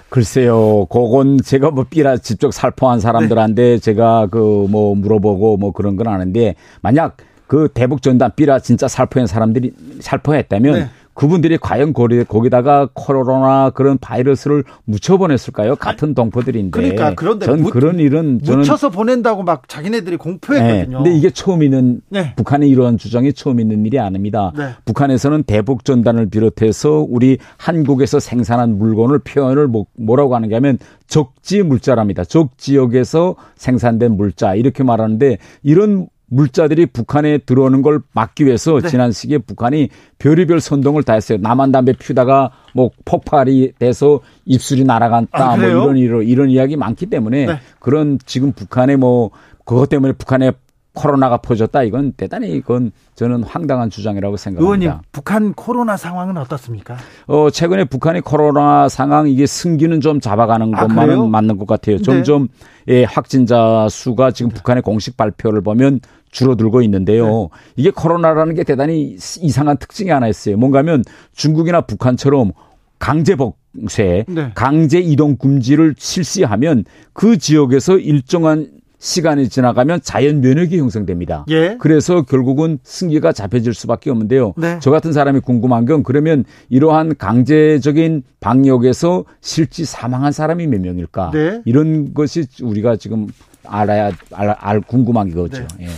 [0.08, 0.86] 글쎄요.
[0.86, 3.78] 그건 제가 뭐 삐라 직접 살포한 사람들한테 네.
[3.78, 9.26] 제가 그 뭐 물어보고 뭐 그런 건 아는데 만약 그 대북 전단 삐라 진짜 살포한
[9.26, 10.88] 사람들이 살포했다면 네.
[11.14, 15.76] 그분들이 과연 거기, 거기다가 코로나 그런 바이러스를 묻혀 보냈을까요?
[15.76, 16.70] 같은 동포들인데.
[16.70, 20.98] 그러니까 그런데 전 묻, 그런 일은 저는 묻혀서 보낸다고 막 자기네들이 공포했거든요.
[20.98, 22.34] 네, 근데 이게 처음 있는 네.
[22.36, 24.52] 북한의 이러한 주장이 처음 있는 일이 아닙니다.
[24.56, 24.70] 네.
[24.84, 32.24] 북한에서는 대북 전단을 비롯해서 우리 한국에서 생산한 물건을 표현을 뭐, 뭐라고 하는가 하면 적지 물자랍니다.
[32.24, 38.88] 적 지역에서 생산된 물자 이렇게 말하는데 이런 물자들이 북한에 들어오는 걸 막기 위해서 네.
[38.88, 41.38] 지난 시기에 북한이 별의별 선동을 다 했어요.
[41.40, 47.06] 남한 담배 피우다가 뭐 폭발이 돼서 입술이 날아갔다 아, 뭐 이런 이런 이런 이야기 많기
[47.06, 47.60] 때문에 네.
[47.80, 49.30] 그런 지금 북한의 뭐
[49.66, 50.54] 그것 때문에 북한의
[50.94, 54.62] 코로나가 퍼졌다 이건 대단히 이건 저는 황당한 주장이라고 생각합니다.
[54.62, 56.96] 의원님, 북한 코로나 상황은 어떻습니까?
[57.26, 61.26] 어 최근에 북한의 코로나 상황 이게 승기는 좀 잡아가는 아, 것만은 그래요?
[61.26, 61.96] 맞는 것 같아요.
[61.96, 62.02] 네.
[62.02, 62.48] 점점
[62.88, 64.56] 예, 확진자 수가 지금 네.
[64.56, 66.00] 북한의 공식 발표를 보면
[66.32, 67.26] 줄어들고 있는데요.
[67.26, 67.48] 네.
[67.76, 70.56] 이게 코로나라는 게 대단히 이상한 특징이 하나 있어요.
[70.56, 71.04] 뭔가면
[71.34, 72.52] 중국이나 북한처럼
[72.98, 74.50] 강제 복쇄, 네.
[74.54, 81.44] 강제 이동 금지를 실시하면 그 지역에서 일정한 시간이 지나가면 자연 면역이 형성됩니다.
[81.50, 81.76] 예.
[81.80, 84.54] 그래서 결국은 승기가 잡혀질 수밖에 없는데요.
[84.56, 84.78] 네.
[84.80, 91.32] 저 같은 사람이 궁금한 건 그러면 이러한 강제적인 방역에서 실제 사망한 사람이 몇 명일까?
[91.32, 91.62] 네.
[91.64, 93.26] 이런 것이 우리가 지금
[93.64, 95.66] 알아야 알, 알 궁금한 거죠.
[95.78, 95.86] 네.
[95.86, 95.88] 예.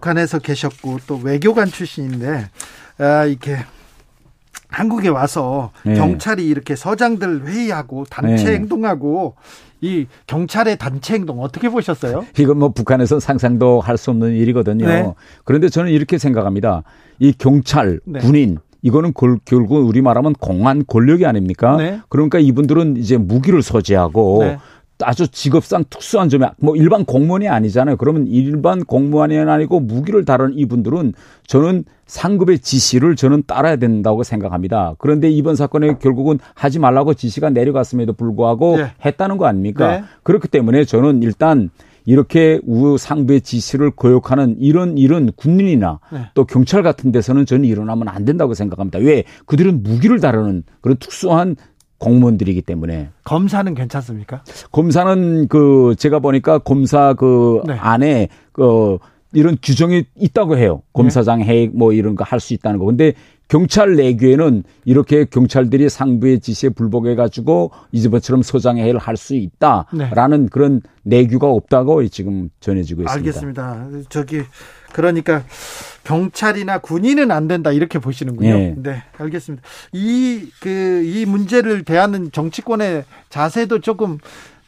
[0.00, 2.50] 북한에서 계셨고 또 외교관 출신인데
[2.98, 3.56] 아, 이렇게
[4.68, 5.94] 한국에 와서 네.
[5.94, 8.54] 경찰이 이렇게 서장들 회의하고 단체 네.
[8.56, 9.34] 행동하고
[9.80, 12.26] 이 경찰의 단체 행동 어떻게 보셨어요?
[12.38, 14.86] 이건 뭐 북한에서 상상도 할 수 없는 일이거든요.
[14.86, 15.12] 네.
[15.44, 16.82] 그런데 저는 이렇게 생각합니다.
[17.18, 18.20] 이 경찰, 네.
[18.20, 19.12] 군인 이거는
[19.44, 21.76] 결국 우리 말하면 공안 권력이 아닙니까?
[21.76, 22.00] 네.
[22.08, 24.58] 그러니까 이분들은 이제 무기를 소지하고 네.
[25.02, 27.96] 아주 직업상 특수한 점이 뭐 일반 공무원이 아니잖아요.
[27.96, 31.12] 그러면 일반 공무원이 아니고 무기를 다루는 이분들은
[31.46, 34.94] 저는 상급의 지시를 저는 따라야 된다고 생각합니다.
[34.98, 38.92] 그런데 이번 사건에 결국은 하지 말라고 지시가 내려갔음에도 불구하고 네.
[39.04, 39.90] 했다는 거 아닙니까?
[39.90, 40.04] 네.
[40.22, 41.70] 그렇기 때문에 저는 일단
[42.06, 46.20] 이렇게 우 상부의 지시를 거역하는 이런 일은 군인이나 네.
[46.34, 49.00] 또 경찰 같은 데서는 저는 일어나면 안 된다고 생각합니다.
[49.00, 49.24] 왜?
[49.44, 51.56] 그들은 무기를 다루는 그런 특수한
[51.98, 54.42] 공무원들이기 때문에 검사는 괜찮습니까?
[54.72, 57.74] 검사는 그 제가 보니까 검사 그 네.
[57.74, 58.98] 안에 그
[59.32, 60.82] 이런 규정이 있다고 해요.
[60.92, 61.44] 검사장 네.
[61.46, 62.86] 해액 뭐 이런 거 할 수 있다는 거.
[62.86, 63.12] 근데
[63.48, 70.48] 경찰 내규에는 이렇게 경찰들이 상부의 지시에 불복해 가지고 이제번처럼 소장회의를 할 수 있다라는 네.
[70.50, 73.12] 그런 내규가 없다고 지금 전해지고 있습니다.
[73.12, 73.86] 알겠습니다.
[74.08, 74.42] 저기
[74.96, 75.44] 그러니까
[76.04, 78.54] 경찰이나 군인은 안 된다 이렇게 보시는군요.
[78.54, 79.62] 네, 네 알겠습니다.
[79.92, 84.16] 이 그이 그, 이 문제를 대하는 정치권의 자세도 조금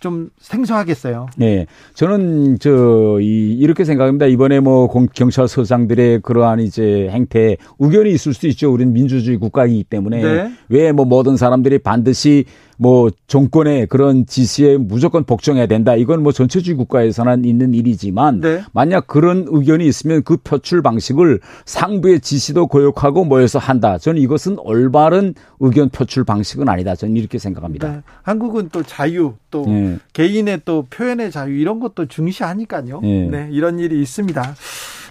[0.01, 1.29] 좀 생소하겠어요.
[1.39, 1.65] 네.
[1.95, 4.27] 저는 저 이, 이렇게 생각합니다.
[4.27, 8.71] 이번에 뭐 경찰서장들의 그러한 이제 행태 의견이 있을 수 있죠.
[8.71, 10.53] 우리는 민주주의 국가이기 때문에 네.
[10.69, 12.45] 왜뭐 모든 사람들이 반드시
[12.81, 15.97] 뭐 정권의 그런 지시에 무조건 복종해야 된다.
[15.97, 18.63] 이건 뭐 전체주의 국가에서는 있는 일이지만 네.
[18.73, 23.99] 만약 그런 의견이 있으면 그 표출 방식을 상부의 지시도 고역하고 모여서 한다.
[23.99, 26.95] 저는 이것은 올바른 의견 표출 방식은 아니다.
[26.95, 27.89] 저는 이렇게 생각합니다.
[27.91, 28.01] 네.
[28.23, 29.99] 한국은 또 자유, 또 네.
[30.13, 33.01] 개인의 또 표현의 자유 이런 것도 중시하니까요.
[33.01, 33.29] 네.
[33.29, 34.55] 네, 이런 일이 있습니다.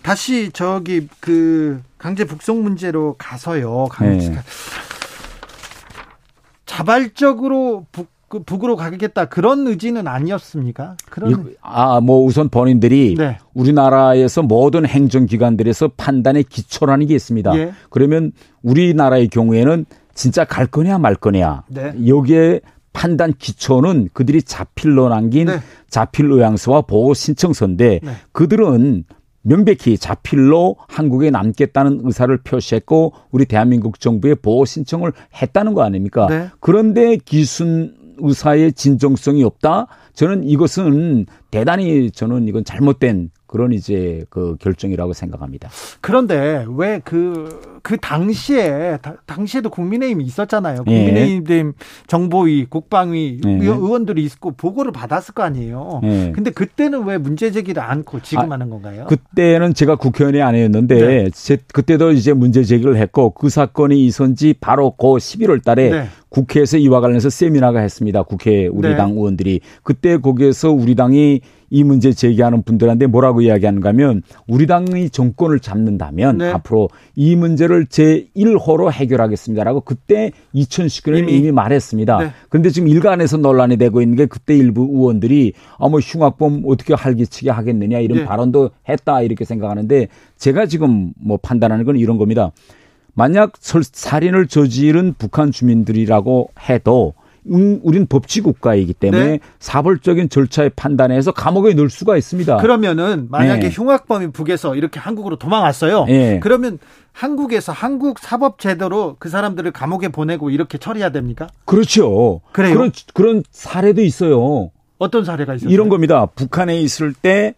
[0.04, 3.88] 다시 저기 그 강제 북송 문제로 가서요.
[3.92, 4.38] 강제 네.
[6.68, 10.98] 자발적으로 북, 그 북으로 가겠다 그런 의지는 아니었습니까?
[11.10, 13.38] 그런 아뭐 우선 본인들이 네.
[13.54, 17.58] 우리나라에서 모든 행정기관들에서 판단의 기초라는 게 있습니다.
[17.58, 17.74] 예.
[17.90, 21.94] 그러면 우리나라의 경우에는 진짜 갈 거냐 말 거냐 네.
[22.06, 22.60] 여기에
[22.92, 25.60] 판단 기초는 그들이 자필로 남긴 네.
[25.90, 28.12] 자필 의향서와 보호 신청서인데 네.
[28.34, 29.06] 그들은
[29.48, 36.28] 명백히 자필로 한국에 남겠다는 의사를 표시했고 우리 대한민국 정부에 보호 신청을 했다는 거 아닙니까?
[36.30, 36.50] 네.
[36.60, 39.88] 그런데 기순 의사의 진정성이 없다.
[40.14, 45.70] 저는 이것은 대단히 저는 이건 잘못된 그런 이제 그 결정이라고 생각합니다.
[46.02, 50.84] 그런데 왜 그그 그 당시에 다, 당시에도 국민의힘이 있었잖아요.
[50.88, 50.92] 예.
[50.92, 51.74] 국민의힘
[52.08, 53.50] 정보위, 국방위 예.
[53.50, 56.02] 의원들이 있고 보고를 받았을 거 아니에요.
[56.04, 56.32] 예.
[56.36, 59.06] 근데 그때는 왜 문제 제기를 않고 지금 아, 하는 건가요?
[59.08, 61.30] 그때는 제가 국회의원이 아니었는데 네.
[61.32, 66.08] 제, 그때도 이제 문제 제기를 했고 그 사건이 있었지 바로 그 11월 달에 네.
[66.30, 68.24] 국회에서 이와 관련해서 세미나가 했습니다.
[68.24, 68.96] 국회 우리 네.
[68.96, 75.10] 당 의원들이 그때 거기에서 우리 당이 이 문제 제기하는 분들한테 뭐라고 이야기하는가 하면 우리 당이
[75.10, 76.52] 정권을 잡는다면 네.
[76.52, 82.18] 앞으로 이 문제를 제1호로 해결하겠습니다라고 그때 2019년에 이미, 이미 말했습니다.
[82.20, 82.32] 네.
[82.50, 88.00] 그런데 지금 일간에서 논란이 되고 있는 게 그때 일부 의원들이 아뭐 흉악범 어떻게 활기치게 하겠느냐
[88.00, 88.26] 이런 네.
[88.26, 90.08] 발언도 했다 이렇게 생각하는데
[90.38, 92.52] 제가 지금 뭐 판단하는 건 이런 겁니다.
[93.14, 97.17] 만약 살인을 저지른 북한 주민들이라고 해도 음,
[97.50, 99.40] 우린 법치 국가이기 때문에 네.
[99.60, 102.58] 사벌적인 절차에 판단해서 감옥에 넣을 수가 있습니다.
[102.58, 103.70] 그러면은 만약에 네.
[103.70, 106.06] 흉악범이 북에서 이렇게 한국으로 도망왔어요.
[106.06, 106.40] 네.
[106.42, 106.80] 그러면
[107.14, 111.48] 한국에서 한국 사법 제도로 그 사람들을 감옥에 보내고 이렇게 처리해야 됩니까?
[111.66, 112.42] 그렇죠.
[112.52, 112.74] 그래요.
[112.74, 114.72] 그런 그런 사례도 있어요.
[115.00, 115.70] 어떤 사례가 있어요?
[115.70, 116.28] 이런 겁니다.
[116.28, 117.56] 북한에 있을 때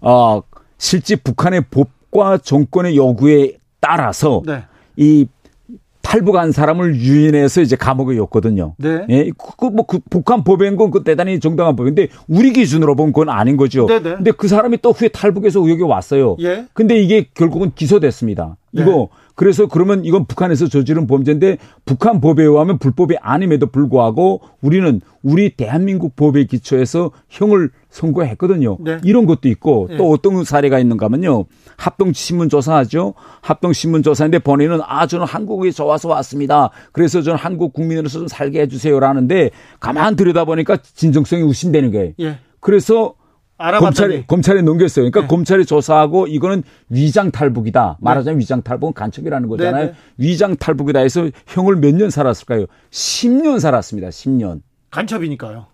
[0.00, 0.42] 어,
[0.78, 4.64] 실제 북한의 법과 정권의 요구에 따라서 네.
[4.96, 5.26] 이
[6.10, 8.74] 탈북한 사람을 유인해서 이제 감옥에 였거든요.
[8.78, 9.06] 네.
[9.10, 13.56] 예, 그, 뭐, 그 북한 법인 건그 대단히 정당한 법인데 우리 기준으로 보면 그건 아닌
[13.56, 13.86] 거죠.
[13.86, 14.02] 네네.
[14.02, 14.14] 네.
[14.16, 16.36] 근데 그 사람이 또 후에 탈북해서 여기 왔어요.
[16.40, 16.64] 예.
[16.72, 18.56] 근데 이게 결국은 기소됐습니다.
[18.72, 18.82] 네.
[18.82, 19.08] 이거
[19.40, 26.14] 그래서 그러면 이건 북한에서 저지른 범죄인데 북한 법에 의하면 불법이 아님에도 불구하고 우리는 우리 대한민국
[26.14, 28.76] 법에 기초해서 형을 선고했거든요.
[28.80, 28.98] 네.
[29.02, 29.96] 이런 것도 있고 네.
[29.96, 31.46] 또 어떤 사례가 있는가 하면요.
[31.78, 33.14] 합동신문 조사하죠.
[33.40, 36.68] 합동신문 조사인데 본인은 아 저는 한국에 좋아서 왔습니다.
[36.92, 42.12] 그래서 저는 한국 국민으로서 좀 살게 해주세요라는데 가만 들여다보니까 진정성이 의심되는 거예요.
[42.20, 42.40] 예.
[42.60, 43.14] 그래서
[43.78, 45.04] 검찰이 검찰에 넘겼어요.
[45.04, 45.26] 그러니까 네.
[45.26, 47.98] 검찰이 조사하고 이거는 위장 탈북이다.
[48.00, 48.42] 말하자면 네.
[48.42, 49.84] 위장 탈북은 간첩이라는 거잖아요.
[49.86, 49.96] 네, 네.
[50.16, 52.66] 위장 탈북이다 해서 형을 몇 년 살았을까요?
[52.90, 54.08] 10년 살았습니다.
[54.08, 54.62] 10년.
[54.90, 55.66] 간첩이니까요.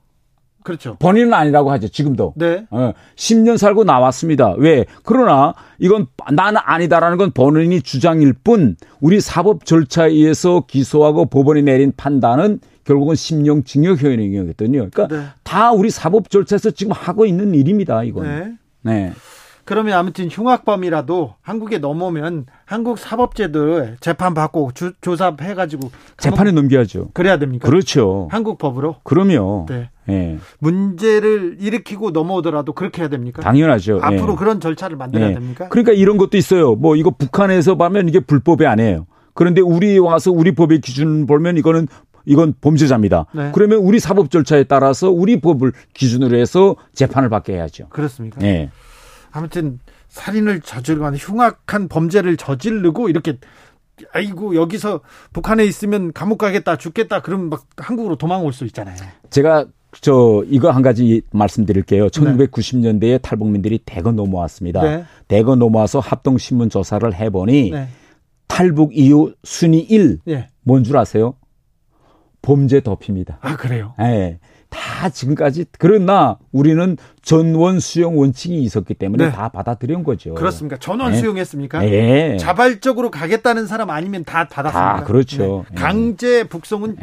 [0.67, 0.97] 그렇죠.
[0.99, 1.87] 본인은 아니라고 하죠.
[1.87, 2.35] 지금도.
[2.35, 2.67] 네.
[2.71, 4.55] 어, 10년 살고 나왔습니다.
[4.59, 4.85] 왜?
[5.05, 11.93] 그러나 이건 나는 아니다라는 건 본인이 주장일 뿐 우리 사법 절차에 의해서 기소하고 법원이 내린
[11.97, 14.91] 판단은 결국은 심령 징역형이거든요.
[14.91, 15.27] 그러니까 네.
[15.45, 18.03] 다 우리 사법 절차에서 지금 하고 있는 일입니다.
[18.03, 18.25] 이건.
[18.25, 18.53] 네.
[18.83, 19.13] 네.
[19.67, 27.11] 그러면 아무튼 흉악범이라도 한국에 넘어오면 한국 사법제도 재판 받고 주, 조사해 가지고 재판에 넘겨야죠.
[27.13, 27.69] 그래야 됩니까?
[27.69, 28.29] 그렇죠.
[28.31, 28.97] 한국 법으로.
[29.03, 29.67] 그럼요.
[29.69, 29.91] 네.
[30.07, 30.39] 네.
[30.61, 33.43] 문제를 일으키고 넘어오더라도 그렇게 해야 됩니까?
[33.43, 33.99] 당연하죠.
[34.03, 34.37] 앞으로 네.
[34.39, 35.35] 그런 절차를 만들어야 네.
[35.35, 35.69] 됩니까?
[35.69, 36.77] 그러니까 이런 것도 있어요.
[36.77, 39.07] 뭐 이거 북한에서 보면 이게 불법이 아니에요.
[39.35, 41.89] 그런데 우리 와서 우리 법의 기준 보면 이거는
[42.25, 43.27] 이건 범죄자입니다.
[43.33, 43.51] 네.
[43.53, 47.89] 그러면 우리 사법 절차에 따라서 우리 법을 기준으로 해서 재판을 받게 해야죠.
[47.89, 48.39] 그렇습니까?
[48.39, 48.71] 네.
[49.37, 53.39] 아무튼 살인을 저지르거나 흉악한 범죄를 저지르고 이렇게
[54.13, 55.01] 아이고 여기서
[55.35, 58.97] 북한에 있으면 감옥 가겠다 죽겠다 그러면 막 한국으로 도망올 수 있잖아요.
[59.29, 59.67] 제가
[60.01, 62.09] 저 이거 한 가지 말씀드릴게요.
[62.09, 64.83] 1990년대에 탈북민들이 대거 넘어왔습니다.
[64.83, 65.05] 네.
[65.29, 67.89] 대거 넘어와서 합동 신문 조사를 해 보니 네.
[68.49, 70.21] 탈북 이후 순위 1.
[70.25, 70.51] 네.
[70.63, 71.35] 뭔줄 아세요?
[72.43, 73.39] 범죄 덮입니다.
[73.43, 73.95] 아, 그래요?
[74.01, 74.05] 예.
[74.05, 74.39] 네.
[74.77, 79.33] 다 지금까지 그러나 우리는 전원 수용 원칙이 있었기 때문에 네.
[79.33, 80.35] 다 받아들인 거죠.
[80.35, 80.77] 그렇습니까?
[80.77, 81.19] 전원 네.
[81.19, 81.81] 수용했습니까?
[81.81, 82.37] 네.
[82.37, 84.97] 자발적으로 가겠다는 사람 아니면 다 받았습니까?
[84.99, 85.65] 다 그렇죠.
[85.71, 85.75] 네.
[85.77, 86.97] 강제 북송은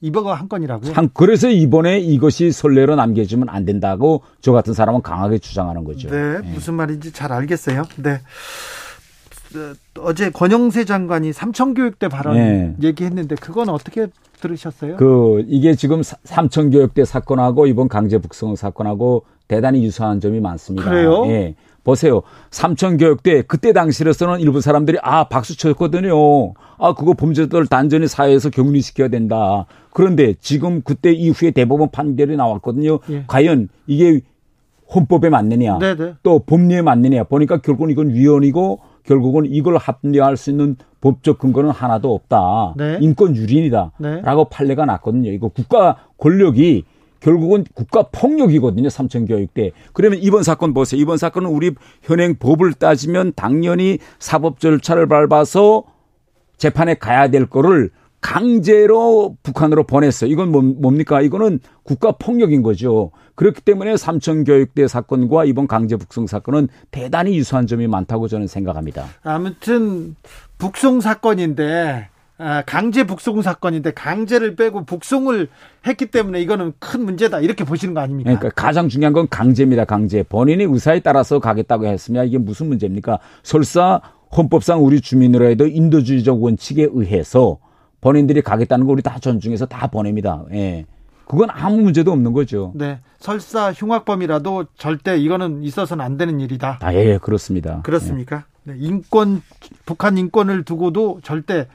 [0.00, 0.92] 이번가 한 건이라고요?
[0.92, 6.08] 참 그래서 이번에 이것이 선례로 남겨지면 안 된다고 저 같은 사람은 강하게 주장하는 거죠.
[6.08, 6.52] 네, 네.
[6.52, 7.84] 무슨 말인지 잘 알겠어요.
[7.96, 8.20] 네.
[10.00, 12.74] 어제 권영세 장관이 삼청교육대 발언 네.
[12.82, 14.08] 얘기했는데 그건 어떻게
[14.40, 14.96] 들으셨어요?
[14.96, 20.88] 그 이게 지금 삼청교육대 사건하고 이번 강제 북송 사건하고 대단히 유사한 점이 많습니다.
[20.88, 21.26] 그래요?
[21.26, 21.54] 예.
[21.84, 22.22] 보세요.
[22.50, 26.54] 삼청교육대 그때 당시로서는 일부 사람들이 아 박수 쳤거든요.
[26.78, 29.66] 아 그거 범죄자들 단전히 사회에서 격리시켜야 된다.
[29.90, 33.00] 그런데 지금 그때 이후에 대법원 판결이 나왔거든요.
[33.10, 33.24] 예.
[33.26, 34.20] 과연 이게
[34.94, 36.14] 헌법에 맞느냐, 네네.
[36.22, 42.14] 또 법리에 맞느냐 보니까 결국은 이건 위헌이고 결국은 이걸 합리화할 수 있는 법적 근거는 하나도
[42.14, 42.74] 없다.
[42.76, 42.98] 네.
[43.00, 44.22] 인권 유린이다라고 네.
[44.50, 45.30] 판례가 났거든요.
[45.30, 46.84] 이거 국가 권력이
[47.20, 48.88] 결국은 국가 폭력이거든요.
[48.88, 49.70] 삼천 교육대.
[49.92, 51.00] 그러면 이번 사건 보세요.
[51.00, 51.72] 이번 사건은 우리
[52.02, 55.84] 현행 법을 따지면 당연히 사법 절차를 밟아서
[56.56, 60.30] 재판에 가야 될 거를 강제로 북한으로 보냈어요.
[60.30, 60.50] 이건
[60.80, 61.20] 뭡니까?
[61.20, 63.10] 이거는 국가 폭력인 거죠.
[63.42, 69.06] 그렇기 때문에 삼천교육대 사건과 이번 강제 북송 사건은 대단히 유사한 점이 많다고 저는 생각합니다.
[69.24, 70.14] 아무튼
[70.58, 72.08] 북송 사건인데
[72.38, 75.48] 아, 강제 북송 사건인데 강제를 빼고 북송을
[75.88, 78.30] 했기 때문에 이거는 큰 문제다 이렇게 보시는 거 아닙니까?
[78.38, 79.86] 그러니까 가장 중요한 건 강제입니다.
[79.86, 80.22] 강제.
[80.22, 83.18] 본인이 의사에 따라서 가겠다고 했으면 이게 무슨 문제입니까?
[83.42, 84.00] 설사
[84.36, 87.58] 헌법상 우리 주민으로 해도 인도주의적 원칙에 의해서
[88.00, 90.44] 본인들이 가겠다는 거 우리 다 존중해서 다 보냅니다.
[90.52, 90.86] 예.
[91.32, 92.72] 그건 아무 문제도 없는 거죠.
[92.74, 93.00] 네.
[93.18, 96.76] 설사 흉악범이라도 절대 이거는 있어서는 안 되는 일이다.
[96.82, 97.80] 아, 예, 그렇습니다.
[97.84, 98.44] 그렇습니까?
[98.68, 98.72] 예.
[98.72, 98.76] 네.
[98.78, 99.40] 인권,
[99.86, 101.68] 북한 인권을 두고도 절대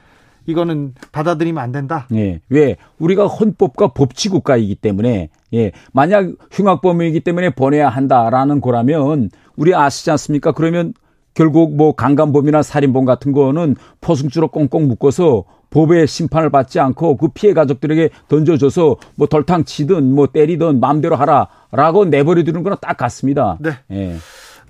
[0.46, 2.06] 이거는 받아들이면 안 된다.
[2.14, 2.40] 예.
[2.48, 2.76] 왜?
[3.00, 5.72] 우리가 헌법과 법치 국가이기 때문에 예.
[5.92, 10.52] 만약 흉악범이기 때문에 보내야 한다라는 거라면 우리 아시지 않습니까?
[10.52, 10.94] 그러면
[11.38, 17.54] 결국 뭐 강간범이나 살인범 같은 거는 포승주로 꽁꽁 묶어서 법의 심판을 받지 않고 그 피해
[17.54, 23.56] 가족들에게 던져줘서 뭐 덜탕 치든 뭐 때리든 마음대로 하라라고 내버려 두는 거는 딱 같습니다.
[23.60, 23.70] 네.
[23.92, 24.16] 예.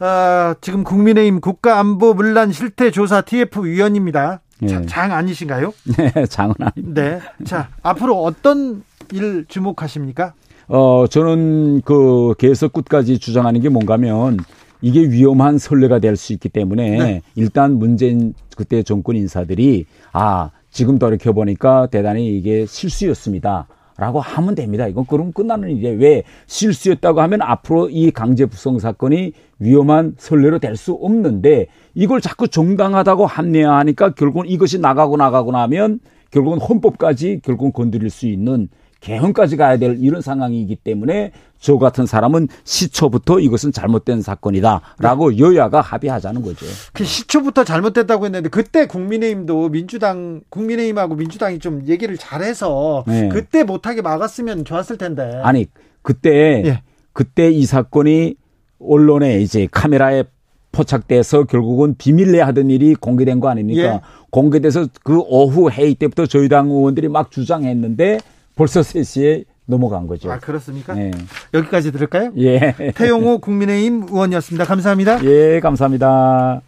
[0.01, 4.43] 아, 지금 국민의힘 국가안보 문란 실태 조사 TF 위원입니다.
[4.65, 4.85] 예.
[4.85, 5.73] 장 아니신가요?
[5.97, 7.03] 네, 장은 아닙니다.
[7.03, 7.20] 네.
[7.45, 8.82] 자, 앞으로 어떤
[9.15, 10.35] 일 주목하십니까?
[10.66, 14.36] 어, 저는 그 계속 끝까지 주장하는 게 뭔가면
[14.80, 17.22] 이게 위험한 선례가 될 수 있기 때문에 네.
[17.34, 23.66] 일단 문재인 그때 정권 인사들이 아 지금 돌이켜 보니까 대단히 이게 실수였습니다.
[24.00, 24.86] 라고 하면 됩니다.
[24.86, 30.76] 이건 그럼 끝나는 이제 왜 실수였다고 하면 앞으로 이 강제 부성 사건이 위험한 선례로 될
[30.76, 35.98] 수 없는데 이걸 자꾸 정당하다고 합리화하니까 결국은 이것이 나가고 나가고 나면
[36.30, 38.68] 결국은 헌법까지 결국은 건드릴 수 있는
[39.00, 45.38] 개헌까지 가야 될 이런 상황이기 때문에 저 같은 사람은 시초부터 이것은 잘못된 사건이다라고 네.
[45.38, 46.66] 여야가 합의하자는 거죠.
[46.92, 53.28] 그 시초부터 잘못됐다고 했는데 그때 국민의힘도 민주당 국민의힘하고 민주당이 좀 얘기를 잘해서 네.
[53.28, 55.40] 그때 못하게 막았으면 좋았을 텐데.
[55.42, 55.66] 아니
[56.02, 56.82] 그때 예.
[57.12, 58.36] 그때 이 사건이
[58.80, 60.24] 언론에 이제 카메라에
[60.70, 63.82] 포착돼서 결국은 비밀내 하던 일이 공개된 거 아닙니까?
[63.82, 64.00] 예.
[64.30, 68.18] 공개돼서 그 오후 회의 때부터 저희 당 의원들이 막 주장했는데
[68.59, 70.30] 벌써 3시에 넘어간 거죠.
[70.32, 70.94] 아, 그렇습니까?
[70.94, 71.10] 네.
[71.55, 72.32] 여기까지 들을까요?
[72.39, 72.74] 예.
[72.94, 74.64] 태용호 국민의힘 의원이었습니다.
[74.64, 75.24] 감사합니다.
[75.24, 76.60] 예, 감사합니다.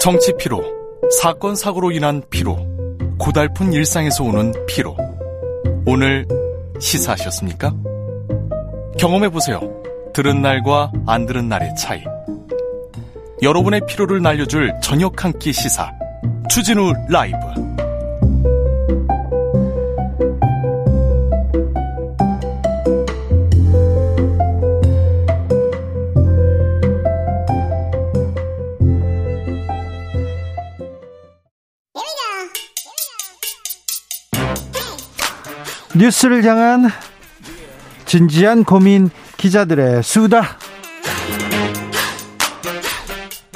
[0.00, 0.62] 정치 피로,
[1.20, 2.56] 사건 사고로 인한 피로,
[3.18, 4.96] 고달픈 일상에서 오는 피로.
[5.86, 6.26] 오늘
[6.80, 7.74] 시사하셨습니까?
[8.98, 9.60] 경험해 보세요.
[10.14, 12.02] 들은 날과 안 들은 날의 차이.
[13.42, 15.92] 여러분의 피로를 날려줄 저녁 한 끼 시사.
[16.48, 17.36] 추진우 라이브.
[35.98, 36.88] 뉴스를 향한
[38.04, 40.56] 진지한 고민 기자들의 수다.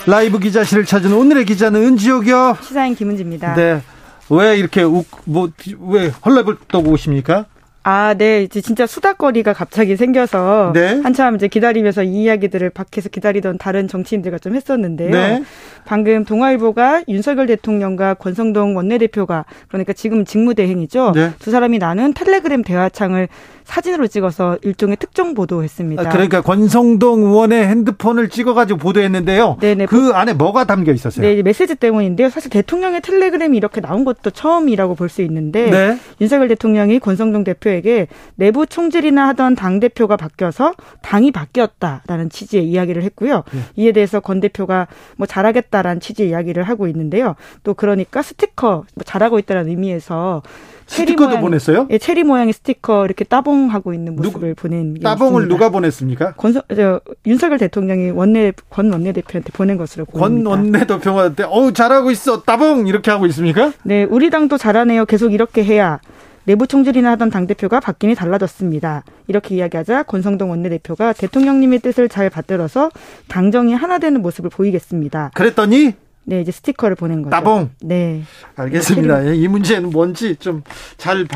[0.06, 2.58] 라이브 기자실을 찾은 오늘의 기자는 은지옥이요.
[2.60, 3.54] 시사인 김은지입니다.
[3.54, 3.82] 네.
[4.28, 7.46] 왜 이렇게 욱, 뭐, 왜 헐레벌 떠고 오십니까?
[7.84, 8.42] 아, 네.
[8.42, 11.00] 이제 진짜 수다거리가 갑자기 생겨서 네.
[11.02, 15.10] 한참 이제 기다리면서 이 이야기들을 밖에서 기다리던 다른 정치인들과 좀 했었는데요.
[15.10, 15.42] 네.
[15.84, 21.12] 방금 동아일보가 윤석열 대통령과 권성동 원내대표가 그러니까 지금 직무대행이죠.
[21.14, 21.30] 네.
[21.40, 23.28] 두 사람이 나눈 텔레그램 대화창을
[23.64, 26.02] 사진으로 찍어서 일종의 특정 보도했습니다.
[26.02, 29.58] 아, 그러니까 권성동 의원의 핸드폰을 찍어가지고 보도했는데요.
[29.60, 29.86] 네네.
[29.86, 31.26] 그 안에 뭐가 담겨 있었어요?
[31.26, 32.28] 네, 메시지 때문인데요.
[32.28, 35.98] 사실 대통령의 텔레그램이 이렇게 나온 것도 처음이라고 볼 수 있는데 네.
[36.22, 40.72] 윤석열 대통령이 권성동 대표에게 내부 총질이나 하던 당 대표가 바뀌어서
[41.02, 43.44] 당이 바뀌었다라는 취지의 이야기를 했고요.
[43.52, 43.60] 네.
[43.76, 44.86] 이에 대해서 권 대표가
[45.16, 47.34] 뭐 잘하겠다라는 취지의 이야기를 하고 있는데요.
[47.62, 50.42] 또 그러니까 스티커 뭐 잘하고 있다는 의미에서
[50.92, 51.86] 스티커도 모양, 보냈어요?
[51.90, 56.34] 예, 체리 모양의 스티커 이렇게 따봉하고 있는 모습을 누, 보낸 따봉을 누가 보냈습니까?
[56.34, 60.50] 권서, 저, 윤석열 대통령이 원내 권 원내 대표한테 보낸 것으로 보입니다.
[60.50, 63.72] 권 원내 대표한테 어우 잘하고 있어 따봉 이렇게 하고 있습니까?
[63.84, 65.06] 네, 우리 당도 잘하네요.
[65.06, 66.00] 계속 이렇게 해야
[66.44, 69.04] 내부 총질이나 하던 당대표가 바뀌니 달라졌습니다.
[69.28, 72.90] 이렇게 이야기하자 권성동 원내대표가 대통령님의 뜻을 잘 받들어서
[73.28, 75.30] 당정이 하나 되는 모습을 보이겠습니다.
[75.34, 75.94] 그랬더니
[76.24, 77.30] 네, 이제 스티커를 보낸 거죠.
[77.30, 77.70] 따봉.
[77.80, 78.22] 네.
[78.56, 79.22] 알겠습니다.
[79.32, 81.26] 이 문제는 뭔지 좀잘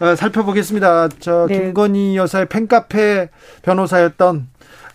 [0.00, 1.08] 어, 살펴보겠습니다.
[1.20, 1.58] 저 네.
[1.58, 3.28] 김건희 여사의 팬카페
[3.62, 4.48] 변호사였던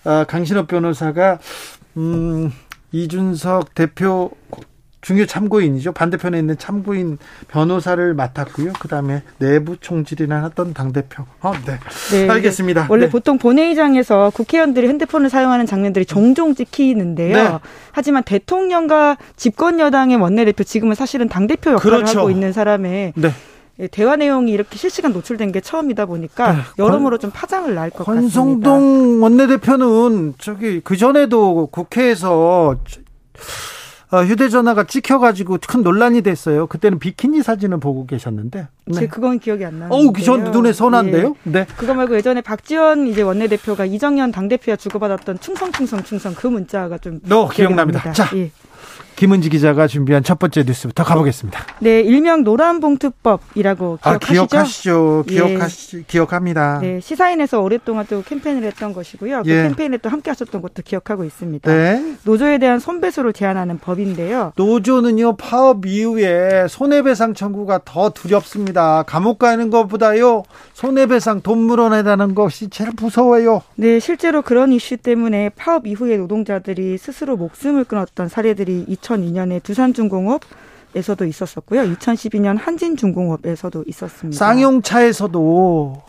[0.05, 1.39] 어, 강신업 변호사가
[1.97, 2.51] 음,
[2.91, 4.31] 이준석 대표
[5.07, 5.93] 중요 참고인이죠.
[5.93, 7.17] 반대편에 있는 참고인
[7.47, 8.73] 변호사를 맡았고요.
[8.73, 11.23] 그다음에 내부 총질이나 했던 당 대표.
[11.39, 11.79] 어, 네.
[12.11, 12.29] 네.
[12.29, 12.87] 알겠습니다.
[12.89, 13.09] 원래 네.
[13.09, 17.37] 보통 본회의장에서 국회의원들이 핸드폰을 사용하는 장면들이 종종 찍히는데요.
[17.37, 17.57] 네.
[17.93, 22.19] 하지만 대통령과 집권 여당의 원내대표 지금은 사실은 당 대표 역할을 그렇죠.
[22.19, 23.31] 하고 있는 사람의 네.
[23.79, 27.99] 예, 대화 내용이 이렇게 실시간 노출된 게 처음이다 보니까 네, 여러모로 좀 파장을 날 것
[28.05, 28.41] 같습니다.
[28.41, 32.75] 권성동 원내대표는 저기 그 전에도 국회에서
[34.09, 36.67] 어, 휴대전화가 찍혀가지고 큰 논란이 됐어요.
[36.67, 38.67] 그때는 비키니 사진을 보고 계셨는데.
[38.85, 39.07] 네.
[39.07, 39.89] 그건 기억이 안 나요.
[39.91, 41.35] 어우, 전 눈에 선한데요?
[41.47, 41.51] 예.
[41.51, 41.67] 네.
[41.75, 47.19] 그거 말고 예전에 박지원 이제 원내대표가 이정현 당대표와 주고받았던 충성, 충성, 충성 그 문자가 좀.
[47.23, 47.99] 너 기억납니다.
[47.99, 48.13] 납니다.
[48.13, 48.37] 자.
[48.37, 48.51] 예.
[49.17, 51.59] 김은지 기자가 준비한 첫 번째 뉴스부터 가보겠습니다.
[51.79, 54.03] 네, 일명 노란봉투법이라고 기억하시죠?
[54.03, 55.23] 아, 기억하시죠?
[55.27, 56.03] 기억하시, 예.
[56.05, 56.79] 기억합니다.
[56.81, 59.41] 네, 시사인에서 오랫동안 또 캠페인을 했던 것이고요.
[59.41, 59.63] 그 예.
[59.63, 61.71] 캠페인에 또 함께 하셨던 것도 기억하고 있습니다.
[61.71, 62.15] 네.
[62.25, 64.53] 노조에 대한 손배소를 제한하는 법인데요.
[64.55, 69.01] 노조는요, 파업 이후에 손해배상 청구가 더 두렵습니다.
[69.01, 73.63] 감옥 가는 것보다요, 손해배상 돈 물어내다는 것이 제일 무서워요.
[73.77, 80.41] 네, 실제로 그런 이슈 때문에 파업 이후에 노동자들이 스스로 목숨을 끊었던 사례들이 2002년에 두산중공업
[80.95, 81.81] 에서도 있었었고요.
[81.81, 84.37] 2012년 한진중공업에서도 있었습니다.
[84.37, 86.01] 쌍용차에서도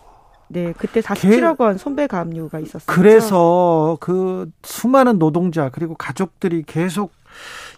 [0.49, 2.87] 네, 그때 47억 원 손배 가압류가 있었어요.
[2.87, 7.12] 그래서 그 수많은 노동자 그리고 가족들이 계속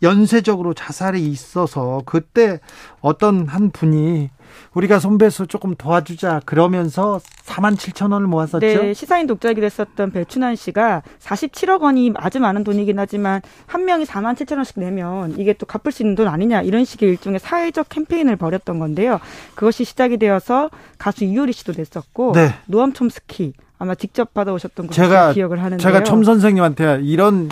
[0.02, 2.60] 연쇄적으로 자살이 있어서 그때
[3.00, 4.30] 어떤 한 분이
[4.74, 8.60] 우리가 손배소 조금 도와주자 그러면서 4만 7천 원을 모았었죠.
[8.60, 14.34] 네, 시사인 독자기 됐었던 배춘환 씨가 47억 원이 아주 많은 돈이긴 하지만 한 명이 4만
[14.36, 18.36] 7천 원씩 내면 이게 또 갚을 수 있는 돈 아니냐 이런 식의 일종의 사회적 캠페인을
[18.36, 19.20] 벌였던 건데요.
[19.54, 22.54] 그것이 시작이 되어서 가수 이효리 씨도 냈었고 네.
[22.66, 25.78] 노암 촘스키 아마 직접 받아오셨던 거 제가 기억을 하는데요.
[25.78, 27.48] 제가 첨 선생님한테 이런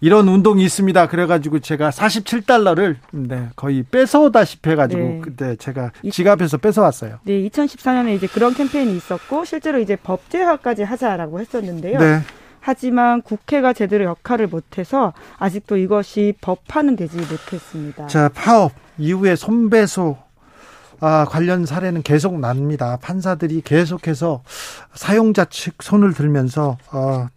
[0.00, 1.08] 이런 운동이 있습니다.
[1.08, 5.20] 그래가지고 제가 47달러를 네, 거의 뺏어오다시피 해가지고 네.
[5.22, 7.18] 그때 제가 지갑에서 뺏어왔어요.
[7.24, 11.98] 네, 2014년에 이제 그런 캠페인이 있었고 실제로 이제 법제화까지 하자라고 했었는데요.
[11.98, 12.20] 네.
[12.60, 18.06] 하지만 국회가 제대로 역할을 못해서 아직도 이것이 법화는 되지 못했습니다.
[18.06, 20.16] 자, 파업 이후에 손배소
[21.00, 22.96] 아, 관련 사례는 계속 납니다.
[23.02, 24.42] 판사들이 계속해서
[24.94, 27.28] 사용자 측 손을 들면서 어,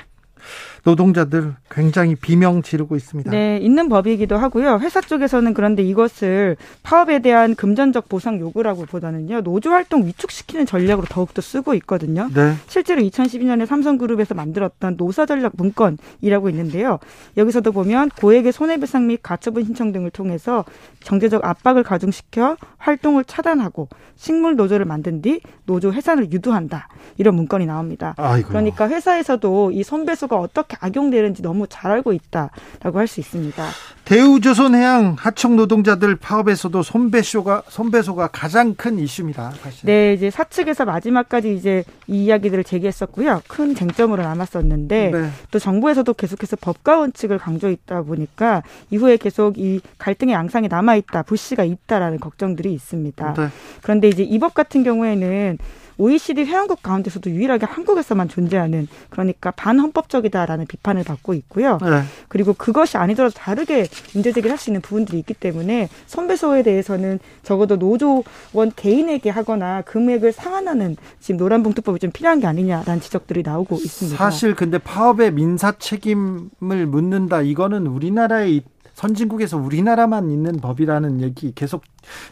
[0.88, 3.30] 노동자들 굉장히 비명 지르고 있습니다.
[3.30, 4.80] 네, 있는 법이기도 하고요.
[4.80, 9.42] 회사 쪽에서는 그런데 이것을 파업에 대한 금전적 보상 요구라고 보다는요.
[9.42, 12.30] 노조 활동 위축시키는 전략으로 더욱더 쓰고 있거든요.
[12.34, 12.54] 네.
[12.68, 17.00] 실제로 2012년에 삼성그룹에서 만들었던 노사 전략 문건이라고 있는데요.
[17.36, 20.64] 여기서도 보면 고액의 손해배상 및 가처분 신청 등을 통해서
[21.02, 26.88] 경제적 압박을 가중시켜 활동을 차단하고 식물 노조를 만든 뒤 노조 해산을 유도한다.
[27.18, 28.14] 이런 문건이 나옵니다.
[28.18, 28.48] 아이고.
[28.48, 33.64] 그러니까 회사에서도 이 손배소가 어떻게 악용되는지 너무 잘 알고 있다라고 할 수 있습니다.
[34.06, 39.52] 대우조선해양 하청 노동자들 파업에서도 손배소가 손배소가 가장 큰 이슈입니다.
[39.62, 39.86] 사실.
[39.86, 43.42] 네, 이제 사측에서 마지막까지 이제 이 이야기들을 제기했었고요.
[43.48, 45.30] 큰 쟁점으로 남았었는데 네.
[45.52, 51.64] 또 정부에서도 계속해서 법과 원칙을 강조했다 보니까 이후에 계속 이 갈등의 양상이 남아 있다, 불씨가
[51.64, 53.34] 있다라는 걱정들이 있습니다.
[53.34, 53.48] 네.
[53.82, 55.58] 그런데 이제 이 법 같은 경우에는
[55.98, 61.78] OECD 회원국 가운데서도 유일하게 한국에서만 존재하는 그러니까 반헌법적이다라는 비판을 받고 있고요.
[61.82, 62.04] 네.
[62.28, 67.78] 그리고 그것이 아니더라도 다르게 문제 제기를 할 수 있는 부분들이 있기 때문에 선배소에 대해서는 적어도
[67.78, 74.18] 노조원 개인에게 하거나 금액을 상환하는 지금 노란봉투법이 좀 필요한 게 아니냐라는 지적들이 나오고 있습니다.
[74.18, 78.64] 사실 근데 파업의 민사 책임을 묻는다 이거는 우리나라의
[78.98, 81.84] 선진국에서 우리나라만 있는 법이라는 얘기 계속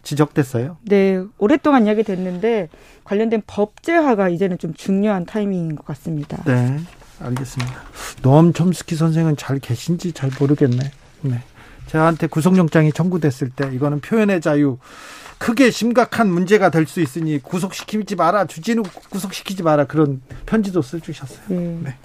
[0.01, 0.77] 지적됐어요.
[0.81, 2.69] 네, 오랫동안 이야기 됐는데
[3.03, 6.41] 관련된 법제화가 이제는 좀 중요한 타이밍인 것 같습니다.
[6.45, 6.79] 네,
[7.19, 7.71] 알겠습니다.
[8.23, 10.91] 노암 촘스키 선생은 잘 계신지 잘 모르겠네.
[11.21, 11.43] 네.
[11.85, 14.79] 저한테 구속영장이 청구됐을 때 이거는 표현의 자유
[15.37, 18.81] 크게 심각한 문제가 될 수 있으니 구속시키지 마라 주진우
[19.11, 21.45] 구속시키지 마라 그런 편지도 써주셨어요.
[21.49, 21.79] 네.
[21.83, 21.95] 네.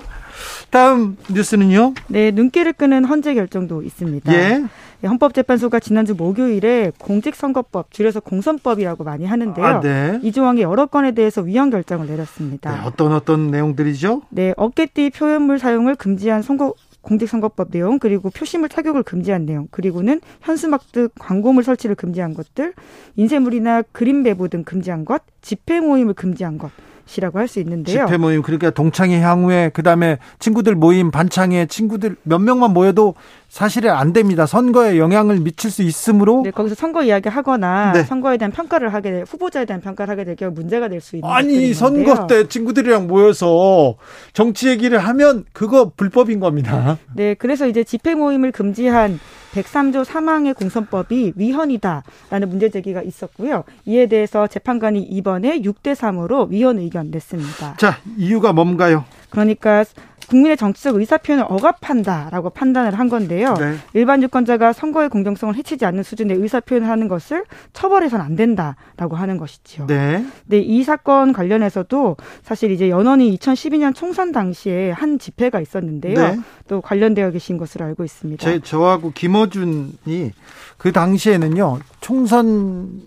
[0.70, 1.94] 다음 뉴스는요?
[2.08, 4.32] 네, 눈길을 끄는 헌재 결정도 있습니다.
[4.32, 4.62] 예.
[5.00, 9.64] 네, 헌법재판소가 지난주 목요일에 공직선거법, 줄여서 공선법이라고 많이 하는데요.
[9.64, 10.20] 아, 네.
[10.22, 12.74] 이 조항의 여러 건에 대해서 위헌 결정을 내렸습니다.
[12.74, 14.22] 네, 어떤 어떤 내용들이죠?
[14.28, 20.92] 네, 어깨띠 표현물 사용을 금지한 선거 공직선거법 내용 그리고 표시물 착용을 금지한 내용 그리고는 현수막
[20.92, 22.74] 등 광고물 설치를 금지한 것들
[23.16, 26.70] 인쇄물이나 그림 배부 등 금지한 것 집회 모임을 금지한 것
[27.18, 28.06] 이라고 할 수 있는데요.
[28.06, 33.14] 집회 모임 그러니까 동창회 향후에 그다음에 친구들 모임 반창회 친구들 몇 명만 모여도
[33.48, 34.46] 사실은 안 됩니다.
[34.46, 38.04] 선거에 영향을 미칠 수 있으므로 네, 거기서 선거 이야기 하거나 네.
[38.04, 41.28] 선거에 대한 평가를 하게 될 후보자에 대한 평가를 하게 될 경우 문제가 될 수 있는
[41.28, 43.96] 아니 선거 때 친구들이랑 모여서
[44.32, 46.98] 정치 얘기를 하면 그거 불법인 겁니다.
[47.16, 49.18] 네, 그래서 이제 집회 모임을 금지한
[49.52, 53.64] 103조 3항의 공선법이 위헌이다라는 문제 제기가 있었고요.
[53.86, 57.76] 이에 대해서 재판관이 이번에 6대 3으로 위헌 의견 냈습니다.
[57.76, 59.04] 자, 이유가 뭔가요?
[59.30, 59.84] 그러니까
[60.30, 63.54] 국민의 정치적 의사표현을 억압한다라고 판단을 한 건데요.
[63.54, 63.74] 네.
[63.94, 69.86] 일반 유권자가 선거의 공정성을 해치지 않는 수준의 의사표현을 하는 것을 처벌해서는 안 된다라고 하는 것이죠.
[69.86, 70.24] 네.
[70.46, 76.14] 네, 이 사건 관련해서도 사실 이제 연원이 2012년 총선 당시에 한 집회가 있었는데요.
[76.14, 76.38] 네.
[76.68, 78.44] 또 관련되어 계신 것으로 알고 있습니다.
[78.44, 80.30] 제, 저하고 김어준이
[80.78, 81.80] 그 당시에는요.
[82.00, 83.02] 총선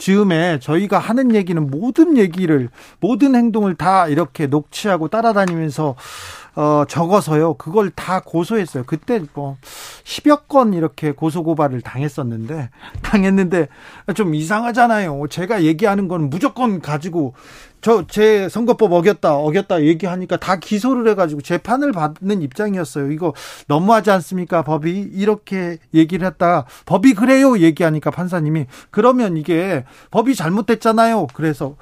[0.00, 2.70] 즈음에 저희가 하는 얘기는 모든 얘기를
[3.00, 5.94] 모든 행동을 다 이렇게 녹취하고 따라다니면서
[6.56, 7.54] 어 적어서요.
[7.54, 8.84] 그걸 다 고소했어요.
[8.86, 9.56] 그때 뭐
[10.04, 12.70] 10여 건 이렇게 고소 고발을 당했었는데
[13.02, 13.68] 당했는데
[14.14, 15.26] 좀 이상하잖아요.
[15.28, 17.34] 제가 얘기하는 건 무조건 가지고
[17.80, 23.10] 저 제 선거법 어겼다 어겼다 얘기하니까 다 기소를 해가지고 재판을 받는 입장이었어요.
[23.12, 23.32] 이거
[23.68, 24.62] 너무하지 않습니까?
[24.62, 26.66] 법이 이렇게 얘기를 했다.
[26.86, 31.28] 법이 그래요 얘기하니까 판사님이 그러면 이게 법이 잘못됐잖아요.
[31.34, 31.76] 그래서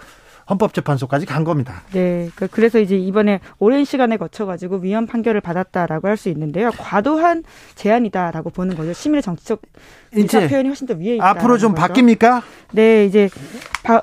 [0.51, 1.83] 헌법재판소까지 간 겁니다.
[1.93, 2.31] 네.
[2.35, 6.71] 그, 그래서 이제 이번에 오랜 시간에 거쳐가지고 위헌 판결을 받았다라고 할 수 있는데요.
[6.77, 7.45] 과도한
[7.77, 8.93] 제한이다라고 보는 거죠.
[8.93, 9.63] 시민의 정치적
[10.17, 11.29] 이제 표현이 훨씬 더 위에 있다.
[11.29, 11.93] 앞으로 좀 거죠.
[11.93, 12.43] 바뀝니까?
[12.73, 13.29] 네, 이제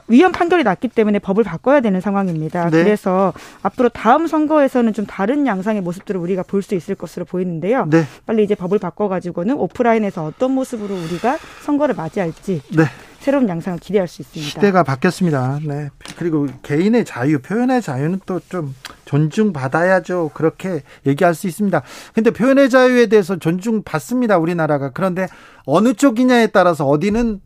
[0.08, 2.70] 위헌 판결이 났기 때문에 법을 바꿔야 되는 상황입니다.
[2.70, 2.84] 네.
[2.84, 7.86] 그래서 앞으로 다음 선거에서는 좀 다른 양상의 모습들을 우리가 볼 수 있을 것으로 보이는데요.
[7.90, 8.06] 네.
[8.26, 12.62] 빨리 이제 법을 바꿔가지고는 오프라인에서 어떤 모습으로 우리가 선거를 맞이할지.
[12.76, 12.84] 네.
[13.26, 14.52] 새로운 양상을 기대할 수 있습니다.
[14.52, 15.60] 시대가 바뀌었습니다.
[15.64, 15.90] 네.
[16.16, 18.76] 그리고 개인의 자유, 표현의 자유는 또 좀
[19.06, 20.30] 존중받아야죠.
[20.36, 21.82] 그렇게 얘기할 수 있습니다.
[22.14, 24.38] 근데 표현의 자유에 대해서 존중받습니다.
[24.38, 24.92] 우리나라가.
[24.92, 25.28] 그런데
[25.66, 27.42] 어느 쪽이냐에 따라서 어디는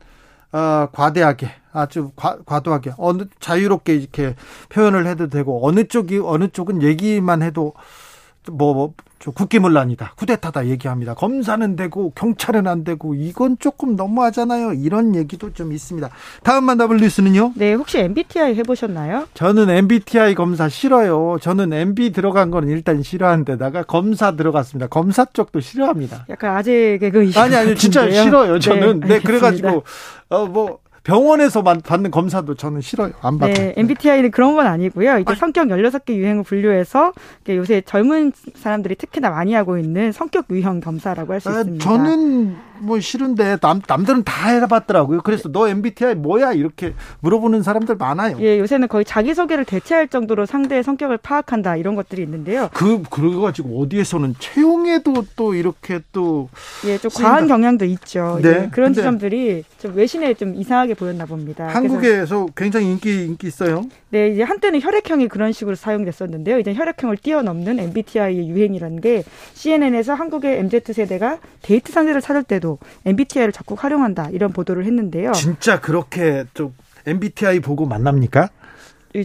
[0.51, 4.35] 어, 과대하게 아주 과, 과도하게 어느 자유롭게 이렇게
[4.69, 7.73] 표현을 해도 되고 어느 쪽이 어느 쪽은 얘기만 해도
[8.49, 11.13] 뭐, 뭐 국기문란이다, 쿠데타다 얘기합니다.
[11.13, 14.73] 검사는 되고 경찰은 안 되고 이건 조금 너무하잖아요.
[14.73, 16.09] 이런 얘기도 좀 있습니다.
[16.43, 17.53] 다음 만나볼 뉴스는요?
[17.55, 19.27] 네, 혹시 MBTI 해보셨나요?
[19.34, 21.38] 저는 MBTI 검사 싫어요.
[21.41, 24.88] 저는 MB 들어간 거는 일단 싫어하는데다가 검사 들어갔습니다.
[24.88, 26.26] 검사 쪽도 싫어합니다.
[26.30, 28.59] 약간 아재 개그 아니 아니 진짜 싫어요.
[28.59, 29.84] 저는 네, 네 그래가지고
[30.30, 33.13] 어 뭐 병원에서 받는 검사도 저는 싫어요.
[33.21, 33.55] 안 받아요.
[33.55, 35.17] 네, MBTI는 그런 건 아니고요.
[35.19, 35.39] 이게 아니.
[35.39, 37.13] 성격 16개 유형을 분류해서
[37.49, 41.84] 요새 젊은 사람들이 특히나 많이 하고 있는 성격 유형 검사라고 할수 아, 있습니다.
[41.84, 45.22] 저는 뭐 싫은데 남, 남들은 다 해봤더라고요.
[45.22, 46.53] 그래서 너 MBTI 뭐야?
[46.53, 48.38] 이렇게 물어보는 사람들 많아요.
[48.39, 52.69] 예, 요새는 거의 자기 소개를 대체할 정도로 상대의 성격을 파악한다 이런 것들이 있는데요.
[52.73, 56.49] 그, 그래가지고 어디에서는 채용에도 또 이렇게 또.
[56.85, 58.39] 예, 좀 과한 경향도 있죠.
[58.41, 58.49] 네.
[58.49, 61.68] 예, 그런 지점들이 좀 외신에 좀 이상하게 보였나 봅니다.
[61.68, 63.84] 한국에서 굉장히 인기, 인기 있어요?
[64.10, 66.60] 네, 이제 한때는 혈액형이 그런 식으로 사용됐었는데요.
[66.60, 69.23] 이제 혈액형을 뛰어넘는 MBTI의 유행이라는 게
[69.53, 75.32] CNN에서 한국의 MZ세대가 데이트 상대를 찾을 때도 경우도 MBTI를 적극 활용한다 이런 보도를 했는데요.
[75.32, 76.76] 진짜 그렇게 좀
[77.08, 78.50] MBTI 보고 만납니까?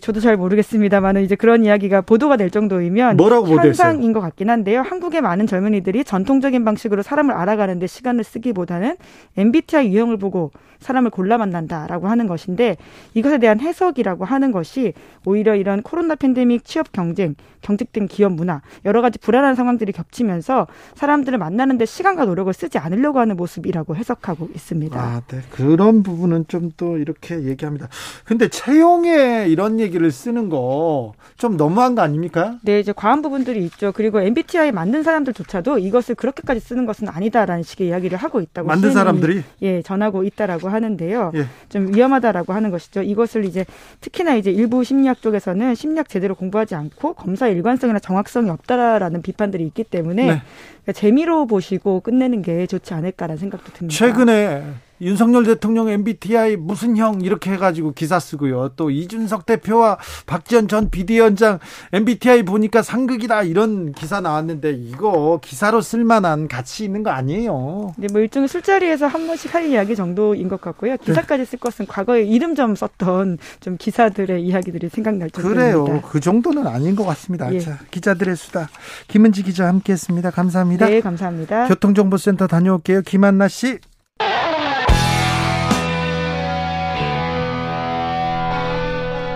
[0.00, 3.16] 저도 잘 모르겠습니다만은 이제 그런 이야기가 보도가 될 정도이면
[3.64, 4.80] 현상인 것 같긴 한데요.
[4.80, 8.96] 한국의 많은 젊은이들이 전통적인 방식으로 사람을 알아가는데 시간을 쓰기보다는
[9.36, 10.50] MBTI 유형을 보고
[10.80, 12.76] 사람을 골라 만난다라고 하는 것인데
[13.14, 14.92] 이것에 대한 해석이라고 하는 것이
[15.24, 21.38] 오히려 이런 코로나 팬데믹 취업 경쟁, 경직된 기업 문화 여러 가지 불안한 상황들이 겹치면서 사람들을
[21.38, 25.00] 만나는데 시간과 노력을 쓰지 않으려고 하는 모습이라고 해석하고 있습니다.
[25.00, 25.40] 아, 네.
[25.50, 27.88] 그런 부분은 좀 또 이렇게 얘기합니다.
[28.24, 32.58] 근데 채용에 이런 이런 얘기를 쓰는 거 좀 너무한 거 아닙니까?
[32.62, 33.92] 네, 이제 과한 부분들이 있죠.
[33.92, 39.42] 그리고 MBTI 만든 사람들조차도 이것을 그렇게까지 쓰는 것은 아니다라는 식의 이야기를 하고 있다고 만든 사람들이
[39.62, 41.32] 예 전하고 있다라고 하는데요.
[41.34, 41.46] 예.
[41.68, 43.02] 좀 위험하다라고 하는 것이죠.
[43.02, 43.66] 이것을 이제
[44.00, 49.84] 특히나 이제 일부 심리학 쪽에서는 심리학 제대로 공부하지 않고 검사 일관성이나 정확성이 없다라는 비판들이 있기
[49.84, 50.40] 때문에
[50.86, 50.92] 네.
[50.92, 53.98] 재미로 보시고 끝내는 게 좋지 않을까라는 생각도 듭니다.
[53.98, 54.62] 최근에
[55.00, 58.70] 윤석열 대통령 MBTI 무슨 형 이렇게 해가지고 기사 쓰고요.
[58.76, 61.58] 또 이준석 대표와 박지원 전 비대위원장
[61.92, 67.94] MBTI 보니까 상극이다 이런 기사 나왔는데 이거 기사로 쓸만한 가치 있는 거 아니에요.
[67.96, 70.96] 네, 뭐 일종의 술자리에서 한 번씩 할 이야기 정도인 것 같고요.
[70.98, 75.62] 기사까지 쓸 것은 과거에 이름 좀 썼던 좀 기사들의 이야기들이 생각날 정도입니다.
[75.62, 76.02] 그래요.
[76.08, 77.52] 그 정도는 아닌 것 같습니다.
[77.52, 77.60] 예.
[77.60, 78.68] 자, 기자들의 수다
[79.08, 80.30] 김은지 기자 함께했습니다.
[80.30, 80.86] 감사합니다.
[80.86, 81.68] 네, 감사합니다.
[81.68, 83.02] 교통정보센터 다녀올게요.
[83.02, 83.78] 김한나 씨.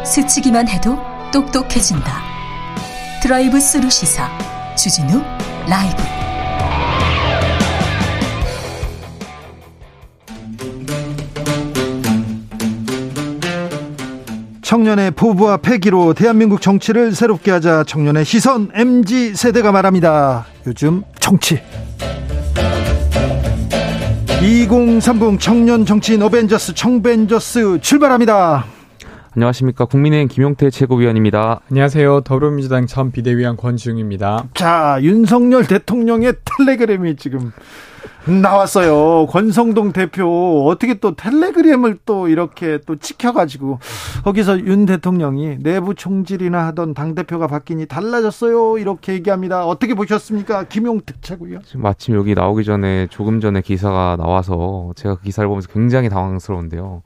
[0.09, 0.99] 스치기만 해도
[1.31, 2.23] 똑똑해진다.
[3.23, 4.27] 드라이브 스루 시사
[4.75, 5.23] 주진우
[5.69, 6.03] 라이브.
[14.63, 20.47] 청년의 포부와 패기로 대한민국 정치를 새롭게 하자 청년의 시선 MG 세대가 말합니다.
[20.67, 21.61] 요즘 정치.
[24.43, 28.78] 2030 청년 정치인 어벤져스 청벤져스 출발합니다.
[29.39, 29.85] 안녕하십니까.
[29.85, 31.61] 국민의힘 김용태 최고위원입니다.
[31.71, 32.23] 안녕하세요.
[32.23, 34.49] 더불어민주당 전 비대위원 권지웅입니다.
[34.55, 37.53] 자, 윤석열 대통령의 텔레그램이 지금
[38.27, 39.29] 나왔어요.
[39.29, 43.79] 권성동 대표 어떻게 또 텔레그램을 또 이렇게 또 찍혀가지고
[44.25, 48.79] 거기서 윤 대통령이 내부 총질이나 하던 당 대표가 바뀌니 달라졌어요.
[48.79, 49.65] 이렇게 얘기합니다.
[49.67, 51.63] 어떻게 보셨습니까, 김용태 최고위원?
[51.63, 57.03] 지금 마침 여기 나오기 전에 조금 전에 기사가 나와서 제가 그 기사를 보면서 굉장히 당황스러운데요.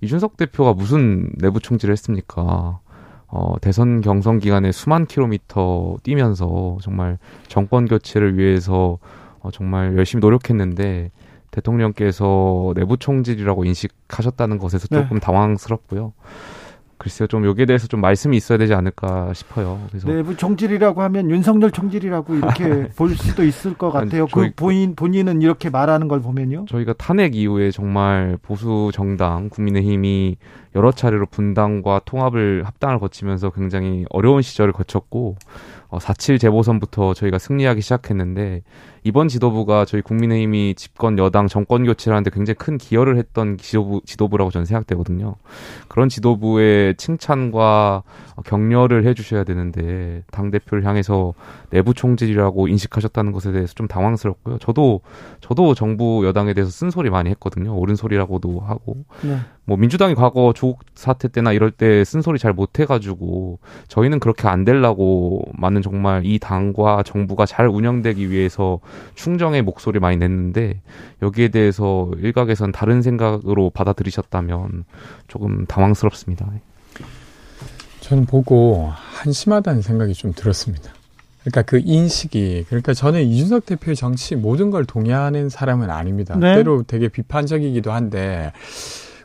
[0.00, 2.80] 이준석 대표가 무슨 내부 총질을 했습니까?
[3.28, 7.18] 어, 대선 경선 기간에 수만 킬로미터 뛰면서 정말
[7.48, 8.98] 정권 교체를 위해서
[9.40, 11.10] 어, 정말 열심히 노력했는데
[11.50, 15.02] 대통령께서 내부 총질이라고 인식하셨다는 것에서 네.
[15.02, 15.20] 조금 네.
[15.20, 16.12] 당황스럽고요.
[17.06, 19.80] 글쎄요, 좀 여기에 대해서 좀 말씀이 있어야 되지 않을까 싶어요.
[19.90, 24.22] 그래서 내부 총질이라고 하면 윤석열 총질이라고 이렇게 볼 수도 있을 것 같아요.
[24.22, 26.64] 아니, 그 본인 본인은 이렇게 말하는 걸 보면요.
[26.68, 30.36] 저희가 탄핵 이후에 정말 보수 정당 국민의힘이
[30.74, 35.36] 여러 차례로 분당과 통합을 합당을 거치면서 굉장히 어려운 시절을 거쳤고
[35.88, 38.62] 어, 4.7 재보선부터 저희가 승리하기 시작했는데
[39.06, 44.50] 이번 지도부가 저희 국민의힘이 집권 여당 정권 교체를 하는데 굉장히 큰 기여를 했던 지도부, 지도부라고
[44.50, 45.36] 저는 생각되거든요.
[45.86, 48.02] 그런 지도부의 칭찬과
[48.44, 51.34] 격려를 해주셔야 되는데 당 대표를 향해서
[51.70, 54.58] 내부 총질이라고 인식하셨다는 것에 대해서 좀 당황스럽고요.
[54.58, 55.02] 저도,
[55.40, 57.78] 저도 정부 여당에 대해서 쓴소리 많이 했거든요.
[57.78, 59.04] 옳은 소리라고도 하고.
[59.22, 59.38] 네.
[59.66, 63.58] 뭐 민주당이 과거 조국 사태 때나 이럴 때 쓴소리 잘 못해가지고
[63.88, 68.78] 저희는 그렇게 안 되려고 많은 정말 이 당과 정부가 잘 운영되기 위해서
[69.14, 70.80] 충정의 목소리 많이 냈는데
[71.22, 74.84] 여기에 대해서 일각에선 다른 생각으로 받아들이셨다면
[75.28, 76.50] 조금 당황스럽습니다.
[78.00, 80.92] 저는 보고 한심하다는 생각이 좀 들었습니다.
[81.40, 86.36] 그러니까 그 인식이 그러니까 저는 이준석 대표의 정치 모든 걸 동의하는 사람은 아닙니다.
[86.36, 86.56] 네.
[86.56, 88.52] 때로 되게 비판적이기도 한데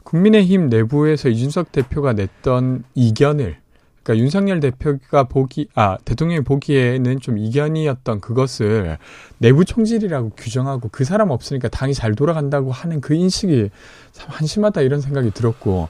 [0.04, 3.61] 국민의힘 내부에서 이준석 대표가 냈던 이견을
[4.04, 8.98] 그러니까 윤석열 대표가 보기 아 대통령이 보기에는 좀 이견이었던 그것을
[9.38, 13.70] 내부 총질이라고 규정하고 그 사람 없으니까 당이 잘 돌아간다고 하는 그 인식이
[14.12, 15.90] 참 한심하다 이런 생각이 들었고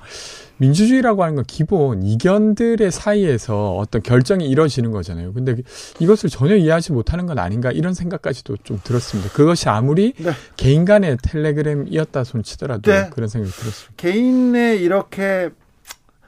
[0.57, 5.33] 민주주의라고 하는 건 기본 이견들의 사이에서 어떤 결정이 이루어지는 거잖아요.
[5.33, 5.55] 근데
[5.99, 9.31] 이것을 전혀 이해하지 못하는 건 아닌가 이런 생각까지도 좀 들었습니다.
[9.31, 10.31] 그것이 아무리 네.
[10.57, 13.09] 개인 간의 텔레그램이었다 손치더라도 네.
[13.11, 13.93] 그런 생각이 들었습니다.
[13.97, 15.49] 개인의 이렇게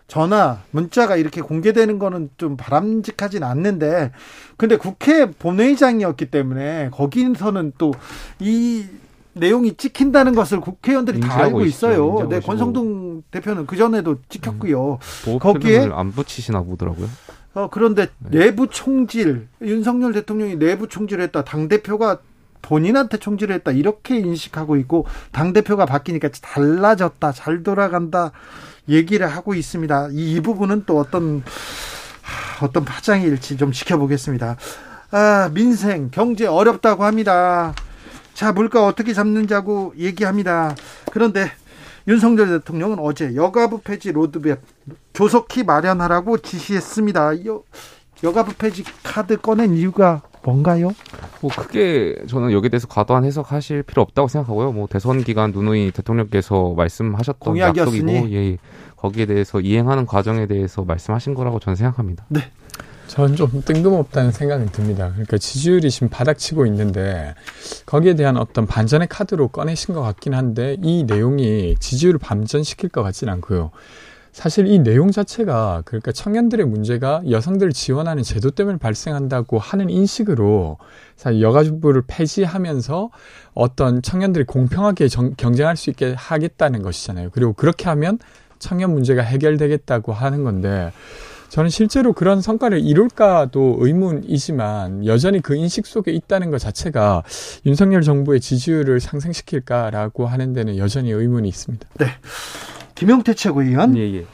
[0.08, 4.12] 전화, 문자가 이렇게 공개되는 거는 좀 바람직하진 않는데,
[4.58, 7.94] 근데 국회 본회의장이었기 때문에 거기서는 또
[8.40, 8.86] 이
[9.34, 12.28] 내용이 찍힌다는 것을 국회의원들이 다 알고 있어요.
[12.30, 15.00] 네, 권성동 대표는 그 전에도 찍혔고요.
[15.28, 17.08] 음, 거기에 안 붙이시나 보더라고요.
[17.56, 18.46] 어, 그런데 네.
[18.46, 21.44] 내부 총질, 윤석열 대통령이 내부 총질했다.
[21.44, 22.20] 당 대표가
[22.62, 28.32] 본인한테 총질했다 이렇게 인식하고 있고 당 대표가 바뀌니까 달라졌다, 잘 돌아간다.
[28.90, 30.10] 얘기를 하고 있습니다.
[30.12, 31.44] 이, 이 부분은 또 어떤
[32.62, 34.58] 어떤 파장일지 좀 지켜보겠습니다.
[35.12, 37.74] 아, 민생, 경제 어렵다고 합니다.
[38.34, 40.76] 자, 물가 어떻게 잡는자고 얘기합니다.
[41.12, 41.52] 그런데
[42.08, 44.60] 윤석열 대통령은 어제 여가부 폐지 로드맵
[45.14, 47.46] 조속히 마련하라고 지시했습니다.
[47.46, 47.64] 여,
[48.24, 50.92] 여가부 폐지 카드 꺼낸 이유가 뭔가요?
[51.42, 54.72] 뭐 크게 저는 여기에 대해서 과도한 해석하실 필요 없다고 생각하고요.
[54.72, 58.58] 뭐 대선 기간 누누이 대통령께서 말씀하셨던 공약이었으니 약속이고 예,
[58.98, 62.26] 거기에 대해서 이행하는 과정에 대해서 말씀하신 거라고 저는 생각합니다.
[62.30, 62.42] 네.
[63.08, 65.10] 저는 좀 뜬금없다는 생각이 듭니다.
[65.12, 67.36] 그러니까 지지율이 지금 바닥치고 있는데
[67.86, 73.34] 거기에 대한 어떤 반전의 카드로 꺼내신 것 같긴 한데 이 내용이 지지율을 반전시킬 것 같지는
[73.34, 73.72] 않고요.
[74.34, 80.80] 사실 이 내용 자체가 그러니까 청년들의 문제가 여성들을 지원하는 제도 때문에 발생한다고 하는 인식으로
[81.16, 83.12] 사실 여가부를 폐지하면서
[83.54, 87.30] 어떤 청년들이 공평하게 정, 경쟁할 수 있게 하겠다는 것이잖아요.
[87.32, 88.18] 그리고 그렇게 하면
[88.58, 90.92] 청년 문제가 해결되겠다고 하는 건데
[91.50, 97.22] 저는 실제로 그런 성과를 이룰까도 의문이지만 여전히 그 인식 속에 있다는 것 자체가
[97.68, 101.88] 윤석열 정부의 지지율을 상승시킬까라고 하는 데는 여전히 의문이 있습니다.
[102.00, 102.08] 네.
[103.04, 103.98] 김용태 최고위원.
[103.98, 104.26] 예, 예.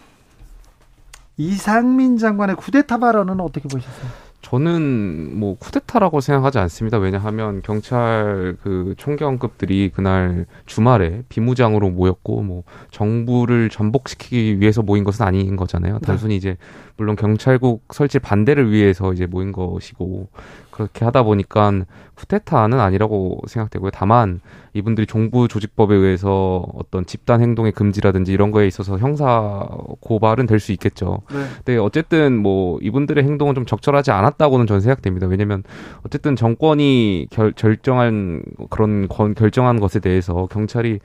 [1.38, 4.12] 이상민 장관의 쿠데타 발언은 어떻게 보셨어요?
[4.44, 7.00] 저는 뭐 쿠데타라고 생각하지 않습니다.
[7.00, 15.56] 왜냐하면 경찰 그 총경급들이 그날 주말에 비무장으로 모였고 뭐 정부를 전복시키기 위해서 모인 것은 아닌
[15.56, 15.98] 거잖아요.
[16.00, 16.38] 단순히 네.
[16.38, 16.58] 이제
[17.00, 20.28] 물론 경찰국 설치 반대를 위해서 이제 모인 것이고
[20.70, 21.86] 그렇게 하다 보니까
[22.16, 23.92] 쿠데타는 아니라고 생각되고요.
[23.94, 24.42] 다만
[24.74, 29.66] 이분들이 종부 조직법에 의해서 어떤 집단 행동의 금지라든지 이런 거에 있어서 형사
[30.02, 31.22] 고발은 될 수 있겠죠.
[31.32, 31.38] 네.
[31.56, 35.26] 근데 어쨌든 뭐 이분들의 행동은 좀 적절하지 않았다고는 저는 생각됩니다.
[35.28, 35.64] 왜냐면
[36.06, 41.00] 어쨌든 정권이 결, 결정한 그런 건, 결정한 것에 대해서 경찰이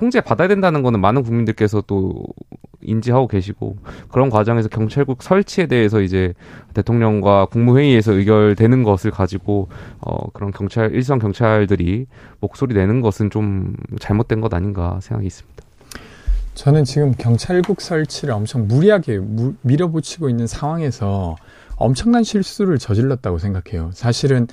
[0.00, 2.24] 통제 받아야 된다는 거는 많은 국민들께서 또
[2.80, 3.76] 인지하고 계시고
[4.10, 6.32] 그런 과정에서 경찰국 설치에 대해서 이제
[6.72, 9.68] 대통령과 국무회의에서 의결되는 것을 가지고
[10.00, 12.06] 어 그런 경찰 일선 경찰들이
[12.40, 15.62] 목소리 내는 것은 좀 잘못된 것 아닌가 생각이 있습니다.
[16.54, 21.36] 저는 지금 경찰국 설치를 엄청 무리하게 무, 밀어붙이고 있는 상황에서
[21.80, 23.90] 엄청난 실수를 저질렀다고 생각해요.
[23.94, 24.46] 사실은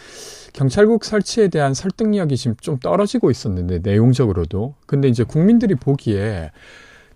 [0.54, 6.52] 경찰국 설치에 대한 설득력이 지금 좀 떨어지고 있었는데 내용적으로도 근데 이제 국민들이 보기에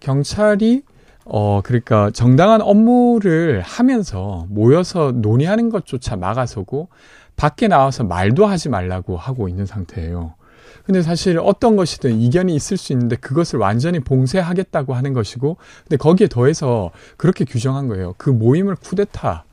[0.02, 0.84] 경찰이
[1.24, 6.90] 어, 그러니까 정당한 업무를 하면서 모여서 논의하는 것조차 막아서고
[7.38, 10.36] 밖에 나와서 말도 하지 말라고 하고 있는 상태예요.
[10.84, 16.28] 근데 사실 어떤 것이든 이견이 있을 수 있는데 그것을 완전히 봉쇄하겠다고 하는 것이고 근데 거기에
[16.28, 18.14] 더해서 그렇게 규정한 거예요.
[18.18, 19.51] 그 모임을 쿠데타로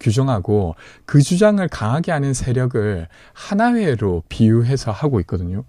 [0.00, 0.74] 규정하고
[1.06, 5.64] 그 주장을 강하게 하는 세력을 하나회로 비유해서 하고 있거든요.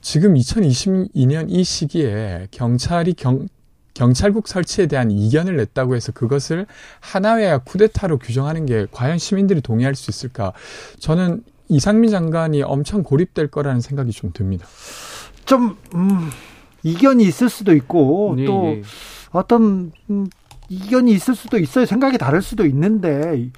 [0.00, 3.48] 지금 2022년 이 시기에 경찰이 경,
[3.94, 6.66] 경찰국 설치에 대한 이견을 냈다고 해서 그것을
[7.00, 10.52] 하나회와 쿠데타로 규정하는 게 과연 시민들이 동의할 수 있을까?
[11.00, 14.66] 저는 이상민 장관이 엄청 고립될 거라는 생각이 좀 듭니다.
[15.44, 16.30] 좀 음,
[16.82, 18.82] 이견이 있을 수도 있고 네, 또 네.
[19.32, 20.28] 어떤 음,
[20.68, 21.86] 이견이 있을 수도 있어요.
[21.86, 23.50] 생각이 다를 수도 있는데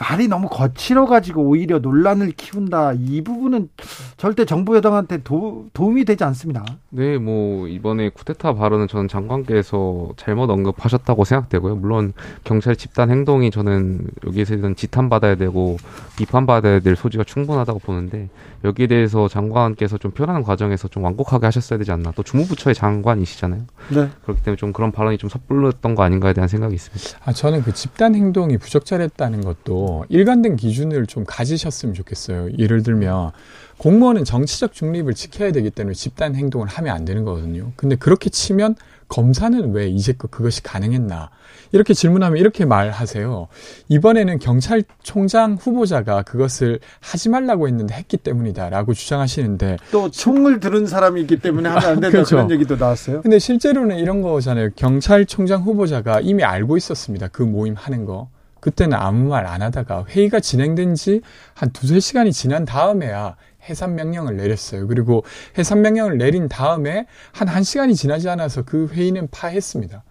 [0.00, 2.94] 말이 너무 거칠어 가지고 오히려 논란을 키운다.
[2.94, 3.68] 이 부분은
[4.16, 6.64] 절대 정부 여당한테 도, 도움이 되지 않습니다.
[6.88, 11.76] 네, 뭐 이번에 쿠데타 발언은 저는 장관께서 잘못 언급하셨다고 생각되고요.
[11.76, 12.14] 물론
[12.44, 15.76] 경찰 집단 행동이 저는 여기에서는 지탄 받아야 되고
[16.16, 18.30] 비판 받아야 될 소지가 충분하다고 보는데
[18.64, 22.12] 여기에 대해서 장관께서 좀 표현하는 과정에서 좀 완곡하게 하셨어야 되지 않나.
[22.12, 23.62] 또 주무부처의 장관이시잖아요.
[23.90, 24.08] 네.
[24.22, 27.18] 그렇기 때문에 좀 그런 발언이 좀 섣불렀던 거 아닌가에 대한 생각이 있습니다.
[27.24, 32.50] 아, 저는 그 집단 행동이 부적절했다는 것도 일관된 기준을 좀 가지셨으면 좋겠어요.
[32.58, 33.32] 예를 들면
[33.78, 37.72] 공무원은 정치적 중립을 지켜야 되기 때문에 집단 행동을 하면 안 되는 거거든요.
[37.76, 38.76] 근데 그렇게 치면
[39.08, 41.30] 검사는 왜 이제껏 그것이 가능했나?
[41.72, 43.48] 이렇게 질문하면 이렇게 말하세요.
[43.88, 51.68] 이번에는 경찰총장 후보자가 그것을 하지 말라고 했는데 했기 때문이다라고 주장하시는데 또 총을 들은 사람이기 때문에
[51.68, 52.36] 하면 안 된다 그렇죠.
[52.36, 53.22] 그런 얘기도 나왔어요.
[53.22, 54.70] 근데 실제로는 이런 거잖아요.
[54.76, 57.28] 경찰총장 후보자가 이미 알고 있었습니다.
[57.28, 58.28] 그 모임 하는 거.
[58.60, 61.20] 그때는 아무 말 안 하다가 회의가 진행된 지
[61.54, 63.36] 한 두세 시간이 지난 다음에야
[63.68, 64.86] 해산 명령을 내렸어요.
[64.86, 65.24] 그리고
[65.58, 70.02] 해산 명령을 내린 다음에 한 1시간이 지나지 않아서 그 회의는 파했습니다.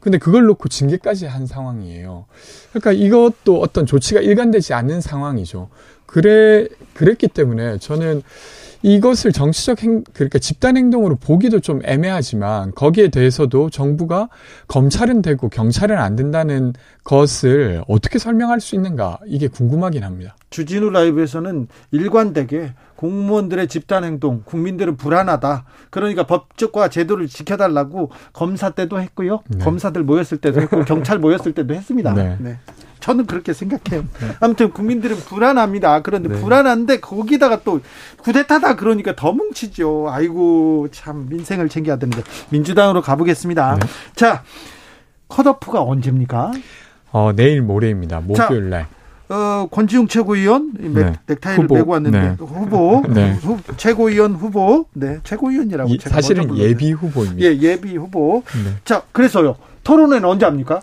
[0.00, 2.26] 근데 그걸 놓고 징계까지 한 상황이에요.
[2.70, 5.68] 그러니까 이것도 어떤 조치가 일관되지 않는 상황이죠.
[6.06, 8.22] 그래, 그랬기 때문에 저는
[8.82, 14.28] 이것을 정치적 행, 그러니까 집단 행동으로 보기도 좀 애매하지만 거기에 대해서도 정부가
[14.68, 16.72] 검찰은 되고 경찰은 안 된다는
[17.04, 20.36] 것을 어떻게 설명할 수 있는가 이게 궁금하긴 합니다.
[20.50, 25.64] 주진우 라이브에서는 일관되게 공무원들의 집단 행동, 국민들은 불안하다.
[25.90, 29.40] 그러니까 법적과 제도를 지켜달라고 검사 때도 했고요.
[29.48, 29.64] 네.
[29.64, 32.12] 검사들 모였을 때도 했고 경찰 모였을 때도 했습니다.
[32.14, 32.36] 네.
[32.38, 32.58] 네.
[33.00, 34.02] 저는 그렇게 생각해요.
[34.20, 34.28] 네.
[34.40, 36.02] 아무튼 국민들은 불안합니다.
[36.02, 36.40] 그런데 네.
[36.40, 37.80] 불안한데 거기다가 또
[38.22, 40.06] 구데타다 그러니까 더 뭉치죠.
[40.10, 43.76] 아이고 참 민생을 챙겨야 되는데 민주당으로 가보겠습니다.
[43.80, 43.86] 네.
[44.14, 44.42] 자
[45.28, 46.52] 컷오프가 언제입니까?
[47.12, 48.20] 어 내일 모레입니다.
[48.20, 48.86] 목요일 날.
[49.28, 51.12] 어, 권지웅 최고위원 네.
[51.26, 51.74] 넥타이를 후보.
[51.76, 52.36] 메고 왔는데 네.
[52.38, 53.32] 후보 네.
[53.34, 57.40] 후, 최고위원 후보 네 최고위원이라고 제가 사실은 예비 후보입니다.
[57.40, 58.42] 예 예비 후보.
[58.64, 58.74] 네.
[58.84, 59.54] 자 그래서요
[59.84, 60.80] 토론회는 언제 합니까?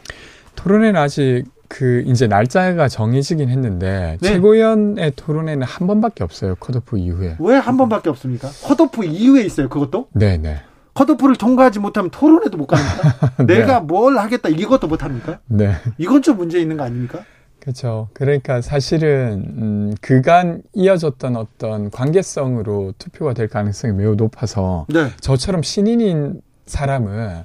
[0.55, 4.29] 토론회는 아직 그 이제 날짜가 정해지긴 했는데 네.
[4.29, 7.35] 최고위원의 토론회는 한 번밖에 없어요 컷오프 이후에.
[7.39, 8.49] 왜 한 번밖에 없습니까?
[8.63, 10.07] 컷오프 이후에 있어요 그것도?
[10.13, 10.37] 네네.
[10.37, 10.61] 네.
[10.93, 13.37] 컷오프를 통과하지 못하면 토론회도 못 갑니까?
[13.45, 13.59] 네.
[13.59, 15.39] 내가 뭘 하겠다 이것도 못 합니까?
[15.47, 15.73] 네.
[15.97, 17.19] 이건 좀 문제 있는 거 아닙니까?
[17.59, 18.07] 그렇죠.
[18.13, 25.09] 그러니까 사실은 음, 그간 이어졌던 어떤 관계성으로 투표가 될 가능성이 매우 높아서 네.
[25.19, 27.43] 저처럼 신인인 사람은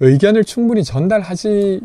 [0.00, 1.80] 의견을 충분히 전달하지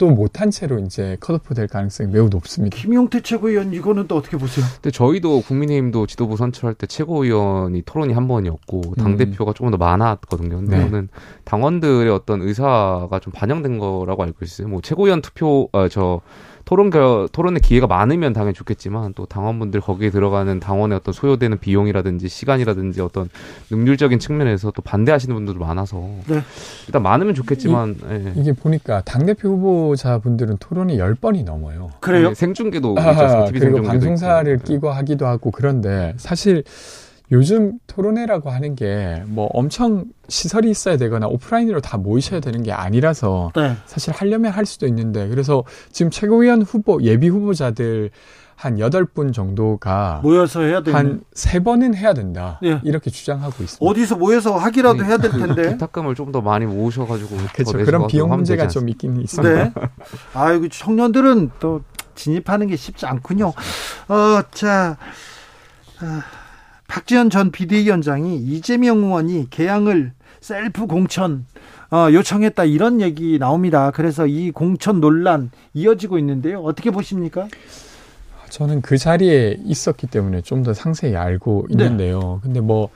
[0.00, 2.74] 또 못한 채로 이제 컷오프 될 가능성이 매우 높습니다.
[2.74, 4.64] 김용태 최고위원 이거는 또 어떻게 보세요?
[4.76, 9.54] 근데 저희도 국민의힘도 지도부 선출할 때 최고위원이 토론이 한 번이었고 당 대표가 음.
[9.54, 10.56] 조금 더 많았거든요.
[10.56, 10.84] 근데 네.
[10.84, 11.08] 저는
[11.44, 14.68] 당원들의 어떤 의사가 좀 반영된 거라고 알고 있어요.
[14.68, 16.22] 뭐 최고위원 투표 어, 저
[16.70, 22.28] 토론 겨, 토론의 기회가 많으면 당연히 좋겠지만 또 당원분들 거기에 들어가는 당원의 어떤 소요되는 비용이라든지
[22.28, 23.28] 시간이라든지 어떤
[23.72, 25.96] 능률적인 측면에서 또 반대하시는 분들도 많아서
[26.28, 26.40] 네.
[26.86, 28.32] 일단 많으면 좋겠지만 이, 예.
[28.36, 31.90] 이게 보니까 당 대표 후보자 분들은 토론이 10번이 넘어요.
[31.98, 32.28] 그래요?
[32.28, 34.64] 네, 생중계도 아, 그리고 생중계도 방송사를 있고.
[34.64, 36.62] 끼고 하기도 하고 그런데 사실
[37.32, 43.52] 요즘 토론회라고 하는 게 뭐 엄청 시설이 있어야 되거나 오프라인으로 다 모이셔야 되는 게 아니라서
[43.54, 43.76] 네.
[43.86, 48.10] 사실 하려면 할 수도 있는데 그래서 지금 최고위원 후보 예비 후보자들
[48.56, 50.98] 한 여덟 분 정도가 모여서 해야 되는
[51.32, 52.58] 한세 번은 해야 된다.
[52.62, 52.78] 네.
[52.84, 53.78] 이렇게 주장하고 있습니다.
[53.90, 55.70] 어디서 모여서 하기라도 해야 될 텐데.
[55.70, 57.78] 부탁금을 좀 더 많이 모으셔 가지고 그렇죠.
[57.78, 59.64] 그런 비용 문제가 좀 있긴 있습니다.
[59.64, 59.72] 네.
[60.34, 61.82] 아이고 청년들은 또
[62.14, 63.48] 진입하는 게 쉽지 않군요.
[64.08, 64.96] 어, 자.
[66.00, 66.22] 아.
[66.90, 71.46] 박지원 전 비대위원장이 이재명 의원이 개항을 셀프 공천
[71.92, 73.92] 어, 요청했다 이런 얘기 나옵니다.
[73.92, 76.60] 그래서 이 공천 논란 이어지고 있는데요.
[76.62, 77.46] 어떻게 보십니까?
[78.50, 81.74] 저는 그 자리에 있었기 때문에 좀 더 상세히 알고 네.
[81.84, 82.18] 있는데요.
[82.18, 82.38] 네.
[82.42, 82.88] 근데 뭐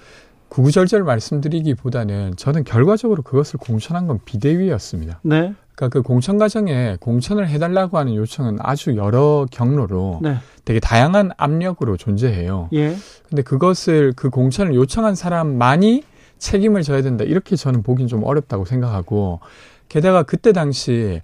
[0.49, 5.21] 구구절절 말씀드리기보다는 저는 결과적으로 그것을 공천한 건 비대위였습니다.
[5.23, 5.55] 네.
[5.75, 10.37] 그러니까 그 공천 과정에 공천을 해달라고 하는 요청은 아주 여러 경로로 네.
[10.65, 12.69] 되게 다양한 압력으로 존재해요.
[12.73, 12.97] 예.
[13.29, 16.05] 근데 그것을 그 공천을 요청한 사람만이
[16.39, 17.25] 책임을 져야 된다.
[17.25, 19.41] 이렇게 저는 보긴 좀 어렵다고 생각하고
[19.89, 21.21] 게다가 그때 당시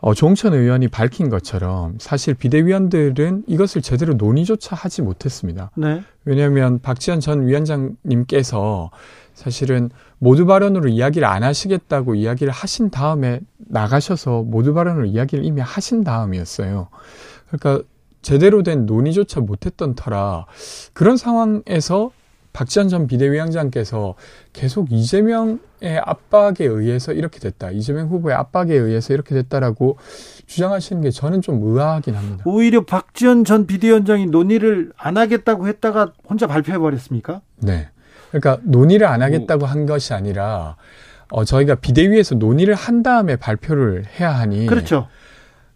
[0.00, 5.70] 어, 종천 의원이 밝힌 것처럼 사실 비대위원들은 이것을 제대로 논의조차 하지 못했습니다.
[5.76, 6.02] 네.
[6.24, 8.90] 왜냐하면 박지원 전 위원장님께서
[9.34, 9.90] 사실은
[10.20, 16.88] 모두 발언으로 이야기를 안 하시겠다고 이야기를 하신 다음에 나가셔서 모두 발언으로 이야기를 이미 하신 다음이었어요.
[17.48, 17.84] 그러니까
[18.20, 20.44] 제대로 된 논의조차 못했던 터라
[20.92, 22.10] 그런 상황에서
[22.52, 24.14] 박지원 전 비대위원장께서
[24.52, 25.58] 계속 이재명의
[26.04, 27.70] 압박에 의해서 이렇게 됐다.
[27.70, 29.96] 이재명 후보의 압박에 의해서 이렇게 됐다라고
[30.46, 32.42] 주장하시는 게 저는 좀 의아하긴 합니다.
[32.44, 37.40] 오히려 박지원 전 비대위원장이 논의를 안 하겠다고 했다가 혼자 발표해 버렸습니까?
[37.56, 37.88] 네.
[38.30, 40.76] 그러니까 논의를 안 하겠다고 한 것이 아니라
[41.30, 45.08] 어, 저희가 비대위에서 논의를 한 다음에 발표를 해야 하니 그렇죠.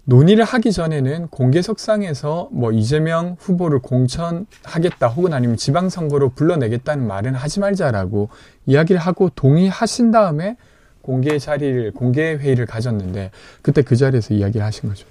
[0.06, 8.28] 논의를 하기 전에는 공개석상에서 뭐 이재명 후보를 공천하겠다 혹은 아니면 지방선거로 불러내겠다는 말은 하지 말자라고
[8.66, 10.56] 이야기를 하고 동의하신 다음에
[11.00, 13.30] 공개 자리를 공개 회의를 가졌는데
[13.62, 15.06] 그때 그 자리에서 이야기를 하신 거죠.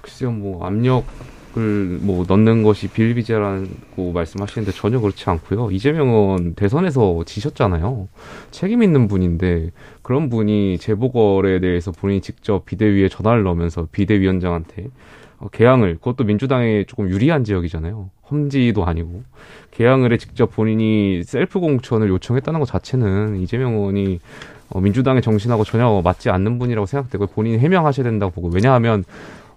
[0.00, 5.70] 글쎄요, 뭐 압력 을 뭐 넣는 것이 비일비재라고 말씀하시는데 전혀 그렇지 않고요.
[5.72, 8.08] 이재명은 대선에서 지셨잖아요.
[8.50, 9.70] 책임 있는 분인데
[10.02, 14.88] 그런 분이 재보궐에 대해서 본인이 직접 비대위에 전화를 넣으면서 비대위원장한테
[15.38, 18.10] 어, 개항을 그것도 민주당에 조금 유리한 지역이잖아요.
[18.30, 19.22] 험지도 아니고
[19.72, 24.20] 계양을에 직접 본인이 셀프 공천을 요청했다는 것 자체는 이재명 의원이
[24.68, 29.04] 어, 민주당의 정신하고 전혀 맞지 않는 분이라고 생각되고 본인이 해명하셔야 된다고 보고 왜냐하면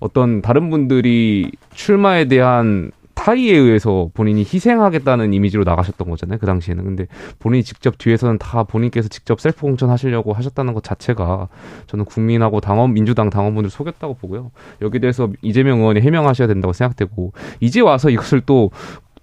[0.03, 6.39] 어떤 다른 분들이 출마에 대한 타의에 의해서 본인이 희생하겠다는 이미지로 나가셨던 거잖아요.
[6.39, 6.83] 그 당시에는.
[6.83, 7.07] 근데
[7.39, 11.47] 본인이 직접 뒤에서는 다 본인께서 직접 셀프 공천 하시려고 하셨다는 것 자체가
[11.87, 14.51] 저는 국민하고 당원, 민주당 당원분들 속였다고 보고요.
[14.81, 17.31] 여기에 대해서 이재명 의원이 해명하셔야 된다고 생각되고
[17.61, 18.71] 이제 와서 이것을 또,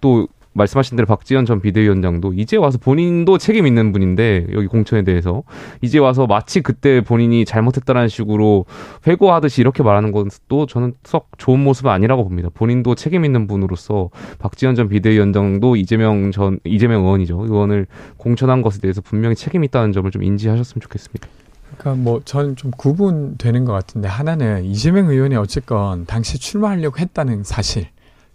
[0.01, 5.43] 또 말씀하신 대로 박지원 전 비대위원장도 이제 와서 본인도 책임 있는 분인데 여기 공천에 대해서
[5.81, 8.67] 이제 와서 마치 그때 본인이 잘못했다라는 식으로
[9.07, 12.49] 회고하듯이 이렇게 말하는 것도 저는 썩 좋은 모습은 아니라고 봅니다.
[12.53, 17.41] 본인도 책임 있는 분으로서 박지원 전 비대위원장도 이재명 전 이재명 의원이죠.
[17.41, 17.87] 의원을
[18.17, 21.29] 공천한 것에 대해서 분명히 책임 있다는 점을 좀 인지하셨으면 좋겠습니다.
[21.77, 27.87] 그러니까 뭐 저는 좀 구분되는 것 같은데 하나는 이재명 의원이 어쨌건 당시 출마하려고 했다는 사실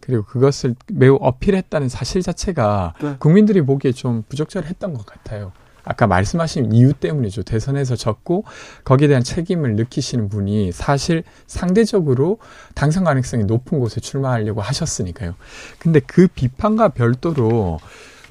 [0.06, 3.15] 그리고 그것을 매우 어필했다는 사실 자체가 네.
[3.19, 5.52] 국민들이 보기에 좀 부적절했던 것 같아요.
[5.84, 7.44] 아까 말씀하신 이유 때문이죠.
[7.44, 8.44] 대선에서 졌고
[8.84, 12.40] 거기에 대한 책임을 느끼시는 분이 사실 상대적으로
[12.73, 15.36] 당선 가능성이 높은 곳에 출마하려고 하셨으니까요.
[15.77, 17.80] 근데 그 비판과 별도로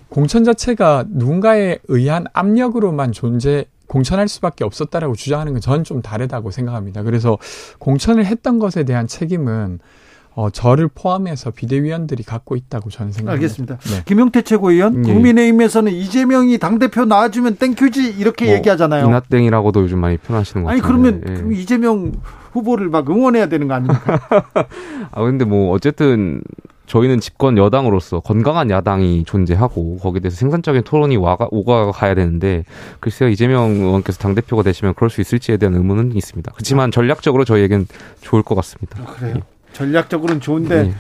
[0.09, 7.03] 공천 자체가 누군가에 의한 압력으로만 존재 공천할 수밖에 없었다라고 주장하는 건 저는 좀 다르다고 생각합니다.
[7.03, 7.39] 그래서
[7.79, 9.79] 공천을 했던 것에 대한 책임은
[10.37, 13.33] 어, 저를 포함해서 비대위원들이 갖고 있다고 저는 생각합니다.
[13.33, 13.79] 알겠습니다.
[13.79, 14.03] 네.
[14.05, 15.13] 김용태 최고위원, 예.
[15.13, 19.07] 국민의힘에서는 이재명이 당대표 나와주면 thank you지 이렇게 뭐, 얘기하잖아요.
[19.07, 20.73] 이나땡이라고도 요즘 많이 표현하시는 것 같아요.
[20.73, 21.57] 아니, 그러면 예.
[21.57, 22.13] 이재명
[22.53, 24.21] 후보를 막 응원해야 되는 거 아닙니까?
[25.13, 26.43] 아, 근데 뭐, 어쨌든
[26.87, 32.65] 저희는 집권 여당으로서 건강한 야당이 존재하고 거기에 대해서 생산적인 토론이 와가, 오가 가야 되는데
[33.01, 36.53] 글쎄요 이재명 의원께서 당 대표가 되시면 그럴 수 있을지에 대한 의문은 있습니다.
[36.53, 37.87] 그렇지만 전략적으로 저희에겐
[38.21, 39.01] 좋을 것 같습니다.
[39.01, 39.37] 아, 그래요.
[39.37, 39.54] 예.
[39.75, 40.95] 전략적으로는 좋은데 네.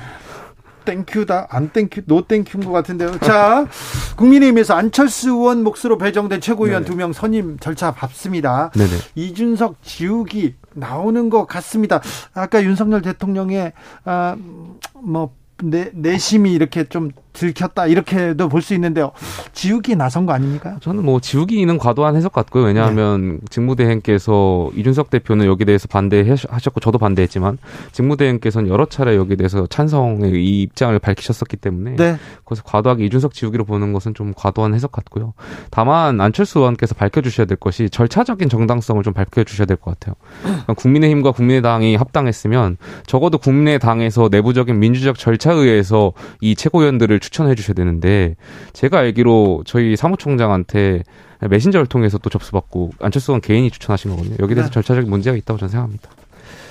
[0.85, 3.19] 땡큐다 안 땡큐 노 땡큐인 것 같은데요.
[3.21, 3.67] 자
[4.19, 8.71] 국민의힘에서 안철수 의원 몫으로 배정된 최고위원 두 명 선임 절차 밟습니다.
[8.75, 8.91] 네네.
[9.15, 12.03] 이준석 지우기 나오는 것 같습니다.
[12.35, 13.73] 아까 윤석열 대통령의
[14.05, 15.33] 아뭐
[15.63, 19.13] 내, 내심이 이렇게 좀 들켰다 이렇게도 볼 수 있는데요.
[19.53, 20.79] 지우기 나선 거 아닙니까?
[20.81, 22.65] 저는 뭐 지우기는 과도한 해석 같고요.
[22.65, 23.39] 왜냐하면 네.
[23.51, 27.59] 직무대행께서 이준석 대표는 여기 대해서 반대하셨고 저도 반대했지만
[27.93, 32.17] 직무대행께서는 여러 차례 여기 대해서 찬성의 이 입장을 밝히셨었기 때문에 네.
[32.45, 35.35] 그래서 과도하게 이준석 지우기로 보는 것은 좀 과도한 해석 같고요.
[35.71, 40.15] 다만 안철수 의원께서 밝혀주셔야 될 것이 절차적인 정당성을 좀 밝혀주셔야 될 것 같아요.
[40.43, 48.37] 그러니까 국민의힘과 국민의당이 합당했으면 적어도 국민의당에서 내부적인 민주적 절차에 의해서 이 최고위원들을 추천해 주셔야 되는데
[48.75, 51.03] 제가 알기로 저희 사무총장한테
[51.41, 54.37] 메신저를 통해서 또 접수받고 안철수 의원 개인이 추천하신 거거든요.
[54.39, 54.75] 여기에 대해서 네.
[54.75, 56.11] 절차적인 문제가 있다고 저는 생각합니다.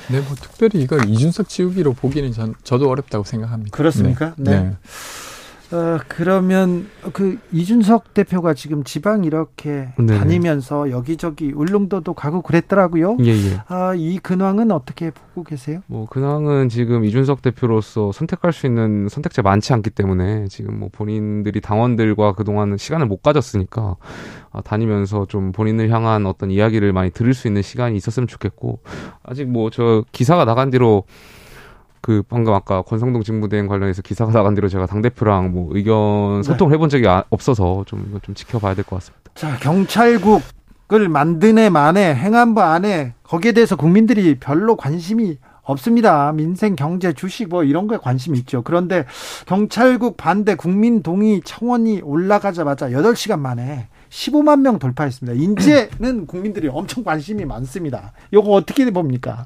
[0.10, 3.76] 네, 뭐 특별히 이걸 이준석 지우기로 보기는 전, 저도 어렵다고 생각합니다.
[3.76, 4.34] 그렇습니까?
[4.38, 4.60] 네.
[4.60, 4.72] 네.
[5.74, 10.18] 어, 그러면 그 이준석 대표가 지금 지방 이렇게 네네.
[10.18, 13.18] 다니면서 여기저기 울릉도도 가고 그랬더라고요.
[13.22, 13.62] 예, 예.
[13.68, 15.82] 아, 이 근황은 어떻게 보고 계세요?
[15.88, 21.60] 뭐 근황은 지금 이준석 대표로서 선택할 수 있는 선택지 많지 않기 때문에 지금 뭐 본인들이
[21.60, 23.98] 당원들과 그동안 시간을 못 가졌으니까
[24.52, 28.80] 아, 다니면서 좀 본인을 향한 어떤 이야기를 많이 들을 수 있는 시간이 있었으면 좋겠고
[29.24, 31.04] 아직 뭐 저 기사가 나간 뒤로
[32.04, 36.44] 그 방금 아까 권성동 직무대행 관련해서 기사가 나간 대로 제가 당 대표랑 뭐 의견 네.
[36.44, 39.32] 소통을 해본 적이 아, 없어서 좀 좀 지켜봐야 될 것 같습니다.
[39.36, 46.34] 자 경찰국을 만든 해 만에 행안부 안에 거기에 대해서 국민들이 별로 관심이 없습니다.
[46.34, 48.64] 민생, 경제, 주식 뭐 이런 거에 관심이 있죠.
[48.64, 49.06] 그런데
[49.46, 55.42] 경찰국 반대 국민 동의 청원이 올라가자마자 8시간 만에 15만 명 돌파했습니다.
[55.42, 58.12] 인제는 국민들이 엄청 관심이 많습니다.
[58.32, 59.46] 이거 어떻게 봅니까?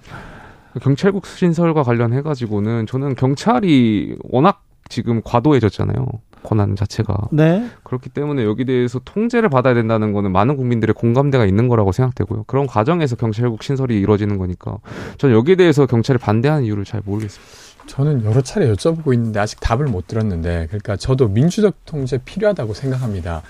[0.82, 6.06] 경찰국 신설과 관련해 가지고는 저는 경찰이 워낙 지금 과도해졌잖아요.
[6.44, 7.30] 권한 자체가.
[7.32, 7.68] 네.
[7.84, 12.44] 그렇기 때문에 여기 대해서 통제를 받아야 된다는 거는 많은 국민들의 공감대가 있는 거라고 생각되고요.
[12.48, 14.78] 그런 과정에서 경찰국 신설이 이루어지는 거니까
[15.18, 17.68] 저는 여기에 대해서 경찰이 반대하는 이유를 잘 모르겠습니다.
[17.88, 23.42] 저는 여러 차례 여쭤보고 있는데 아직 답을 못 들었는데 그러니까 저도 민주적 통제 필요하다고 생각합니다.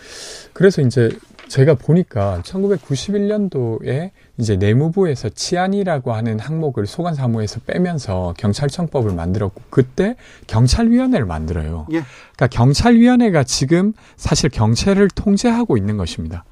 [0.53, 1.09] 그래서 이제
[1.47, 10.15] 제가 보니까 1991년도에 이제 내무부에서 치안이라고 하는 항목을 소관 사무에서 빼면서 경찰청법을 만들었고 그때
[10.47, 11.87] 경찰위원회를 만들어요.
[11.91, 12.03] 예.
[12.35, 16.43] 그러니까 경찰위원회가 지금 사실 경찰을 통제하고 있는 것입니다.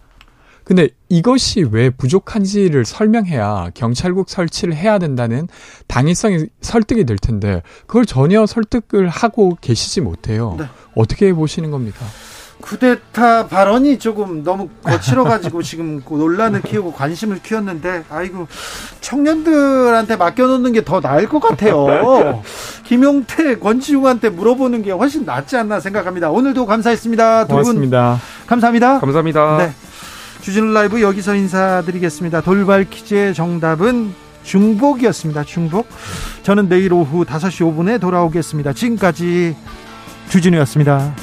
[0.63, 5.47] 근데 이것이 왜 부족한지를 설명해야 경찰국 설치를 해야 된다는
[5.87, 10.55] 당위성이 설득이 될 텐데 그걸 전혀 설득을 하고 계시지 못해요.
[10.57, 10.65] 네.
[10.95, 12.03] 어떻게 보시는 겁니까?
[12.65, 18.47] 쿠데타 발언이 조금 너무 거칠어 가지고 지금 논란을 키우고 관심을 키웠는데 아이고
[19.01, 22.43] 청년들한테 맡겨놓는 게 더 나을 것 같아요.
[22.85, 26.29] 김용태, 권지웅한테 물어보는 게 훨씬 낫지 않나 생각합니다.
[26.31, 27.47] 오늘도 감사했습니다.
[27.47, 27.63] 두 분
[28.47, 28.99] 감사합니다.
[28.99, 29.57] 감사합니다.
[29.57, 29.71] 네.
[30.41, 32.41] 주진우 라이브 여기서 인사드리겠습니다.
[32.41, 34.13] 돌발 퀴즈의 정답은
[34.43, 35.43] 중복이었습니다.
[35.43, 35.87] 중복.
[36.43, 38.73] 저는 내일 오후 5시 5분에 돌아오겠습니다.
[38.73, 39.55] 지금까지
[40.29, 41.15] 주진우였습니다.